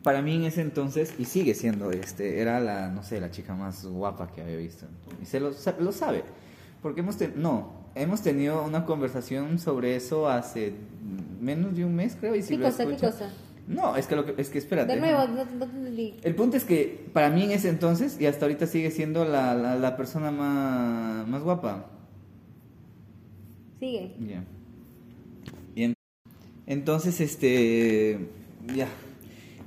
para 0.03 0.21
mí 0.21 0.35
en 0.35 0.43
ese 0.45 0.61
entonces, 0.61 1.13
y 1.17 1.25
sigue 1.25 1.53
siendo, 1.53 1.91
este, 1.91 2.39
era 2.39 2.59
la, 2.61 2.89
no 2.89 3.03
sé, 3.03 3.19
la 3.19 3.29
chica 3.31 3.53
más 3.55 3.85
guapa 3.85 4.27
que 4.33 4.41
había 4.41 4.55
visto, 4.57 4.85
y 5.21 5.25
se 5.25 5.39
lo, 5.41 5.51
lo 5.79 5.91
sabe, 5.91 6.23
porque 6.81 7.01
hemos 7.01 7.17
tenido, 7.17 7.39
no, 7.41 7.82
hemos 7.95 8.21
tenido 8.21 8.63
una 8.63 8.85
conversación 8.85 9.59
sobre 9.59 9.95
eso 9.95 10.27
hace 10.29 10.73
menos 11.41 11.75
de 11.75 11.85
un 11.85 11.95
mes, 11.95 12.15
creo, 12.19 12.35
y 12.35 12.41
si 12.41 12.55
¿Qué 12.55 12.57
lo 12.63 12.65
cosa, 12.65 12.85
qué 12.85 12.91
escuchas- 12.93 13.13
cosa? 13.15 13.33
No, 13.65 13.95
es 13.95 14.07
que 14.07 14.15
lo 14.17 14.25
que, 14.25 14.41
es 14.41 14.49
que 14.49 14.57
espérate. 14.57 14.93
De 14.93 14.99
nuevo, 14.99 15.19
no. 15.25 15.45
El 16.21 16.35
punto 16.35 16.57
es 16.57 16.65
que 16.65 17.05
para 17.13 17.29
mí 17.29 17.43
en 17.43 17.51
ese 17.51 17.69
entonces 17.69 18.19
y 18.19 18.25
hasta 18.25 18.43
ahorita 18.45 18.67
sigue 18.67 18.91
siendo 18.91 19.23
la, 19.23 19.55
la, 19.55 19.75
la 19.77 19.95
persona 19.95 20.31
más, 20.31 21.25
más 21.29 21.41
guapa. 21.43 21.85
Sigue. 23.79 24.15
Ya. 24.19 24.43
Bien. 25.73 25.93
Entonces, 26.67 27.21
este. 27.21 28.19
Ya. 28.75 28.87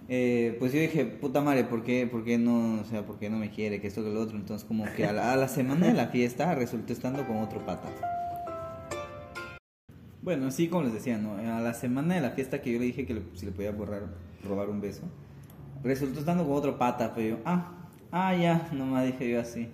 Eh, 0.09 0.57
pues 0.59 0.73
yo 0.75 0.79
dije, 0.81 1.07
puta 1.07 1.41
madre, 1.41 1.65
¿por 1.65 1.83
qué, 1.83 2.07
¿por 2.07 2.23
qué 2.23 2.37
no, 2.39 2.81
o 2.83 2.85
sea, 2.85 3.05
por 3.07 3.19
qué 3.19 3.29
no 3.31 3.39
me 3.39 3.51
quiere, 3.51 3.81
que 3.81 3.87
esto, 3.89 4.05
que 4.05 4.11
lo 4.11 4.21
otro? 4.21 4.37
Entonces, 4.37 4.67
como 4.67 4.85
que 4.95 5.07
a 5.07 5.13
la, 5.13 5.33
a 5.33 5.37
la 5.37 5.49
semana 5.49 5.87
de 5.87 5.95
la 5.95 6.09
fiesta 6.09 6.55
resultó 6.55 6.93
estando 6.93 7.27
con 7.27 7.39
otro 7.39 7.65
pata. 7.65 7.89
Bueno, 10.27 10.51
sí, 10.51 10.67
como 10.67 10.83
les 10.83 10.93
decía, 10.93 11.19
¿no? 11.19 11.35
A 11.37 11.61
la 11.61 11.73
semana 11.73 12.17
de 12.17 12.21
la 12.21 12.31
fiesta 12.31 12.61
que 12.61 12.73
yo 12.73 12.81
le 12.81 12.87
dije 12.87 13.07
que 13.07 13.15
le- 13.15 13.23
si 13.35 13.47
le 13.47 13.53
podía 13.53 13.71
borrar, 13.71 14.09
robar 14.43 14.69
un 14.69 14.81
beso, 14.81 15.03
resultó 15.85 16.19
estando 16.19 16.45
con 16.45 16.55
otro 16.55 16.77
pata, 16.79 17.13
pero 17.15 17.37
yo, 17.37 17.43
ah, 17.45 17.89
ah, 18.11 18.35
ya, 18.35 18.69
nomás 18.73 19.07
dije 19.07 19.31
yo 19.31 19.41
así. 19.41 19.69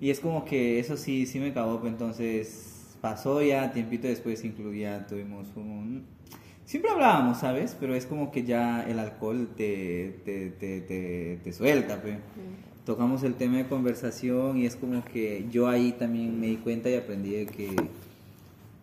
Y 0.00 0.08
es 0.08 0.18
como 0.18 0.46
que 0.46 0.78
eso 0.78 0.96
sí, 0.96 1.26
sí 1.26 1.38
me 1.38 1.52
cagó, 1.52 1.78
pues 1.78 1.92
entonces 1.92 2.96
pasó 3.02 3.42
ya, 3.42 3.70
tiempito 3.74 4.08
después 4.08 4.42
incluía, 4.46 5.06
tuvimos 5.06 5.46
un... 5.56 6.04
Siempre 6.64 6.90
hablábamos, 6.90 7.40
¿sabes? 7.40 7.76
Pero 7.78 7.94
es 7.94 8.06
como 8.06 8.30
que 8.32 8.44
ya 8.44 8.84
el 8.88 8.98
alcohol 8.98 9.50
te, 9.58 10.20
te, 10.24 10.48
te, 10.52 10.80
te, 10.80 11.38
te 11.44 11.52
suelta, 11.52 12.00
pues. 12.00 12.16
Tocamos 12.86 13.24
el 13.24 13.34
tema 13.34 13.58
de 13.58 13.66
conversación 13.66 14.56
y 14.56 14.64
es 14.64 14.74
como 14.74 15.04
que 15.04 15.46
yo 15.50 15.68
ahí 15.68 15.92
también 15.92 16.40
me 16.40 16.46
di 16.46 16.56
cuenta 16.56 16.88
y 16.88 16.94
aprendí 16.94 17.32
de 17.32 17.46
que 17.46 17.76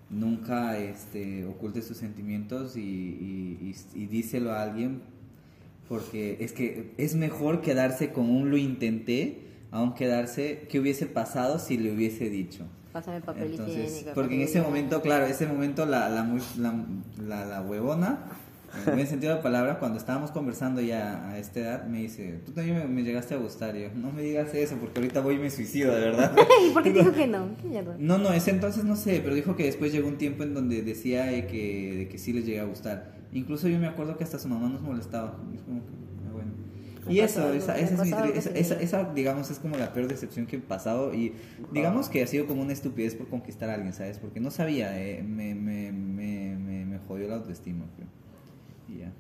nunca 0.10 0.78
este, 0.80 1.46
ocultes 1.46 1.88
tus 1.88 1.98
sentimientos 1.98 2.76
y, 2.76 2.82
y, 2.82 3.74
y- 3.96 4.02
y 4.04 4.06
díselo 4.08 4.52
a 4.52 4.64
alguien 4.64 5.02
porque 5.88 6.38
es 6.40 6.52
que 6.52 6.92
es 6.98 7.16
mejor 7.16 7.62
quedarse 7.62 8.12
con 8.12 8.30
un 8.30 8.50
lo 8.52 8.58
intenté 8.58 9.42
aun 9.72 9.94
quedarse 9.94 10.66
que 10.70 10.80
hubiese 10.80 11.06
pasado 11.06 11.60
si 11.60 11.78
le 11.78 11.92
hubiese 11.94 12.30
dicho 12.30 12.66
Pásame 12.92 13.22
papel 13.22 13.52
entonces 13.52 13.86
higiénico. 13.92 14.12
porque 14.16 14.36
en 14.36 14.42
ese 14.42 14.62
momento 14.62 15.02
claro 15.04 15.26
ese 15.28 15.46
momento 15.46 15.86
la 15.86 16.10
la, 16.10 16.24
la, 17.28 17.46
la 17.46 17.62
huevona 17.62 18.20
en 18.86 18.96
buen 18.96 19.08
sentido 19.08 19.32
de 19.32 19.38
la 19.38 19.44
palabra 19.44 19.80
cuando 19.80 19.98
estábamos 19.98 20.32
conversando 20.32 20.82
ya 20.82 21.30
a 21.30 21.38
esta 21.38 21.60
edad 21.60 21.86
me 21.86 22.00
dice 22.00 22.42
tú 22.46 22.52
también 22.52 22.78
me, 22.78 22.86
me 22.86 23.04
llegaste 23.04 23.34
a 23.36 23.38
gustar 23.38 23.76
Y 23.76 23.84
yo 23.84 23.90
no 23.96 24.12
me 24.12 24.22
digas 24.22 24.54
eso 24.54 24.76
porque 24.78 25.00
ahorita 25.00 25.22
voy 25.22 25.36
y 25.36 25.40
me 25.40 25.50
suicido 25.50 25.94
de 25.94 26.02
verdad 26.02 26.36
¿Y 26.68 26.72
por 26.72 26.84
qué 26.84 26.92
dijo 26.92 27.12
que 27.12 27.28
no? 27.28 27.50
¿Qué 27.62 27.70
no, 28.00 28.18
no, 28.18 28.34
ese 28.34 28.52
entonces 28.52 28.84
no 28.84 28.96
sé, 28.96 29.22
pero 29.24 29.36
dijo 29.36 29.56
que 29.56 29.64
después 29.64 29.92
llegó 29.92 30.08
un 30.08 30.18
tiempo 30.18 30.44
en 30.44 30.54
donde 30.54 30.82
decía 30.82 31.26
de 31.26 31.48
que, 31.48 31.96
de 31.98 32.08
que 32.08 32.18
sí 32.18 32.34
les 32.34 32.46
llega 32.46 32.64
a 32.64 32.66
gustar. 32.66 33.14
Incluso 33.32 33.68
yo 33.68 33.80
me 33.80 33.88
acuerdo 33.88 34.18
que 34.18 34.24
hasta 34.24 34.40
su 34.40 34.48
mamá 34.48 34.70
nos 34.70 34.82
molestaba. 34.82 35.40
Es 35.54 35.62
como 35.62 35.86
que, 35.86 35.92
ah, 36.28 36.32
bueno. 36.34 36.52
Y 37.08 37.20
eso, 37.20 37.54
esa, 37.54 37.78
esa, 37.78 37.94
es 37.94 38.04
mi 38.04 38.10
esa, 38.10 38.50
esa, 38.52 38.76
esa, 38.76 39.14
digamos, 39.14 39.50
es 39.50 39.60
como 39.60 39.78
la 39.78 39.94
peor 39.94 40.08
decepción 40.08 40.46
que 40.46 40.58
he 40.58 40.60
pasado. 40.60 41.14
Y 41.14 41.34
digamos 41.72 42.10
que 42.10 42.24
ha 42.24 42.28
sido 42.28 42.48
como 42.48 42.62
una 42.62 42.74
estupidez 42.74 43.16
por 43.16 43.28
conquistar 43.28 43.70
a 43.70 43.76
alguien, 43.76 43.94
¿sabes? 43.94 44.20
Porque 44.20 44.40
no 44.40 44.52
sabía, 44.52 45.00
eh, 45.02 45.24
me, 45.24 45.56
me, 45.56 45.92
me, 45.92 46.56
me, 46.56 46.86
me 46.86 47.00
jodió 47.00 47.28
la 47.28 47.36
autoestima. 47.36 47.86
creo. 47.96 48.19
Y 48.90 49.00
ya. 49.00 49.12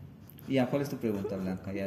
Ya, 0.47 0.69
¿cuál 0.69 0.82
es 0.82 0.89
tu 0.89 0.97
pregunta, 0.97 1.36
Blanca? 1.38 1.71
Ya. 1.71 1.86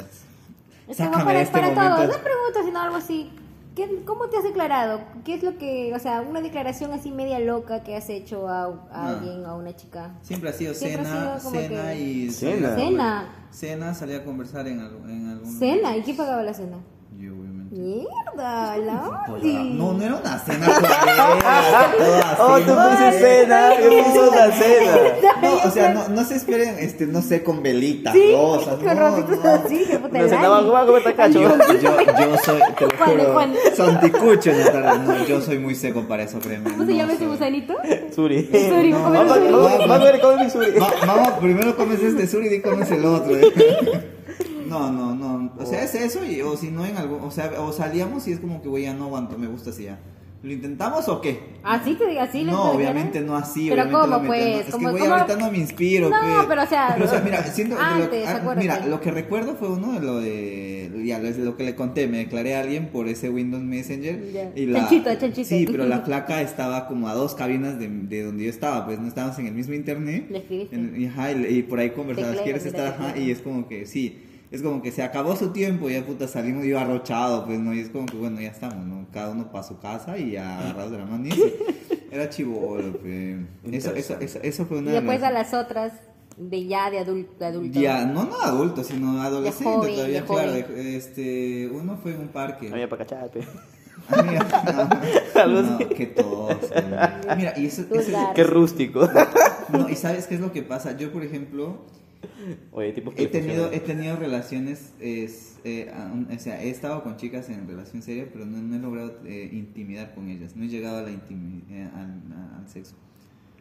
Es 0.89 0.97
Sácame 0.97 1.25
para, 1.25 1.41
este 1.41 1.53
para 1.53 1.69
momento. 1.71 1.97
todos, 1.97 2.17
no 2.17 2.23
preguntas, 2.25 2.65
sino 2.65 2.81
algo 2.81 2.97
así. 2.97 3.31
¿Qué, 3.75 4.03
¿Cómo 4.05 4.27
te 4.29 4.37
has 4.37 4.45
declarado? 4.45 5.01
¿Qué 5.25 5.35
es 5.35 5.43
lo 5.43 5.57
que, 5.57 5.95
o 5.95 5.99
sea, 5.99 6.21
una 6.21 6.43
declaración 6.43 6.93
así 6.93 7.11
media 7.11 7.39
loca 7.39 7.83
que 7.83 7.97
has 7.97 8.11
hecho 8.11 8.47
a, 8.47 8.65
a 8.65 8.71
Ah. 8.93 9.09
alguien, 9.09 9.47
a 9.47 9.55
una 9.55 9.75
chica? 9.75 10.11
Siempre 10.23 10.51
ha 10.51 10.53
sido 10.53 10.75
Siempre 10.75 11.01
ha 11.09 11.39
cena, 11.39 11.41
sido 11.41 11.51
cena 11.69 11.83
que- 11.93 12.01
y... 12.01 12.31
Cena. 12.31 12.77
Cena. 12.77 13.29
Cena, 13.51 13.95
salía 13.95 14.19
a 14.19 14.25
conversar 14.25 14.69
en, 14.69 14.81
algo- 14.81 15.09
en 15.09 15.29
algún... 15.31 15.59
¿Cena? 15.59 15.97
¿Y 15.97 16.03
quién 16.03 16.17
pagaba 16.19 16.43
la 16.43 16.53
cena? 16.53 16.77
Yo, 17.19 17.33
obviamente. 17.33 17.52
Mierda, 17.75 18.77
la 18.77 19.25
Odi. 19.33 19.55
No, 19.79 19.95
no 19.95 20.05
era 20.05 20.17
una 20.17 20.39
cena 20.41 20.67
así, 20.67 20.85
Oh, 22.39 22.59
tú 22.59 22.67
puse 22.75 23.13
cena, 23.19 23.81
yo 23.81 23.89
puse 24.05 24.21
una 24.21 24.53
cena. 24.53 24.93
No, 25.41 25.55
o 25.57 25.71
sea, 25.71 25.95
no, 25.95 26.09
no 26.09 26.25
se 26.25 26.37
esperen, 26.37 26.77
este, 26.81 27.07
no 27.07 27.23
sé, 27.23 27.43
con 27.43 27.63
velitas, 27.63 28.13
Sí, 28.13 28.31
rosas, 28.35 28.75
con 28.75 28.85
no, 28.85 28.95
rositas 28.95 29.39
no. 29.43 29.51
así, 29.53 29.85
que 29.87 29.99
puta 29.99 30.19
a 30.19 30.87
comer 30.87 31.03
tacacho. 31.03 31.41
Yo, 31.41 31.49
yo, 31.81 32.01
yo 32.01 32.37
soy, 32.45 32.61
te 32.77 32.85
lo 32.85 32.91
Juan, 32.99 33.11
juro, 33.11 33.33
Juan. 33.33 33.55
santicucho, 33.75 34.53
Natalia, 34.53 34.95
no, 34.99 35.25
yo 35.27 35.41
soy 35.41 35.59
muy 35.59 35.75
seco 35.75 36.03
para 36.03 36.25
eso, 36.25 36.39
créeme. 36.41 36.71
¿Cómo 36.73 36.85
se 36.85 36.95
llama 36.95 37.15
ese 37.15 37.27
gusanito? 37.27 37.75
Suri. 38.15 38.51
Suri, 38.53 38.91
No, 38.91 38.99
¿cómo 39.03 39.15
Vamos, 39.15 39.37
era 39.39 39.51
no, 39.51 39.57
Suri? 39.57 39.65
vamos, 39.73 39.89
vamos 39.89 40.01
a 40.09 40.13
ver 40.13 40.21
cómo 40.21 40.33
es 40.39 40.45
mi 40.45 40.51
Suri. 40.51 40.79
Va- 40.79 40.93
Vamos, 41.07 41.29
primero 41.41 41.75
comes 41.75 42.03
este 42.03 42.27
sur 42.27 42.45
y 42.45 42.51
di 42.51 42.61
comes 42.61 42.91
el 42.91 43.03
otro. 43.07 43.35
No, 44.73 44.91
no, 44.91 45.15
no. 45.15 45.53
O 45.59 45.67
sea, 45.67 45.83
es 45.83 45.95
eso, 45.95 46.25
y, 46.25 46.41
o 46.41 46.57
si 46.57 46.71
no 46.71 46.85
en 46.87 46.97
algún. 46.97 47.21
O 47.21 47.31
sea, 47.31 47.51
o 47.61 47.73
salíamos 47.73 48.27
y 48.29 48.33
es 48.33 48.41
como 48.41 48.63
que, 48.63 48.69
güey, 48.69 48.85
ya 48.85 48.95
no 48.95 49.05
aguanto, 49.05 49.37
me 49.39 49.47
gusta 49.47 49.71
así 49.71 49.85
ya. 49.85 49.99
¿Lo 50.43 50.51
intentamos 50.53 51.07
o 51.09 51.21
qué? 51.21 51.39
¿Así 51.63 51.95
te 51.95 52.05
diga 52.05 52.25
así? 52.25 52.43
No, 52.43 52.73
obviamente 52.73 53.21
no 53.21 53.37
así. 53.37 53.69
Pero 53.69 53.83
obviamente 53.83 54.09
¿cómo, 54.17 54.27
pues? 54.27 54.67
Es 54.67 54.73
¿Cómo- 54.75 54.87
que, 54.93 54.99
güey, 54.99 55.07
ahorita 55.13 55.37
no 55.37 55.53
me 55.53 55.59
inspiro, 55.59 56.11
No, 56.11 56.17
pues. 56.21 56.47
pero, 56.49 56.63
o 56.65 56.67
sea, 56.67 56.91
Pero, 56.95 57.07
o 57.07 57.09
sea, 57.09 57.21
mira, 57.21 57.45
siento 57.45 57.77
que 57.77 57.81
lo- 57.83 57.89
antes, 57.89 58.29
ah. 58.29 58.55
Mira, 58.59 58.85
lo 58.87 59.01
que 59.01 59.13
recuerdo 59.13 59.55
fue 59.55 59.69
uno 59.69 59.93
de 59.93 60.01
lo 60.05 60.21
de. 60.21 61.03
Ya, 61.05 61.21
lo, 61.21 61.31
lo 61.31 61.57
que 61.57 61.63
le 61.63 61.77
conté. 61.77 62.09
Me 62.09 62.19
declaré 62.19 62.57
a 62.57 62.61
alguien 62.63 62.89
por 62.89 63.07
ese 63.07 63.31
Windows 63.31 63.63
Messenger. 63.63 64.33
Ya. 64.33 64.51
Y 64.57 64.67
la, 64.67 64.81
Chanchito, 64.81 65.15
chanchito. 65.15 65.49
Sí, 65.49 65.65
pero 65.71 65.87
la 65.87 66.03
placa 66.03 66.43
estaba 66.43 66.89
como 66.89 67.07
a 67.09 67.15
dos 67.15 67.37
cabinas 67.37 67.79
de, 67.79 67.87
de 67.89 68.25
donde 68.25 68.43
yo 68.43 68.51
estaba. 68.51 68.85
Pues 68.85 68.99
no 68.99 69.07
estábamos 69.07 69.39
en 69.39 69.47
el 69.47 69.55
mismo 69.55 69.75
internet. 69.75 70.27
Le 70.29 70.39
escribiste. 70.39 70.75
En- 70.75 71.01
y, 71.01 71.07
ajá, 71.07 71.31
y, 71.31 71.47
y 71.59 71.63
por 71.63 71.79
ahí 71.79 71.91
conversabas, 71.91 72.41
¿quieres 72.41 72.67
estar? 72.67 72.97
Ajá, 72.99 73.17
y 73.17 73.31
es 73.31 73.39
como 73.43 73.69
que 73.69 73.87
sí, 73.87 74.19
es 74.53 74.63
como 74.63 74.81
que 74.83 74.93
se 74.93 75.03
acabó 75.03 75.35
su 75.35 75.49
tiempo, 75.51 75.91
y 75.91 75.95
ya 75.95 76.05
puta 76.07 76.29
salimos 76.29 76.65
yo 76.65 76.79
arrochado, 76.79 77.45
pues 77.47 77.59
no, 77.59 77.75
y 77.75 77.81
es 77.81 77.89
como 77.89 78.07
que 78.07 78.17
bueno, 78.17 78.41
ya 78.41 78.49
estamos, 78.51 78.87
¿no? 78.87 79.07
Cada 79.13 79.31
uno 79.33 79.51
para 79.51 79.65
su 79.65 79.79
casa 79.81 80.17
y 80.19 80.33
ya 80.33 80.59
agarrados 80.61 80.93
de 80.93 80.99
la 80.99 81.07
mano. 81.07 81.27
y 81.27 81.33
sí, 81.33 81.43
Era 82.11 82.29
chivolo, 82.29 82.93
pues. 82.99 83.39
Eso, 83.73 83.95
eso, 83.95 84.17
eso, 84.21 84.39
eso 84.43 84.67
fue 84.67 84.77
Y 84.77 84.81
una 84.81 84.91
de 84.93 84.97
después 84.99 85.21
las- 85.21 85.31
a 85.31 85.33
las 85.33 85.55
otras 85.55 85.93
de 86.37 86.67
ya 86.67 86.91
de 86.91 86.99
adulto. 86.99 87.33
De 87.39 87.47
adulto. 87.47 87.81
Ya, 87.81 88.05
no, 88.07 88.25
no 88.25 88.41
adulto, 88.41 88.85
sino 88.85 89.21
adolescente 89.23 89.65
joven, 89.65 89.95
todavía, 89.95 90.21
de 90.21 90.27
claro. 90.27 90.53
de- 90.53 90.97
Este, 90.97 91.69
uno 91.69 91.99
fue 92.03 92.13
en 92.15 92.21
un 92.21 92.29
parque. 92.29 92.69
A 92.71 92.75
mí 92.77 92.87
para 92.87 93.07
no, 95.47 95.63
no, 95.63 95.79
qué 95.79 96.07
tosco. 96.07 96.57
Mira, 97.37 97.55
y 97.57 97.67
eso, 97.67 97.83
eso-. 97.91 98.33
Qué 98.35 98.45
rústico. 98.45 99.09
No, 99.69 99.89
y 99.89 99.97
sabes 99.97 100.27
qué 100.27 100.35
es 100.35 100.41
lo 100.41 100.53
que 100.53 100.63
pasa. 100.63 100.97
Yo, 100.97 101.13
por 101.13 101.23
ejemplo, 101.25 101.87
Oye, 102.73 102.93
tipos 102.93 103.15
que 103.15 103.25
He 103.25 103.27
tenido, 103.27 103.71
he 103.73 103.81
tenido 103.81 104.17
relaciones, 104.17 104.93
es, 105.01 105.59
eh, 105.65 105.93
o 106.35 106.39
sea, 106.39 106.63
he 106.63 106.71
estado 106.71 107.03
con 107.03 107.17
chicas 107.17 107.49
en 107.49 107.67
relación 107.67 108.03
seria, 108.03 108.29
pero 108.33 108.47
no, 108.47 108.59
no 108.59 108.77
he 108.77 108.79
logrado 108.79 109.21
eh, 109.25 109.49
intimidar 109.53 110.15
con 110.15 110.29
ellas. 110.29 110.57
No 110.57 110.65
he 110.65 110.69
llegado 110.69 110.99
a 110.99 111.03
la 111.03 111.11
eh, 111.11 111.91
al, 111.95 112.23
al 112.59 112.69
sexo, 112.69 112.97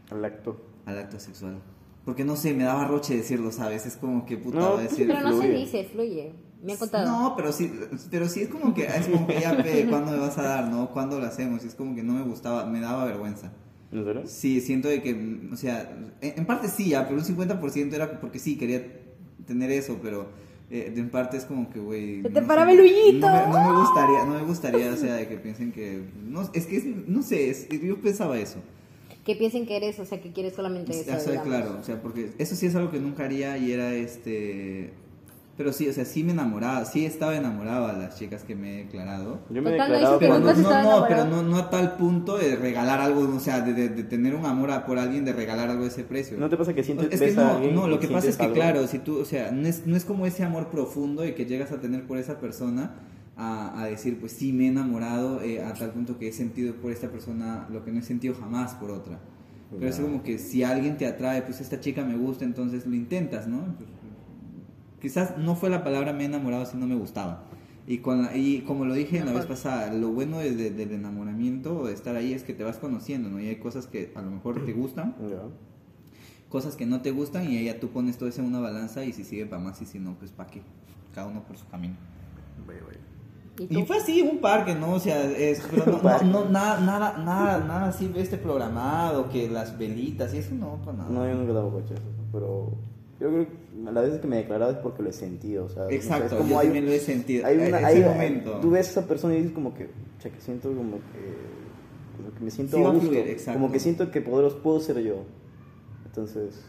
Al 0.09 0.24
acto. 0.26 0.66
al 0.86 0.97
acto 0.99 1.20
sexual. 1.20 1.62
Porque 2.05 2.26
no 2.26 2.36
sé, 2.36 2.53
me 2.53 2.64
daba 2.64 2.86
roche 2.88 3.16
decirlo, 3.16 3.51
¿sabes? 3.51 3.86
Es 3.86 3.95
como 3.95 4.26
que 4.26 4.38
puta 4.38 4.57
No, 4.57 4.78
decir. 4.78 5.07
Pero 5.07 5.22
no 5.22 5.39
se 5.39 5.49
dice, 5.49 5.84
fluye. 5.86 6.34
Me 6.64 6.74
han 6.74 6.80
contado. 6.80 7.07
No, 7.07 7.36
pero 7.36 7.51
sí, 7.51 7.72
pero 8.09 8.28
sí 8.28 8.41
es 8.41 8.49
como 8.49 8.74
que 8.74 8.86
es 8.86 9.07
como 9.07 9.26
que 9.28 9.39
ya 9.39 9.55
¿cuándo 9.89 10.12
me 10.12 10.20
vas 10.20 10.38
a 10.38 10.43
dar, 10.43 10.68
no? 10.68 10.91
¿Cuándo 10.91 11.20
lo 11.20 11.26
hacemos? 11.26 11.64
Y 11.64 11.68
es 11.68 11.76
como 11.76 11.95
que 11.95 12.03
no 12.03 12.14
me 12.14 12.24
gustaba, 12.24 12.66
me 12.66 12.80
daba 12.80 13.05
vergüenza. 13.05 13.51
¿En 13.91 14.05
serio? 14.05 14.21
Sí, 14.25 14.61
siento 14.61 14.87
de 14.87 15.01
que, 15.01 15.13
o 15.51 15.55
sea, 15.57 15.91
en, 16.21 16.33
en 16.39 16.45
parte 16.45 16.67
sí, 16.67 16.89
ya, 16.89 17.07
pero 17.07 17.19
un 17.19 17.25
50% 17.25 17.93
era 17.93 18.19
porque 18.21 18.39
sí, 18.39 18.57
quería 18.57 18.85
tener 19.45 19.69
eso, 19.71 19.99
pero 20.01 20.27
eh, 20.69 20.93
en 20.95 21.09
parte 21.09 21.35
es 21.37 21.45
como 21.45 21.69
que, 21.69 21.79
güey... 21.79 22.21
Se 22.21 22.29
te 22.29 22.41
no 22.41 22.47
paraba 22.47 22.71
el 22.71 22.79
huillito. 22.79 23.27
No 23.29 23.47
me, 23.47 23.53
no 23.53 23.73
me 23.73 23.79
gustaría, 23.81 24.25
no 24.25 24.33
me 24.35 24.43
gustaría, 24.43 24.93
o 24.93 24.95
sea, 24.97 25.15
de 25.15 25.27
que 25.27 25.35
piensen 25.37 25.71
que... 25.73 26.01
No, 26.25 26.49
es 26.53 26.65
que, 26.67 26.77
es- 26.77 26.85
no 26.85 27.21
sé, 27.21 27.49
es- 27.49 27.67
yo 27.69 27.97
pensaba 27.99 28.39
eso. 28.39 28.59
Que 29.25 29.35
piensen 29.35 29.67
que 29.67 29.75
eres, 29.77 29.99
o 29.99 30.05
sea, 30.05 30.21
que 30.21 30.31
quieres 30.31 30.53
solamente 30.55 30.93
eso. 30.93 31.01
O 31.15 31.19
sea, 31.19 31.31
digamos. 31.33 31.47
claro, 31.47 31.77
o 31.79 31.83
sea, 31.83 32.01
porque 32.01 32.31
eso 32.37 32.55
sí 32.55 32.65
es 32.67 32.75
algo 32.75 32.89
que 32.91 32.99
nunca 32.99 33.25
haría 33.25 33.57
y 33.57 33.71
era 33.71 33.93
este... 33.93 34.91
Pero 35.58 35.74
sí, 35.74 35.88
o 35.88 35.93
sea, 35.93 36.06
sí 36.06 36.24
me 36.24 36.32
enamoraba, 36.32 36.86
sí 36.86 37.06
estaba 37.06 37.36
enamorado 37.36 37.86
a 37.88 37.93
las 37.93 38.18
chicas 38.18 38.43
que 38.43 38.56
me 38.56 38.74
he 38.74 38.78
declarado. 38.86 39.39
Yo 39.49 39.62
me 39.62 39.70
he 39.70 39.74
declarado 39.74 40.18
Pero 40.18 40.39
no, 40.39 40.54
no, 40.54 40.82
no, 40.82 41.06
pero 41.08 41.26
no, 41.26 41.43
no 41.43 41.58
a 41.58 41.70
tal 41.70 41.97
punto 41.97 42.38
de 42.38 42.56
regalar 42.56 42.99
algo, 43.02 43.22
o 43.36 43.39
sea, 43.39 43.62
de, 43.62 43.74
de- 43.74 43.89
de 43.89 44.04
tener 44.04 44.34
un 44.34 44.45
amor 44.45 44.72
a- 44.72 44.86
por 44.86 44.97
alguien, 44.97 45.24
de 45.26 45.34
regalar 45.34 45.70
algo 45.70 45.84
de 45.84 45.89
ese 45.89 46.04
precio. 46.04 46.38
¿No 46.39 46.49
te 46.49 46.58
pasa 46.58 46.74
que 46.74 46.84
sientes 46.84 47.12
es 47.12 47.20
que 47.36 47.39
a 47.39 47.43
no, 47.43 47.52
alguien 47.58 47.76
no, 47.76 47.88
lo 47.88 47.99
que 47.99 48.08
pasa 48.08 48.30
es 48.30 48.38
que 48.38 48.43
algo? 48.43 48.56
claro, 48.56 48.88
si 48.88 48.99
tú, 48.99 49.20
o 49.20 49.26
sea, 49.26 49.52
no 49.52 49.68
es, 49.68 49.86
no 49.86 49.95
es 49.95 50.06
como 50.06 50.26
ese 50.26 50.43
amor 50.43 50.68
profundo 50.70 51.28
y 51.28 51.34
que 51.34 51.45
llegas 51.45 51.72
a 51.72 51.80
tener 51.82 52.08
por 52.08 52.18
esa 52.18 52.39
persona 52.39 52.91
a, 53.38 53.82
a 53.82 53.86
decir, 53.88 54.20
pues 54.20 54.32
sí, 54.32 54.54
me 54.54 54.66
he 54.66 54.68
enamorado 54.70 55.41
eh, 55.41 55.62
a 55.64 55.74
tal 55.74 55.91
punto 55.91 56.18
que 56.18 56.30
he 56.30 56.34
sentido 56.34 56.74
por 56.76 56.91
esta 56.91 57.10
persona 57.10 57.68
lo 57.72 57.84
que 57.84 57.91
no 57.91 57.99
he 57.99 58.04
sentido 58.04 58.36
jamás 58.39 58.74
por 58.76 58.89
otra. 58.91 59.20
Pero 59.70 59.88
es 59.89 59.97
como 59.99 60.22
que 60.24 60.38
si 60.38 60.64
alguien 60.64 60.97
te 60.97 61.06
atrae, 61.08 61.41
pues 61.43 61.62
esta 61.62 61.80
chica 61.80 62.04
me 62.04 62.18
gusta, 62.18 62.43
entonces 62.45 62.86
lo 62.86 62.93
intentas, 62.95 63.47
¿no? 63.47 63.60
Pues, 63.78 63.89
quizás 65.02 65.38
no 65.38 65.56
fue 65.56 65.70
la 65.70 65.84
palabra 65.84 66.14
me 66.14 66.24
he 66.24 66.26
enamorado, 66.28 66.66
sino 66.66 66.88
me 66.88 66.95
gustaba. 66.95 67.43
Y, 67.88 67.97
con 67.97 68.22
la- 68.22 68.38
y 68.38 68.62
como 68.62 68.86
lo 68.86 68.93
dije 68.93 69.24
la 69.26 69.34
vez 69.34 69.45
pasada, 69.47 69.91
lo 69.93 70.10
bueno 70.12 70.38
de- 70.38 70.56
de- 70.56 70.70
del 70.72 70.91
enamoramiento 70.91 71.80
o 71.80 71.88
de 71.88 71.93
estar 71.93 72.16
ahí 72.16 72.32
es 72.34 72.43
que 72.43 72.54
te 72.54 72.64
vas 72.64 72.78
conociendo, 72.78 73.30
¿no? 73.30 73.39
Y 73.41 73.47
hay 73.47 73.56
cosas 73.58 73.88
que 73.88 74.12
a 74.16 74.22
lo 74.22 74.30
mejor 74.32 74.64
te 74.66 74.74
gustan, 74.74 75.16
Ya. 75.30 75.41
cosas 76.49 76.76
que 76.76 76.86
no 76.86 77.02
te 77.02 77.12
gustan 77.12 77.49
y 77.52 77.58
ahí 77.58 77.66
ya 77.66 77.80
tú 77.80 77.89
pones 77.89 78.18
todo 78.18 78.30
eso 78.30 78.41
en 78.41 78.47
una 78.47 78.60
balanza 78.60 79.04
y 79.04 79.14
si 79.14 79.24
sigue 79.24 79.45
para 79.45 79.62
más 79.62 79.82
y 79.82 79.86
si 79.86 79.99
no, 79.99 80.16
pues 80.20 80.32
para 80.32 80.49
qué. 80.49 80.62
Cada 81.16 81.28
uno 81.28 81.43
por 81.43 81.58
su 81.58 81.68
camino. 81.68 81.95
Vaya, 82.68 82.82
vaya. 82.86 82.99
¿Y 83.70 83.80
Y 83.80 83.86
fue 83.86 83.97
así, 83.97 84.22
un 84.22 84.38
parque, 84.39 84.76
¿no? 84.76 84.93
O 84.93 84.99
sea, 84.99 85.24
es, 85.32 85.62
pero 85.72 85.86
no, 85.86 86.02
no, 86.04 86.24
no, 86.24 86.49
nada, 86.49 86.80
nada, 86.80 87.18
nada, 87.18 87.58
nada 87.66 87.88
así 87.89 88.12
este 88.16 88.38
programado, 88.38 89.30
que 89.30 89.49
las 89.49 89.78
velitas 89.78 90.34
y 90.34 90.38
eso 90.38 90.54
no, 90.56 90.76
para 90.86 90.97
nada. 90.97 91.10
No, 91.10 91.28
yo 91.28 91.34
nunca 91.36 91.52
he 91.52 91.56
dado 91.56 91.72
coche 91.72 91.93
eso, 91.95 92.04
pero 92.32 92.72
yo 93.22 93.30
creo 93.30 93.45
que 93.47 93.88
a 93.88 93.91
las 93.91 94.03
veces 94.05 94.19
que 94.19 94.28
me 94.28 94.36
he 94.38 94.39
declarado 94.39 94.72
es 94.72 94.78
porque 94.80 95.03
lo 95.03 95.09
he 95.09 95.13
sentido, 95.13 95.65
o 95.65 95.69
sea, 95.69 95.84
no 95.84 95.89
sé, 95.89 95.95
Exacto, 95.95 96.26
es 96.26 96.34
como 96.34 96.49
yo 96.49 96.59
hay, 96.59 96.65
también 96.67 96.86
lo 96.88 96.91
he 96.91 96.99
sentido. 96.99 97.45
hay 97.45 97.57
una, 97.57 97.78
hay- 97.78 98.03
momento. 98.03 98.59
tú 98.61 98.72
ves 98.72 98.88
a 98.88 98.91
esa 98.99 99.07
persona 99.07 99.34
y 99.36 99.38
dices 99.38 99.53
como 99.53 99.74
que, 99.74 99.89
che, 100.19 100.32
que 100.32 100.41
siento 100.41 100.69
como 100.74 100.97
que, 100.97 102.17
como 102.17 102.34
que 102.36 102.43
me 102.43 102.51
siento 102.51 102.78
Sí 102.78 102.84
gusto, 102.84 102.99
fluir, 103.11 103.38
como 103.53 103.72
que 103.72 103.80
siento 103.80 104.11
que 104.11 104.22
puedo, 104.22 104.49
puedo 104.63 104.80
ser 104.80 104.99
yo, 105.01 105.24
entonces, 106.05 106.65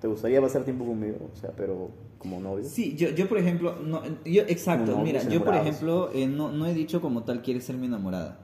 ¿te 0.00 0.06
gustaría 0.08 0.40
pasar 0.40 0.64
tiempo 0.64 0.84
conmigo? 0.84 1.30
O 1.32 1.36
sea, 1.36 1.50
pero 1.56 1.90
como 2.18 2.40
novio. 2.40 2.64
Sí, 2.64 2.94
yo, 2.96 3.10
yo 3.10 3.28
por 3.28 3.38
ejemplo, 3.38 3.76
no, 3.82 4.02
yo, 4.24 4.42
exacto, 4.48 4.98
mira, 5.02 5.22
yo 5.28 5.44
por 5.44 5.54
ejemplo 5.54 6.10
eh, 6.12 6.26
no, 6.26 6.52
no 6.52 6.66
he 6.66 6.74
dicho 6.74 7.00
como 7.00 7.22
tal, 7.24 7.42
¿quieres 7.42 7.64
ser 7.64 7.76
mi 7.76 7.86
enamorada? 7.86 8.40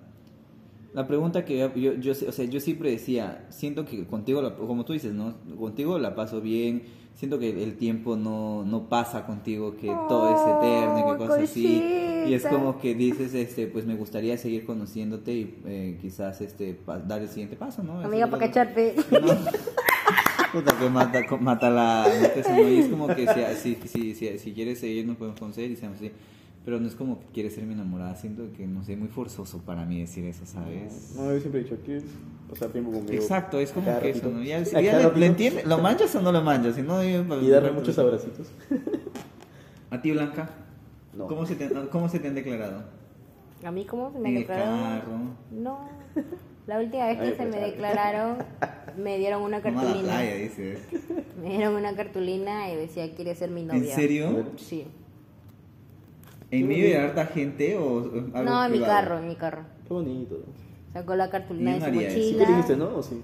La 0.92 1.06
pregunta 1.06 1.44
que 1.44 1.56
yo, 1.56 1.72
yo, 1.76 1.94
yo, 1.94 2.12
o 2.12 2.32
sea, 2.32 2.44
yo 2.46 2.58
siempre 2.58 2.90
decía, 2.90 3.46
siento 3.50 3.84
que 3.84 4.06
contigo, 4.06 4.42
la- 4.42 4.56
como 4.56 4.84
tú 4.84 4.92
dices, 4.92 5.12
¿no? 5.14 5.36
Contigo 5.56 5.98
la 6.00 6.16
paso 6.16 6.40
bien, 6.40 6.82
siento 7.14 7.38
que 7.38 7.62
el 7.62 7.76
tiempo 7.76 8.16
no, 8.16 8.64
no 8.64 8.88
pasa 8.88 9.26
contigo, 9.26 9.76
que 9.76 9.88
todo 10.08 10.34
es 10.34 10.40
eterno 10.40 10.98
y 10.98 11.02
Oh, 11.02 11.12
que 11.12 11.18
cosas 11.18 11.44
así. 11.44 11.82
Y 12.26 12.34
es 12.34 12.46
como 12.46 12.78
que 12.78 12.94
dices, 12.94 13.34
este, 13.34 13.66
pues 13.66 13.86
me 13.86 13.94
gustaría 13.94 14.36
seguir 14.36 14.64
conociéndote 14.64 15.32
y 15.32 15.58
eh, 15.66 15.98
quizás 16.00 16.40
este, 16.40 16.78
dar 17.06 17.22
el 17.22 17.28
siguiente 17.28 17.56
paso, 17.56 17.82
¿no? 17.82 18.00
Amiga, 18.00 18.26
para 18.26 18.46
cacharte. 18.46 18.94
Puta 20.52 20.76
que 20.78 20.90
mata, 20.90 21.20
mata 21.40 21.70
la... 21.70 22.06
mata 22.20 22.34
ese 22.34 22.50
no, 22.50 22.68
y 22.68 22.78
es 22.80 22.88
como 22.88 23.06
que 23.08 23.26
si, 23.54 23.76
si, 23.76 23.88
si, 23.88 24.14
si, 24.14 24.38
si 24.38 24.52
quieres 24.52 24.80
seguir 24.80 25.06
nos 25.06 25.16
podemos 25.16 25.38
conocer 25.38 25.70
y 25.70 25.76
seamos 25.76 25.98
así. 25.98 26.11
Pero 26.64 26.78
no 26.78 26.86
es 26.86 26.94
como 26.94 27.18
que 27.20 27.26
quieres 27.32 27.54
ser 27.54 27.64
mi 27.64 27.72
enamorada. 27.74 28.14
Siento 28.16 28.42
que, 28.56 28.66
no 28.66 28.84
sé, 28.84 28.96
muy 28.96 29.08
forzoso 29.08 29.58
para 29.58 29.84
mí 29.86 30.00
decir 30.00 30.24
eso, 30.26 30.44
¿sabes? 30.44 31.14
No, 31.16 31.32
yo 31.32 31.40
siempre 31.40 31.61
he 31.61 31.64
dicho, 31.64 31.76
¿quieres 31.84 32.04
pasar 32.50 32.68
tiempo 32.70 32.90
conmigo? 32.92 33.14
Exacto, 33.14 33.58
es 33.58 33.72
como 33.72 33.98
que 33.98 34.11
eso. 34.11 34.28
¿no? 34.30 34.42
Ya, 34.42 34.58
le, 34.61 35.18
le 35.18 35.26
entiende- 35.26 35.64
¿Lo 35.64 35.78
manchas 35.78 36.14
o 36.16 36.20
no 36.20 36.30
lo 36.32 36.42
manchas? 36.42 36.74
Si 36.74 36.82
no, 36.82 37.02
yo- 37.02 37.24
Y 37.40 37.48
darle 37.48 37.72
muchos 37.72 37.98
abracitos. 37.98 38.48
¿A 39.90 40.00
ti, 40.02 40.12
Blanca? 40.12 40.50
No. 41.16 41.26
¿Cómo, 41.26 41.46
se 41.46 41.56
te, 41.56 41.68
¿Cómo 41.90 42.08
se 42.08 42.18
te 42.20 42.28
han 42.28 42.34
declarado? 42.34 42.84
¿A 43.64 43.70
mí 43.70 43.84
cómo 43.84 44.12
se 44.12 44.18
me 44.18 44.32
declararon? 44.32 44.78
carro. 45.00 45.18
No. 45.50 45.80
La 46.66 46.78
última 46.78 47.06
vez 47.06 47.18
que 47.18 47.24
Ay, 47.24 47.34
se 47.36 47.44
me 47.46 47.50
pues, 47.56 47.62
declararon, 47.72 48.36
me 48.96 49.18
dieron 49.18 49.42
una 49.42 49.61
cartulina. 49.62 50.02
playa, 50.02 50.34
dice. 50.36 50.78
Me 51.42 51.50
dieron 51.56 51.74
una 51.74 51.94
cartulina 51.96 52.70
y 52.70 52.76
decía, 52.76 53.11
¿quieres 53.14 53.38
ser 53.38 53.50
mi 53.50 53.64
novia? 53.64 53.80
¿En 53.80 53.86
serio? 53.88 54.46
Sí. 54.56 54.86
¿En 56.51 56.66
medio 56.68 56.84
de 56.88 56.98
harta 56.98 57.26
gente 57.26 57.76
o 57.76 57.98
algo 58.34 58.42
No, 58.51 58.64
en 58.64 58.72
mi 58.72 58.78
privado? 58.78 58.94
carro, 58.94 59.18
en 59.18 59.28
mi 59.28 59.36
carro. 59.36 59.62
Qué 59.86 59.94
bonito. 59.94 60.36
Sacó 60.92 61.14
la 61.14 61.30
cartulina 61.30 61.74
de 61.74 61.80
su 61.80 61.86
haría 61.86 62.09
eso. 62.09 62.16
¿Sí 62.16 62.32
mochila. 62.32 62.48
dijiste 62.48 62.76
no 62.76 62.96
o 62.96 63.03
sí? 63.03 63.22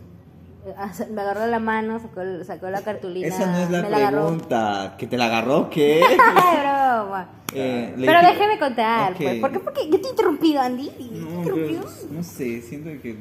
Ah, 0.77 0.93
Me 1.12 1.20
agarró 1.20 1.47
la 1.47 1.59
mano, 1.61 1.99
sacó, 2.01 2.20
sacó 2.45 2.70
la 2.70 2.83
cartulina. 2.83 3.27
Esa 3.29 3.47
no 3.51 3.59
es 3.59 3.70
la 3.70 3.83
me 3.83 3.91
la 3.91 3.97
agarró. 3.99 4.22
pregunta. 4.27 4.95
¿Que 4.99 5.07
te 5.07 5.16
la 5.16 5.27
agarró? 5.27 5.70
¿Qué? 5.70 6.03
Broma. 6.61 7.29
Eh, 7.55 7.95
le 7.97 8.07
Pero 8.07 8.18
dije- 8.20 8.33
déjeme 8.33 8.59
contar, 8.59 9.14
pues. 9.16 9.41
¿Por 9.41 9.53
qué? 9.53 9.59
Porque 9.61 9.89
yo 9.91 10.01
te 10.01 10.07
he 10.09 10.11
interrumpido, 10.11 10.61
Andy. 10.61 10.89
¿Te 10.89 11.05
No, 11.05 11.31
interrumpido? 11.39 11.83
pero 11.85 12.12
no 12.12 12.22
sé, 12.22 12.62
siento 12.62 12.91
que... 13.03 13.16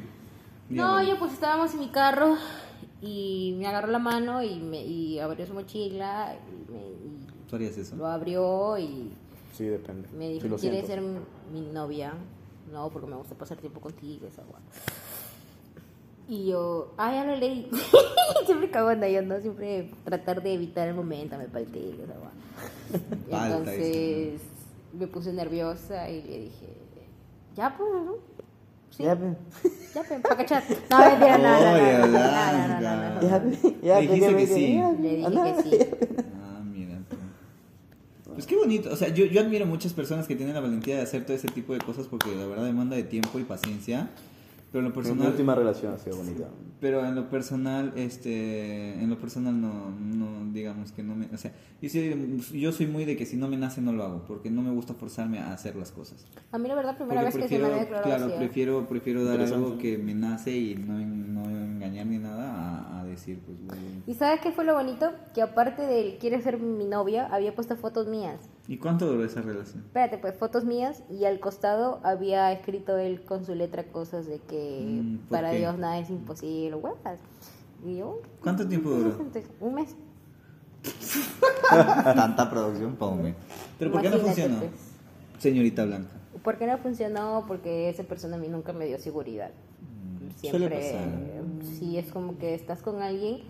No, 0.68 1.00
yo 1.02 1.16
pues 1.18 1.32
estábamos 1.32 1.72
en 1.74 1.80
mi 1.80 1.88
carro 1.88 2.36
y 3.00 3.54
me 3.58 3.68
agarró 3.68 3.86
la 3.88 4.00
mano 4.00 4.42
y, 4.42 4.56
me, 4.58 4.84
y 4.84 5.18
abrió 5.20 5.46
su 5.46 5.54
mochila 5.54 6.34
y, 6.34 6.72
me, 6.72 6.78
y 6.80 7.26
¿Tú 7.48 7.54
harías 7.54 7.76
eso? 7.78 7.94
lo 7.94 8.06
abrió 8.06 8.76
y 8.76 9.12
Sí, 9.56 9.64
depende. 9.64 10.08
me 10.12 10.26
Sí, 10.26 10.32
dijo, 10.34 10.48
lo 10.48 10.56
¿quieres 10.56 10.86
ser 10.86 11.00
mi 11.00 11.60
novia? 11.72 12.12
No, 12.72 12.90
porque 12.90 13.06
me 13.08 13.16
gusta 13.16 13.34
pasar 13.34 13.56
tiempo 13.58 13.80
contigo, 13.80 14.26
esa 14.26 14.42
guay. 14.42 14.62
Y 16.28 16.46
yo, 16.48 16.92
ah, 16.98 17.12
ya 17.12 17.24
lo 17.24 17.36
leí. 17.36 17.70
siempre 18.46 18.70
cago 18.70 18.90
en 18.90 19.00
yo, 19.00 19.22
¿no? 19.22 19.40
Siempre 19.40 19.90
tratar 20.04 20.42
de 20.42 20.54
evitar 20.54 20.88
el 20.88 20.94
momento, 20.94 21.38
me 21.38 21.46
palteé, 21.46 21.94
esa 22.02 22.14
guay. 22.18 23.44
Entonces 23.44 24.40
me 24.92 25.06
puse 25.06 25.32
nerviosa 25.32 26.10
y 26.10 26.22
le 26.22 26.38
dije, 26.40 26.66
ya 27.54 27.76
pues, 27.76 27.90
¿no? 27.92 28.14
Sí, 28.90 29.02
Ya, 29.04 29.14
pe. 29.16 29.36
ya 29.94 30.02
pues, 30.02 30.20
para 30.20 30.36
cachar. 30.36 30.62
No, 30.90 30.98
mentira, 30.98 31.38
no, 31.38 31.60
no, 31.60 31.60
no, 31.60 32.06
no, 32.06 32.06
no, 32.06 32.68
no, 32.68 32.68
no, 32.68 32.80
no, 32.80 32.96
no, 32.96 33.14
no. 33.14 33.20
Pe. 33.20 34.08
Pe, 34.08 34.32
pe, 34.34 34.46
sí. 34.46 34.46
que 34.46 34.46
sí. 34.46 34.78
Ah, 35.24 35.30
mira 35.30 35.56
tú. 35.62 36.25
Pues 38.36 38.46
qué 38.46 38.54
bonito. 38.54 38.92
O 38.92 38.96
sea, 38.96 39.08
yo, 39.08 39.24
yo 39.24 39.40
admiro 39.40 39.64
muchas 39.64 39.94
personas 39.94 40.26
que 40.26 40.36
tienen 40.36 40.54
la 40.54 40.60
valentía 40.60 40.96
de 40.96 41.00
hacer 41.00 41.24
todo 41.24 41.34
ese 41.34 41.48
tipo 41.48 41.72
de 41.72 41.80
cosas 41.80 42.06
porque 42.06 42.36
la 42.36 42.44
verdad 42.44 42.66
demanda 42.66 42.94
de 42.94 43.02
tiempo 43.02 43.38
y 43.38 43.44
paciencia. 43.44 44.10
Pero 44.76 44.86
en 44.86 44.92
lo 44.92 45.00
Mi 45.00 45.02
personal... 45.02 45.28
última 45.28 45.54
relación 45.54 45.94
ha 45.94 45.98
sido 45.98 46.18
bonita. 46.18 46.48
Pero 46.82 47.06
en 47.06 47.14
lo 47.14 47.30
personal, 47.30 47.94
este, 47.96 48.92
en 48.92 49.08
lo 49.08 49.18
personal 49.18 49.58
no, 49.58 49.90
no, 49.90 50.52
digamos 50.52 50.92
que 50.92 51.02
no 51.02 51.16
me, 51.16 51.24
o 51.32 51.38
sea, 51.38 51.50
yo 51.80 51.88
soy, 51.88 52.42
yo 52.52 52.72
soy 52.72 52.86
muy 52.86 53.06
de 53.06 53.16
que 53.16 53.24
si 53.24 53.38
no 53.38 53.48
me 53.48 53.56
nace 53.56 53.80
no 53.80 53.94
lo 53.94 54.04
hago, 54.04 54.24
porque 54.26 54.50
no 54.50 54.60
me 54.60 54.70
gusta 54.70 54.92
forzarme 54.92 55.38
a 55.38 55.54
hacer 55.54 55.76
las 55.76 55.92
cosas. 55.92 56.26
A 56.52 56.58
mí 56.58 56.68
la 56.68 56.74
verdad, 56.74 56.94
primera 56.98 57.22
Porque 57.22 57.38
vez 57.38 57.44
que 57.44 57.48
se 57.48 57.58
me 57.58 57.68
prefiero, 57.68 57.80
declarado 57.80 58.04
claro, 58.04 58.24
así, 58.26 58.34
¿eh? 58.34 58.36
prefiero, 58.36 58.86
prefiero 58.86 59.24
dar 59.24 59.40
algo 59.40 59.78
que 59.78 59.96
me 59.96 60.12
nace 60.12 60.54
y 60.54 60.74
no, 60.74 60.98
no 60.98 61.48
engañar 61.48 62.04
ni 62.04 62.18
nada 62.18 62.52
a, 62.52 63.00
a 63.00 63.04
decir, 63.06 63.40
pues, 63.46 63.56
güey. 63.66 64.02
¿Y 64.06 64.12
sabes 64.12 64.42
qué 64.42 64.52
fue 64.52 64.66
lo 64.66 64.74
bonito? 64.74 65.10
Que 65.32 65.40
aparte 65.40 65.86
del 65.86 66.18
¿quieres 66.18 66.44
ser 66.44 66.58
mi 66.58 66.84
novia? 66.84 67.26
Había 67.32 67.54
puesto 67.54 67.76
fotos 67.76 68.08
mías. 68.08 68.50
¿Y 68.68 68.78
cuánto 68.78 69.06
duró 69.06 69.24
esa 69.24 69.42
relación? 69.42 69.84
Espérate, 69.86 70.18
pues 70.18 70.34
fotos 70.36 70.64
mías 70.64 71.02
y 71.08 71.24
al 71.24 71.38
costado 71.38 72.00
había 72.02 72.50
escrito 72.52 72.96
él 72.98 73.22
con 73.22 73.44
su 73.44 73.54
letra 73.54 73.84
cosas 73.84 74.26
de 74.26 74.38
que 74.40 74.84
Mm, 75.02 75.16
¿por 75.18 75.28
para 75.38 75.50
qué? 75.52 75.58
Dios 75.58 75.78
nada 75.78 75.98
es 75.98 76.10
imposible, 76.10 76.74
huevas. 76.76 77.20
Y 77.84 77.96
yo, 77.98 78.20
¿Cuánto 78.42 78.66
tiempo 78.66 78.90
duró? 78.90 79.16
un 79.60 79.74
mes. 79.74 79.94
Tanta 81.70 82.50
producción, 82.50 82.96
Paume. 82.96 83.34
¿Pero 83.78 83.92
por 83.92 84.02
qué 84.02 84.10
no 84.10 84.18
funcionó? 84.18 84.58
pues. 84.60 84.70
Señorita 85.38 85.84
Blanca. 85.84 86.10
¿Por 86.42 86.58
qué 86.58 86.66
no 86.66 86.78
funcionó? 86.78 87.44
Porque 87.46 87.88
esa 87.88 88.04
persona 88.04 88.36
a 88.36 88.38
mí 88.38 88.48
nunca 88.48 88.72
me 88.72 88.86
dio 88.86 88.98
seguridad. 88.98 89.50
suele 90.40 90.68
Siempre, 90.68 90.92
pasar. 90.92 91.74
sí, 91.78 91.98
es 91.98 92.10
como 92.10 92.38
que 92.38 92.54
estás 92.54 92.82
con 92.82 93.02
alguien 93.02 93.42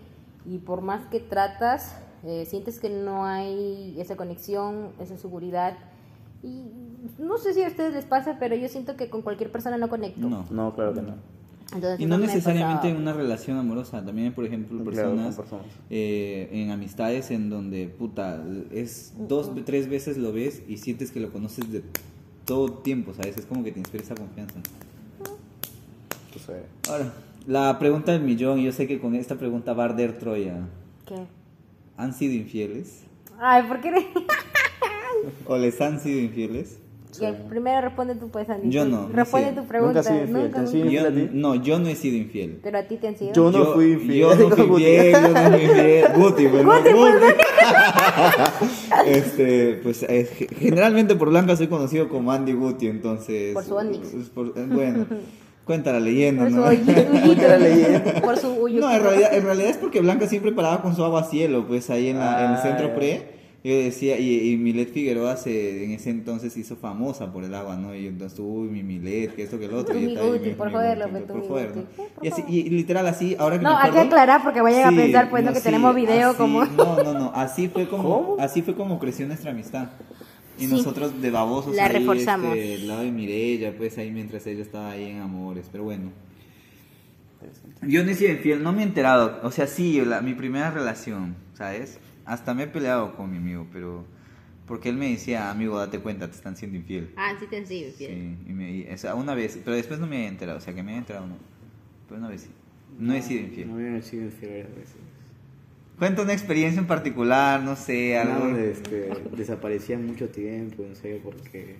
y 0.45 0.57
por 0.59 0.81
más 0.81 1.05
que 1.07 1.19
tratas, 1.19 1.95
Eh, 2.25 2.45
sientes 2.45 2.79
que 2.79 2.89
no 2.89 3.25
hay 3.25 3.95
esa 3.99 4.15
conexión, 4.15 4.89
esa 4.99 5.17
seguridad. 5.17 5.77
Y 6.43 6.63
no 7.19 7.37
sé 7.37 7.53
si 7.53 7.63
a 7.63 7.67
ustedes 7.67 7.93
les 7.93 8.05
pasa, 8.05 8.37
pero 8.39 8.55
yo 8.55 8.67
siento 8.69 8.95
que 8.95 9.09
con 9.09 9.21
cualquier 9.21 9.51
persona 9.51 9.77
no 9.77 9.89
conecto. 9.89 10.27
No. 10.27 10.45
No, 10.49 10.73
claro 10.75 10.93
que 10.93 11.01
no. 11.01 11.15
Entonces, 11.73 11.99
Y 11.99 12.05
no 12.05 12.17
me 12.17 12.27
necesariamente 12.27 12.87
en 12.89 12.95
una 12.95 13.11
relación 13.11 13.57
amorosa, 13.57 14.03
también 14.05 14.31
por 14.33 14.45
ejemplo 14.45 14.81
personas, 14.85 15.35
personas. 15.35 15.65
eh, 15.89 16.47
en 16.53 16.71
amistades 16.71 17.29
en 17.29 17.49
donde 17.49 17.87
puta 17.87 18.41
es 18.71 19.13
dos 19.27 19.51
tres 19.65 19.89
veces 19.89 20.17
lo 20.17 20.31
ves 20.31 20.63
y 20.69 20.77
sientes 20.77 21.11
que 21.11 21.19
lo 21.19 21.29
conoces 21.29 21.69
de 21.69 21.83
todo 22.45 22.71
tiempo, 22.71 23.13
¿sabes? 23.13 23.35
Es 23.37 23.45
como 23.45 23.65
que 23.65 23.73
te 23.73 23.79
inspira 23.79 24.01
esa 24.01 24.15
confianza. 24.15 24.59
Tú 26.31 26.39
sabes. 26.39 26.63
Ahora, 26.89 27.11
la 27.47 27.77
pregunta 27.79 28.13
del 28.13 28.21
millón, 28.21 28.59
yo 28.61 28.71
sé 28.71 28.87
que 28.87 28.99
con 28.99 29.15
esta 29.15 29.35
pregunta 29.35 29.73
va 29.73 29.83
a 29.83 29.85
arder 29.87 30.17
Troya. 30.17 30.67
¿Qué? 31.05 31.15
¿Han 31.97 32.13
sido 32.13 32.33
infieles? 32.33 33.03
Ay, 33.39 33.63
¿por 33.67 33.81
qué? 33.81 33.91
¿O 35.45 35.57
les 35.57 35.79
han 35.81 35.99
sido 35.99 36.19
infieles? 36.19 36.79
Primero 37.49 37.81
responde 37.81 38.13
tú, 38.13 38.29
pues, 38.29 38.47
Andy. 38.47 38.69
Yo 38.69 38.85
no, 38.85 39.09
Responde 39.09 39.51
tu 39.53 39.65
pregunta. 39.65 40.01
Nunca 40.01 40.01
has 40.01 40.05
sido 40.07 40.21
infiel, 40.21 40.43
Nunca, 40.43 40.53
¿te 40.53 40.59
han 40.59 40.67
sido 40.67 40.85
nunca. 40.85 40.93
Yo, 40.93 40.99
¿Infiel 41.01 41.05
a 41.05 41.29
ti? 41.31 41.33
no, 41.33 41.55
yo 41.55 41.79
no 41.79 41.87
he 41.87 41.95
sido 41.95 42.15
infiel. 42.17 42.59
Pero 42.61 42.77
a 42.77 42.83
ti 42.83 42.97
te 42.97 43.07
han 43.07 43.17
sido. 43.17 43.33
Yo 43.33 43.51
no 43.51 43.57
Yo- 43.57 43.73
fui 43.73 43.91
infiel. 43.93 44.17
Yo 44.19 44.35
no 44.35 44.49
fui 44.55 44.65
Guti. 44.67 44.83
infiel, 44.85 45.11
yo 45.13 45.27
no 45.29 45.49
fui 45.49 45.61
infiel. 45.63 46.05
Guti, 46.15 46.47
pues, 46.47 46.63
no, 46.63 46.77
Guti. 46.79 46.89
este, 49.07 49.79
pues 49.81 50.03
eh, 50.03 50.25
ge- 50.31 50.47
generalmente 50.59 51.15
por 51.15 51.29
Blanca 51.29 51.55
soy 51.55 51.67
conocido 51.67 52.07
como 52.07 52.31
Andy 52.31 52.53
Guti, 52.53 52.85
entonces. 52.87 53.53
Por 53.55 53.63
su 53.63 53.79
Andy. 53.79 53.97
pues, 53.99 54.29
por- 54.29 54.53
eh, 54.55 54.67
bueno, 54.69 55.07
cuenta 55.67 55.91
la 55.93 55.99
leyenda, 55.99 56.49
¿no? 56.49 56.63
uyuquito. 56.67 57.47
la 57.47 57.57
leyenda. 57.59 58.21
Por 58.21 58.37
su 58.37 58.47
uyuquito. 58.53 58.87
No, 58.87 58.91
en 58.95 59.03
realidad, 59.03 59.33
en 59.35 59.43
realidad 59.43 59.69
es 59.69 59.77
porque 59.77 60.01
Blanca 60.01 60.25
siempre 60.27 60.51
paraba 60.53 60.81
con 60.81 60.95
su 60.95 61.03
agua 61.03 61.21
a 61.21 61.23
cielo, 61.25 61.65
pues 61.67 61.91
ahí 61.91 62.07
en, 62.07 62.17
la- 62.17 62.43
en 62.45 62.51
el 62.51 62.57
Ah, 62.57 62.61
centro 62.63 62.87
ya. 62.87 62.95
pre. 62.95 63.37
Yo 63.63 63.73
decía, 63.75 64.17
y, 64.17 64.51
y 64.51 64.55
Milet 64.55 64.93
Figueroa 64.93 65.35
se, 65.35 65.83
en 65.83 65.91
ese 65.91 66.09
entonces 66.11 66.55
hizo 66.55 66.77
famosa 66.77 67.33
por 67.33 67.43
el 67.43 67.53
agua, 67.53 67.75
¿no? 67.75 67.93
Y 67.93 68.07
entonces, 68.07 68.39
uy, 68.39 68.69
mi 68.69 68.81
Milet, 68.81 69.35
que 69.35 69.43
esto, 69.43 69.59
que 69.59 69.65
el 69.65 69.73
otro. 69.73 69.97
y 69.97 70.05
Mi 70.05 70.15
por 70.15 70.67
mi 70.67 70.73
joder, 70.73 70.97
Guti, 70.99 71.11
López, 71.11 71.21
tu 71.27 71.33
por 71.33 71.41
mi 71.41 71.47
joder, 71.49 71.67
Guti. 71.73 71.79
¿no? 71.79 71.85
Sí, 72.05 72.11
por 72.15 72.25
Y, 72.25 72.27
así, 72.29 72.43
y 72.47 72.69
literal 72.69 73.07
así, 73.07 73.35
ahora 73.37 73.57
que 73.57 73.63
No, 73.63 73.71
me 73.75 73.81
hay 73.81 73.91
que 73.91 73.99
aclarar 73.99 74.41
porque 74.43 74.61
vayan 74.61 74.85
a 74.85 74.89
Sí, 74.91 74.95
pensar, 74.95 75.29
pues, 75.29 75.43
¿no? 75.43 75.51
que 75.51 75.57
sí, 75.57 75.63
tenemos 75.65 75.93
video 75.95 76.29
así- 76.29 76.37
como... 76.37 76.63
No, 76.65 77.03
no, 77.03 77.13
no, 77.13 77.31
así 77.35 77.67
fue 77.67 77.87
como, 77.89 78.03
¿Cómo? 78.03 78.35
así 78.39 78.61
fue 78.61 78.73
como 78.75 78.99
creció 78.99 79.27
nuestra 79.27 79.51
amistad. 79.51 79.89
Y 80.57 80.65
Sí. 80.65 80.67
nosotros 80.67 81.21
de 81.21 81.29
babosos 81.29 81.75
La 81.75 81.85
ahí, 81.85 81.93
reforzamos. 81.93 82.55
este, 82.57 82.75
al 82.75 82.87
lado 82.87 83.01
de 83.03 83.11
Mirella, 83.11 83.73
pues 83.77 83.97
ahí 83.97 84.11
mientras 84.11 84.45
ella 84.47 84.61
estaba 84.63 84.91
ahí 84.91 85.05
en 85.05 85.19
amores, 85.19 85.67
pero 85.71 85.83
bueno. 85.83 86.11
Yo 87.83 88.03
no 88.03 88.09
he 88.11 88.15
sido 88.15 88.31
infiel, 88.31 88.63
no 88.63 88.73
me 88.73 88.81
he 88.81 88.85
enterado. 88.85 89.39
O 89.43 89.51
sea, 89.51 89.67
sí, 89.67 90.01
la- 90.03 90.21
mi 90.21 90.33
primera 90.33 90.71
relación, 90.71 91.35
¿sabes? 91.53 91.99
Hasta 92.25 92.53
me 92.53 92.63
he 92.63 92.67
peleado 92.67 93.15
con 93.15 93.29
mi 93.31 93.37
amigo, 93.37 93.67
pero... 93.71 94.05
Porque 94.65 94.89
él 94.89 94.97
me 94.97 95.09
decía, 95.09 95.49
amigo, 95.49 95.77
date 95.77 95.99
cuenta, 95.99 96.27
te 96.29 96.35
están 96.35 96.57
siendo 96.57 96.75
infiel. 96.77 97.11
Ah, 97.15 97.33
sí 97.39 97.45
te 97.49 97.55
han 97.57 97.65
sido 97.65 97.87
infiel. 97.87 98.11
Sí, 98.11 98.49
y 98.49 98.53
me, 98.53 98.71
y- 98.71 98.87
o 98.91 98.97
sea, 98.97 99.15
una 99.15 99.33
vez, 99.33 99.57
pero 99.63 99.77
después 99.77 99.97
no 99.99 100.07
me 100.07 100.25
he 100.25 100.27
enterado, 100.27 100.57
o 100.57 100.61
sea, 100.61 100.73
que 100.73 100.83
me 100.83 100.93
he 100.95 100.97
enterado 100.97 101.25
no. 101.27 101.37
Pero 102.09 102.19
una 102.19 102.27
vez 102.29 102.41
sí. 102.41 102.49
No 102.99 103.13
he 103.13 103.21
sido 103.21 103.41
infiel. 103.45 103.69
No 103.69 103.75
me 103.75 103.97
he 103.97 104.01
sido 104.01 104.23
infiel 104.23 104.49
varias 104.51 104.75
veces. 104.75 104.95
Cuenta 105.97 106.21
una 106.21 106.33
experiencia 106.33 106.79
en 106.79 106.87
particular, 106.87 107.61
no 107.63 107.75
sé, 107.75 108.17
algo. 108.17 108.47
De, 108.55 108.71
este, 108.71 109.09
desaparecía 109.35 109.97
mucho 109.97 110.29
tiempo, 110.29 110.83
no 110.87 110.95
sé 110.95 111.19
por 111.23 111.35
qué. 111.37 111.77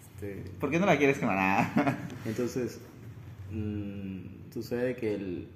Este, 0.00 0.42
¿Por 0.58 0.70
qué 0.70 0.78
no 0.78 0.86
la 0.86 0.96
quieres 0.96 1.18
quemar? 1.18 1.36
Ah, 1.38 1.98
entonces, 2.24 2.80
mm, 3.52 4.50
sucede 4.52 4.96
que 4.96 5.14
el... 5.14 5.48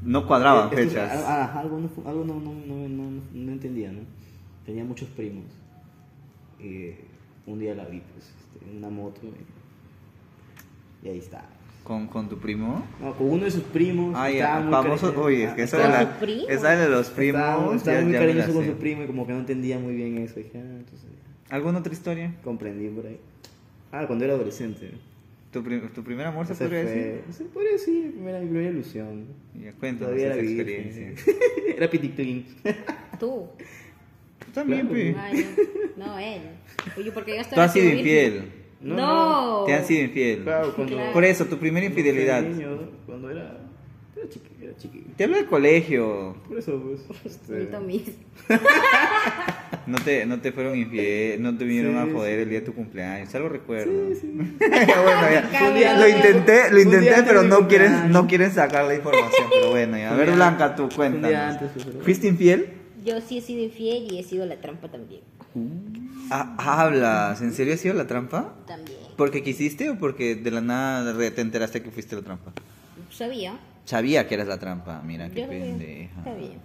no 0.00 0.26
cuadraban 0.26 0.70
es- 0.72 0.88
fechas. 0.88 1.22
ah, 1.26 1.58
algo 1.60 1.78
no, 1.80 1.90
algo 2.08 2.24
no, 2.24 2.40
no, 2.40 2.54
no, 2.54 2.88
no, 2.88 3.20
no 3.34 3.52
entendía, 3.52 3.92
¿no? 3.92 4.00
Tenía 4.64 4.84
muchos 4.84 5.08
primos. 5.10 5.44
Y 6.58 6.92
un 7.46 7.58
día 7.58 7.74
la 7.74 7.84
vi, 7.84 8.00
pues, 8.14 8.24
este, 8.24 8.70
en 8.70 8.78
una 8.78 8.88
moto. 8.88 9.20
Y, 11.02 11.06
y 11.06 11.10
ahí 11.10 11.18
está. 11.18 11.44
¿Con, 11.84 12.06
con 12.06 12.28
tu 12.28 12.38
primo? 12.38 12.86
No, 13.00 13.12
con 13.16 13.28
uno 13.30 13.44
de 13.44 13.50
sus 13.50 13.64
primos. 13.64 14.14
Ah, 14.16 14.30
estaba 14.30 14.58
ya, 14.58 14.64
muy 14.64 14.72
famoso. 14.72 15.14
Oye, 15.20 15.44
es 15.44 15.52
que 15.54 15.62
eso 15.64 15.78
¿Con 15.78 15.90
de, 15.90 15.98
su 15.98 16.02
la, 16.04 16.18
primo? 16.20 16.48
esa 16.48 16.76
de 16.76 16.88
los 16.88 17.10
primos. 17.10 17.40
Estaba, 17.42 17.74
estaba 17.76 17.96
ya- 17.98 18.04
muy 18.04 18.12
ya 18.12 18.18
cariñoso 18.20 18.52
con 18.52 18.64
sé. 18.64 18.70
su 18.70 18.76
primo 18.76 19.02
y 19.02 19.06
como 19.08 19.26
que 19.26 19.32
no 19.32 19.38
entendía 19.40 19.78
muy 19.78 19.94
bien 19.94 20.18
eso. 20.18 20.36
Dije, 20.36 20.52
ah, 20.54 20.60
entonces 20.78 21.08
¿Alguna 21.50 21.80
otra 21.80 21.92
historia? 21.92 22.34
comprendí 22.44 22.88
por 22.88 23.06
ahí. 23.06 23.18
Ah, 23.90 24.04
cuando 24.06 24.24
era 24.24 24.34
adolescente. 24.34 24.90
¿Tu, 25.50 25.62
pri- 25.62 25.80
tu 25.94 26.02
primer 26.02 26.26
amor 26.26 26.46
se 26.46 26.52
Esa 26.54 26.64
podría 26.64 26.82
fue- 26.84 26.92
decir? 26.94 27.20
Se 27.32 27.44
podría 27.44 27.72
decir, 27.72 28.04
mi 28.06 28.10
primera, 28.12 28.38
mi 28.40 28.46
primera 28.46 28.70
ilusión. 28.70 29.26
Ya, 29.60 29.72
cuéntanos 29.72 30.14
Todavía 30.14 30.28
esa 30.28 30.34
era 30.40 30.48
experiencia. 30.48 31.12
era 31.76 31.90
piticlin. 31.90 32.46
Tú. 33.18 33.48
Tú 34.38 34.52
también, 34.54 34.86
Claro. 34.86 34.94
pi. 35.02 35.14
Ay, 35.18 35.46
no, 35.96 36.18
él. 36.18 36.40
Oye, 36.96 37.12
porque 37.12 37.34
yo 37.34 37.40
estaba... 37.40 37.56
Tú 37.56 37.60
has 37.66 37.72
sido 37.72 37.84
virgen. 37.86 37.98
infiel. 38.00 38.52
No. 38.82 38.96
No, 38.96 39.64
Te 39.64 39.74
han 39.74 39.84
sido 39.84 40.04
infiel. 40.04 40.42
Claro, 40.42 40.74
cuando, 40.74 40.96
Claro. 40.96 41.12
Por 41.12 41.24
eso, 41.24 41.44
tu 41.46 41.58
primera 41.58 41.86
cuando 41.86 42.00
infidelidad. 42.00 42.38
era 42.40 42.48
niño, 42.48 42.78
cuando 43.06 43.30
era, 43.30 43.60
era 44.16 44.28
chiqui, 44.28 44.48
era 44.64 44.76
chiqui. 44.76 45.04
Te 45.16 45.24
hablo 45.24 45.36
del 45.36 45.46
colegio. 45.46 46.36
Por 46.48 46.58
eso, 46.58 46.82
pues. 46.82 47.00
Este. 47.24 47.68
No 49.84 49.98
te, 49.98 50.24
no 50.26 50.40
te 50.40 50.52
fueron 50.52 50.76
infiel, 50.78 51.42
no 51.42 51.58
te 51.58 51.64
vinieron 51.64 51.94
Sí, 51.94 51.98
a 52.10 52.12
joder 52.14 52.38
el 52.38 52.48
día 52.48 52.60
de 52.60 52.66
tu 52.66 52.72
cumpleaños, 52.72 53.34
algo 53.34 53.48
recuerdo. 53.48 54.14
Sí, 54.14 54.20
sí. 54.20 54.26
bueno, 54.58 55.76
ya. 55.80 55.98
Lo 55.98 56.08
intenté, 56.08 56.70
lo 56.70 56.80
intenté, 56.80 57.22
pero 57.26 57.42
no 57.42 57.66
quieren, 57.66 58.12
no 58.12 58.28
quieren 58.28 58.52
sacar 58.52 58.84
la 58.84 58.94
información, 58.94 59.48
pero 59.50 59.70
bueno, 59.70 59.98
ya. 59.98 60.12
A 60.12 60.16
ver, 60.16 60.30
Blanca, 60.30 60.76
tú 60.76 60.88
cuéntanos. 60.94 61.34
antes, 61.36 61.70
pero- 61.84 62.00
¿Fuiste 62.04 62.28
infiel? 62.28 62.68
Yo 63.04 63.20
sí 63.20 63.38
he 63.38 63.40
sido 63.40 63.64
infiel 63.64 64.06
y 64.12 64.20
he 64.20 64.22
sido 64.22 64.46
la 64.46 64.60
trampa 64.60 64.88
también. 64.88 65.22
Ah, 66.30 66.54
hablas, 66.58 67.42
¿en 67.42 67.52
serio 67.52 67.74
ha 67.74 67.76
sido 67.76 67.94
la 67.94 68.06
trampa? 68.06 68.54
También. 68.66 68.98
¿Porque 69.16 69.42
quisiste 69.42 69.90
o 69.90 69.98
porque 69.98 70.34
de 70.34 70.50
la 70.50 70.60
nada 70.60 71.16
te 71.30 71.40
enteraste 71.40 71.82
que 71.82 71.90
fuiste 71.90 72.16
la 72.16 72.22
trampa? 72.22 72.52
Sabía. 73.10 73.58
Sabía 73.84 74.26
que 74.26 74.34
eras 74.34 74.48
la 74.48 74.58
trampa, 74.58 75.02
mira, 75.04 75.28
qué 75.30 75.42
Yo 75.42 75.48
pendeja. 75.48 76.24
Sabía. 76.24 76.56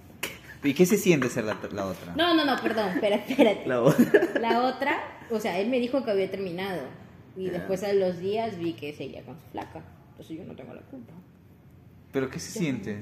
¿Y 0.63 0.73
qué 0.73 0.85
se 0.85 0.97
siente 0.97 1.29
ser 1.29 1.43
la, 1.45 1.57
la 1.71 1.85
otra? 1.85 2.15
No, 2.15 2.33
no, 2.33 2.43
no, 2.45 2.61
perdón, 2.61 2.89
espera, 2.89 3.17
espérate. 3.17 3.63
La 3.67 3.81
otra. 3.81 4.21
La 4.41 4.61
otra, 4.63 4.97
o 5.29 5.39
sea, 5.39 5.59
él 5.59 5.69
me 5.69 5.79
dijo 5.79 6.03
que 6.03 6.11
había 6.11 6.29
terminado. 6.29 6.81
Y 7.37 7.49
después 7.49 7.83
a 7.83 7.93
los 7.93 8.17
días 8.19 8.57
vi 8.57 8.73
que 8.73 8.93
seguía 8.93 9.23
con 9.23 9.35
su 9.39 9.45
flaca. 9.51 9.81
Entonces 10.11 10.37
yo 10.37 10.43
no 10.43 10.55
tengo 10.55 10.73
la 10.73 10.81
culpa. 10.81 11.13
¿Pero 12.11 12.29
qué 12.29 12.39
se 12.39 12.51
siente? 12.57 12.99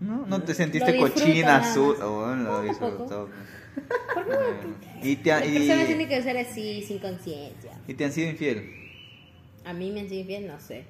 ¿No? 0.00 0.26
¿No 0.26 0.42
te 0.42 0.54
sentiste 0.54 0.92
Lo 0.92 1.08
cochina, 1.08 1.56
azul? 1.56 1.96
Oh, 2.02 2.34
lo 2.34 2.44
Poco 2.44 2.56
a 2.56 2.62
disfruto. 2.62 3.28
¿Por 4.14 4.24
qué? 4.24 4.30
Bueno. 4.30 4.74
¿Y 5.02 5.16
te, 5.16 5.32
ha- 5.32 5.40
Las 5.40 5.48
personas 5.48 5.86
tienen 5.86 6.00
y, 6.00 6.06
que 6.08 6.22
ser 6.22 6.36
así, 6.38 6.82
sin 6.86 6.98
conciencia. 6.98 7.72
y 7.86 7.94
te 7.94 8.04
han 8.04 8.12
sido 8.12 8.30
infiel? 8.30 8.70
A 9.64 9.72
mí 9.72 9.90
me 9.90 10.00
han 10.00 10.08
sido 10.08 10.20
infiel, 10.20 10.46
no 10.46 10.58
sé. 10.60 10.84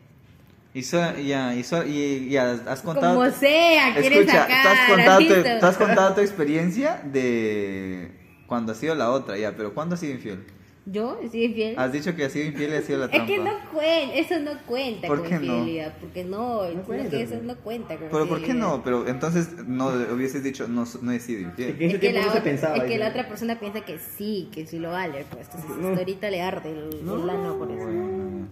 Y, 0.74 0.82
so- 0.82 1.16
ya, 1.18 1.54
y, 1.54 1.62
so- 1.62 1.84
y 1.86 2.28
ya 2.30 2.52
has 2.66 2.82
contado... 2.82 3.16
Como 3.18 3.30
sea, 3.30 3.92
quieres 3.94 4.18
Escucha, 4.20 4.42
sacar. 4.42 4.62
tú 4.62 4.68
has, 4.68 4.88
contado 4.90 5.18
tu, 5.20 5.60
tú 5.60 5.66
has 5.66 5.76
contado 5.76 6.14
tu 6.14 6.20
experiencia 6.20 7.00
de 7.04 8.10
cuando 8.46 8.72
ha 8.72 8.74
sido 8.74 8.94
la 8.94 9.10
otra, 9.10 9.38
ya, 9.38 9.56
pero 9.56 9.72
¿cuándo 9.74 9.94
has 9.94 10.00
sido 10.00 10.14
infiel? 10.14 10.44
¿Yo 10.86 11.18
he 11.22 11.28
sido 11.30 11.44
infiel? 11.46 11.78
Has 11.78 11.92
dicho 11.92 12.14
que 12.14 12.26
has 12.26 12.32
sido 12.32 12.44
infiel 12.46 12.72
y 12.72 12.76
has 12.76 12.84
sido 12.84 12.98
la 12.98 13.04
Es 13.06 13.10
trampa. 13.12 13.26
que 13.26 13.38
no 13.38 13.50
cuenta, 13.72 14.14
eso 14.16 14.38
no 14.40 14.50
cuenta 14.66 15.08
¿Por 15.08 15.20
con 15.20 15.28
qué 15.28 15.34
no? 15.38 15.42
infidelidad, 15.44 15.94
porque 15.98 16.24
no, 16.24 16.68
sino 16.68 16.82
cuenta, 16.82 17.10
que 17.10 17.22
eso 17.22 17.34
no 17.42 17.56
cuenta 17.56 17.96
con 17.96 18.08
Pero 18.10 18.28
¿por 18.28 18.42
qué 18.42 18.52
no? 18.54 18.82
Pero 18.84 19.08
entonces 19.08 19.48
no 19.66 19.86
hubieses 20.12 20.42
dicho 20.44 20.68
no, 20.68 20.84
no 21.00 21.12
he 21.12 21.20
sido 21.20 21.40
infiel. 21.40 21.76
Es 21.80 21.98
que, 21.98 22.12
la 22.12 22.20
no 22.20 22.24
se 22.24 22.30
otra, 22.30 22.42
pensaba. 22.42 22.76
es 22.76 22.82
que 22.84 22.98
¿no? 22.98 23.04
la 23.04 23.08
otra 23.10 23.28
persona 23.28 23.58
piensa 23.58 23.80
que 23.80 23.98
sí, 23.98 24.50
que 24.52 24.66
sí 24.66 24.78
lo 24.78 24.90
vale, 24.90 25.24
pues 25.30 25.46
entonces 25.54 25.76
No. 25.78 25.88
ahorita 25.96 26.28
le 26.28 26.42
arde 26.42 26.70
el, 26.70 27.00
el 27.00 27.30
ano 27.30 27.56
por 27.58 27.70
eso. 27.70 27.82
Bueno, 27.82 28.46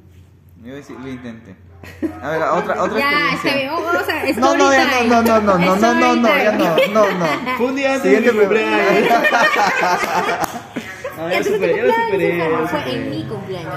yo 0.65 0.95
lo 1.01 1.09
intenté. 1.09 1.55
A 2.23 2.31
ver, 2.31 2.43
otra, 2.43 2.83
otra 2.83 2.99
ya, 2.99 3.33
experiencia. 3.33 3.35
está 3.35 3.55
bien, 3.57 3.71
vamos 3.73 4.09
a 4.09 4.41
No, 4.41 4.57
no, 4.57 4.73
ya 4.73 4.85
no, 5.05 5.23
no, 5.23 5.23
no, 5.23 5.41
no, 5.41 5.59
no, 5.59 5.77
no, 5.77 5.95
no, 5.95 6.17
no, 6.17 6.29
ya 6.29 6.53
no, 6.53 6.77
no, 6.95 7.19
no. 7.19 7.27
Fue 7.59 7.67
un 7.67 7.75
día 7.77 7.95
antes 7.97 8.03
Siguiente 8.15 8.29
de 8.31 8.33
mi 8.33 8.39
cumpleaños. 8.39 9.09
Ah, 11.27 11.31
tu 11.43 11.49
lo 11.51 11.55
superé, 11.55 11.73
superé. 11.75 12.31
cumpleaños, 12.39 12.61
lo 12.61 12.69
Fue 12.69 12.95
en 12.95 13.11
mi 13.11 13.25
cumpleaños. 13.25 13.73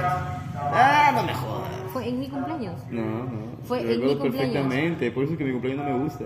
Ah, 0.57 1.11
no 1.15 1.23
me 1.23 1.33
jodas. 1.33 1.69
Fue 1.93 2.07
en 2.09 2.19
mi 2.19 2.27
cumpleaños. 2.29 2.75
No, 2.89 3.01
no. 3.01 3.55
Fue 3.65 3.79
en 3.81 3.87
mi 3.87 3.95
cumpleaños. 3.95 4.35
perfectamente. 4.35 5.11
Por 5.11 5.23
eso 5.23 5.33
es 5.33 5.37
que 5.39 5.43
mi 5.45 5.51
cumpleaños 5.53 5.85
no 5.85 5.97
me 5.97 6.03
gusta. 6.03 6.25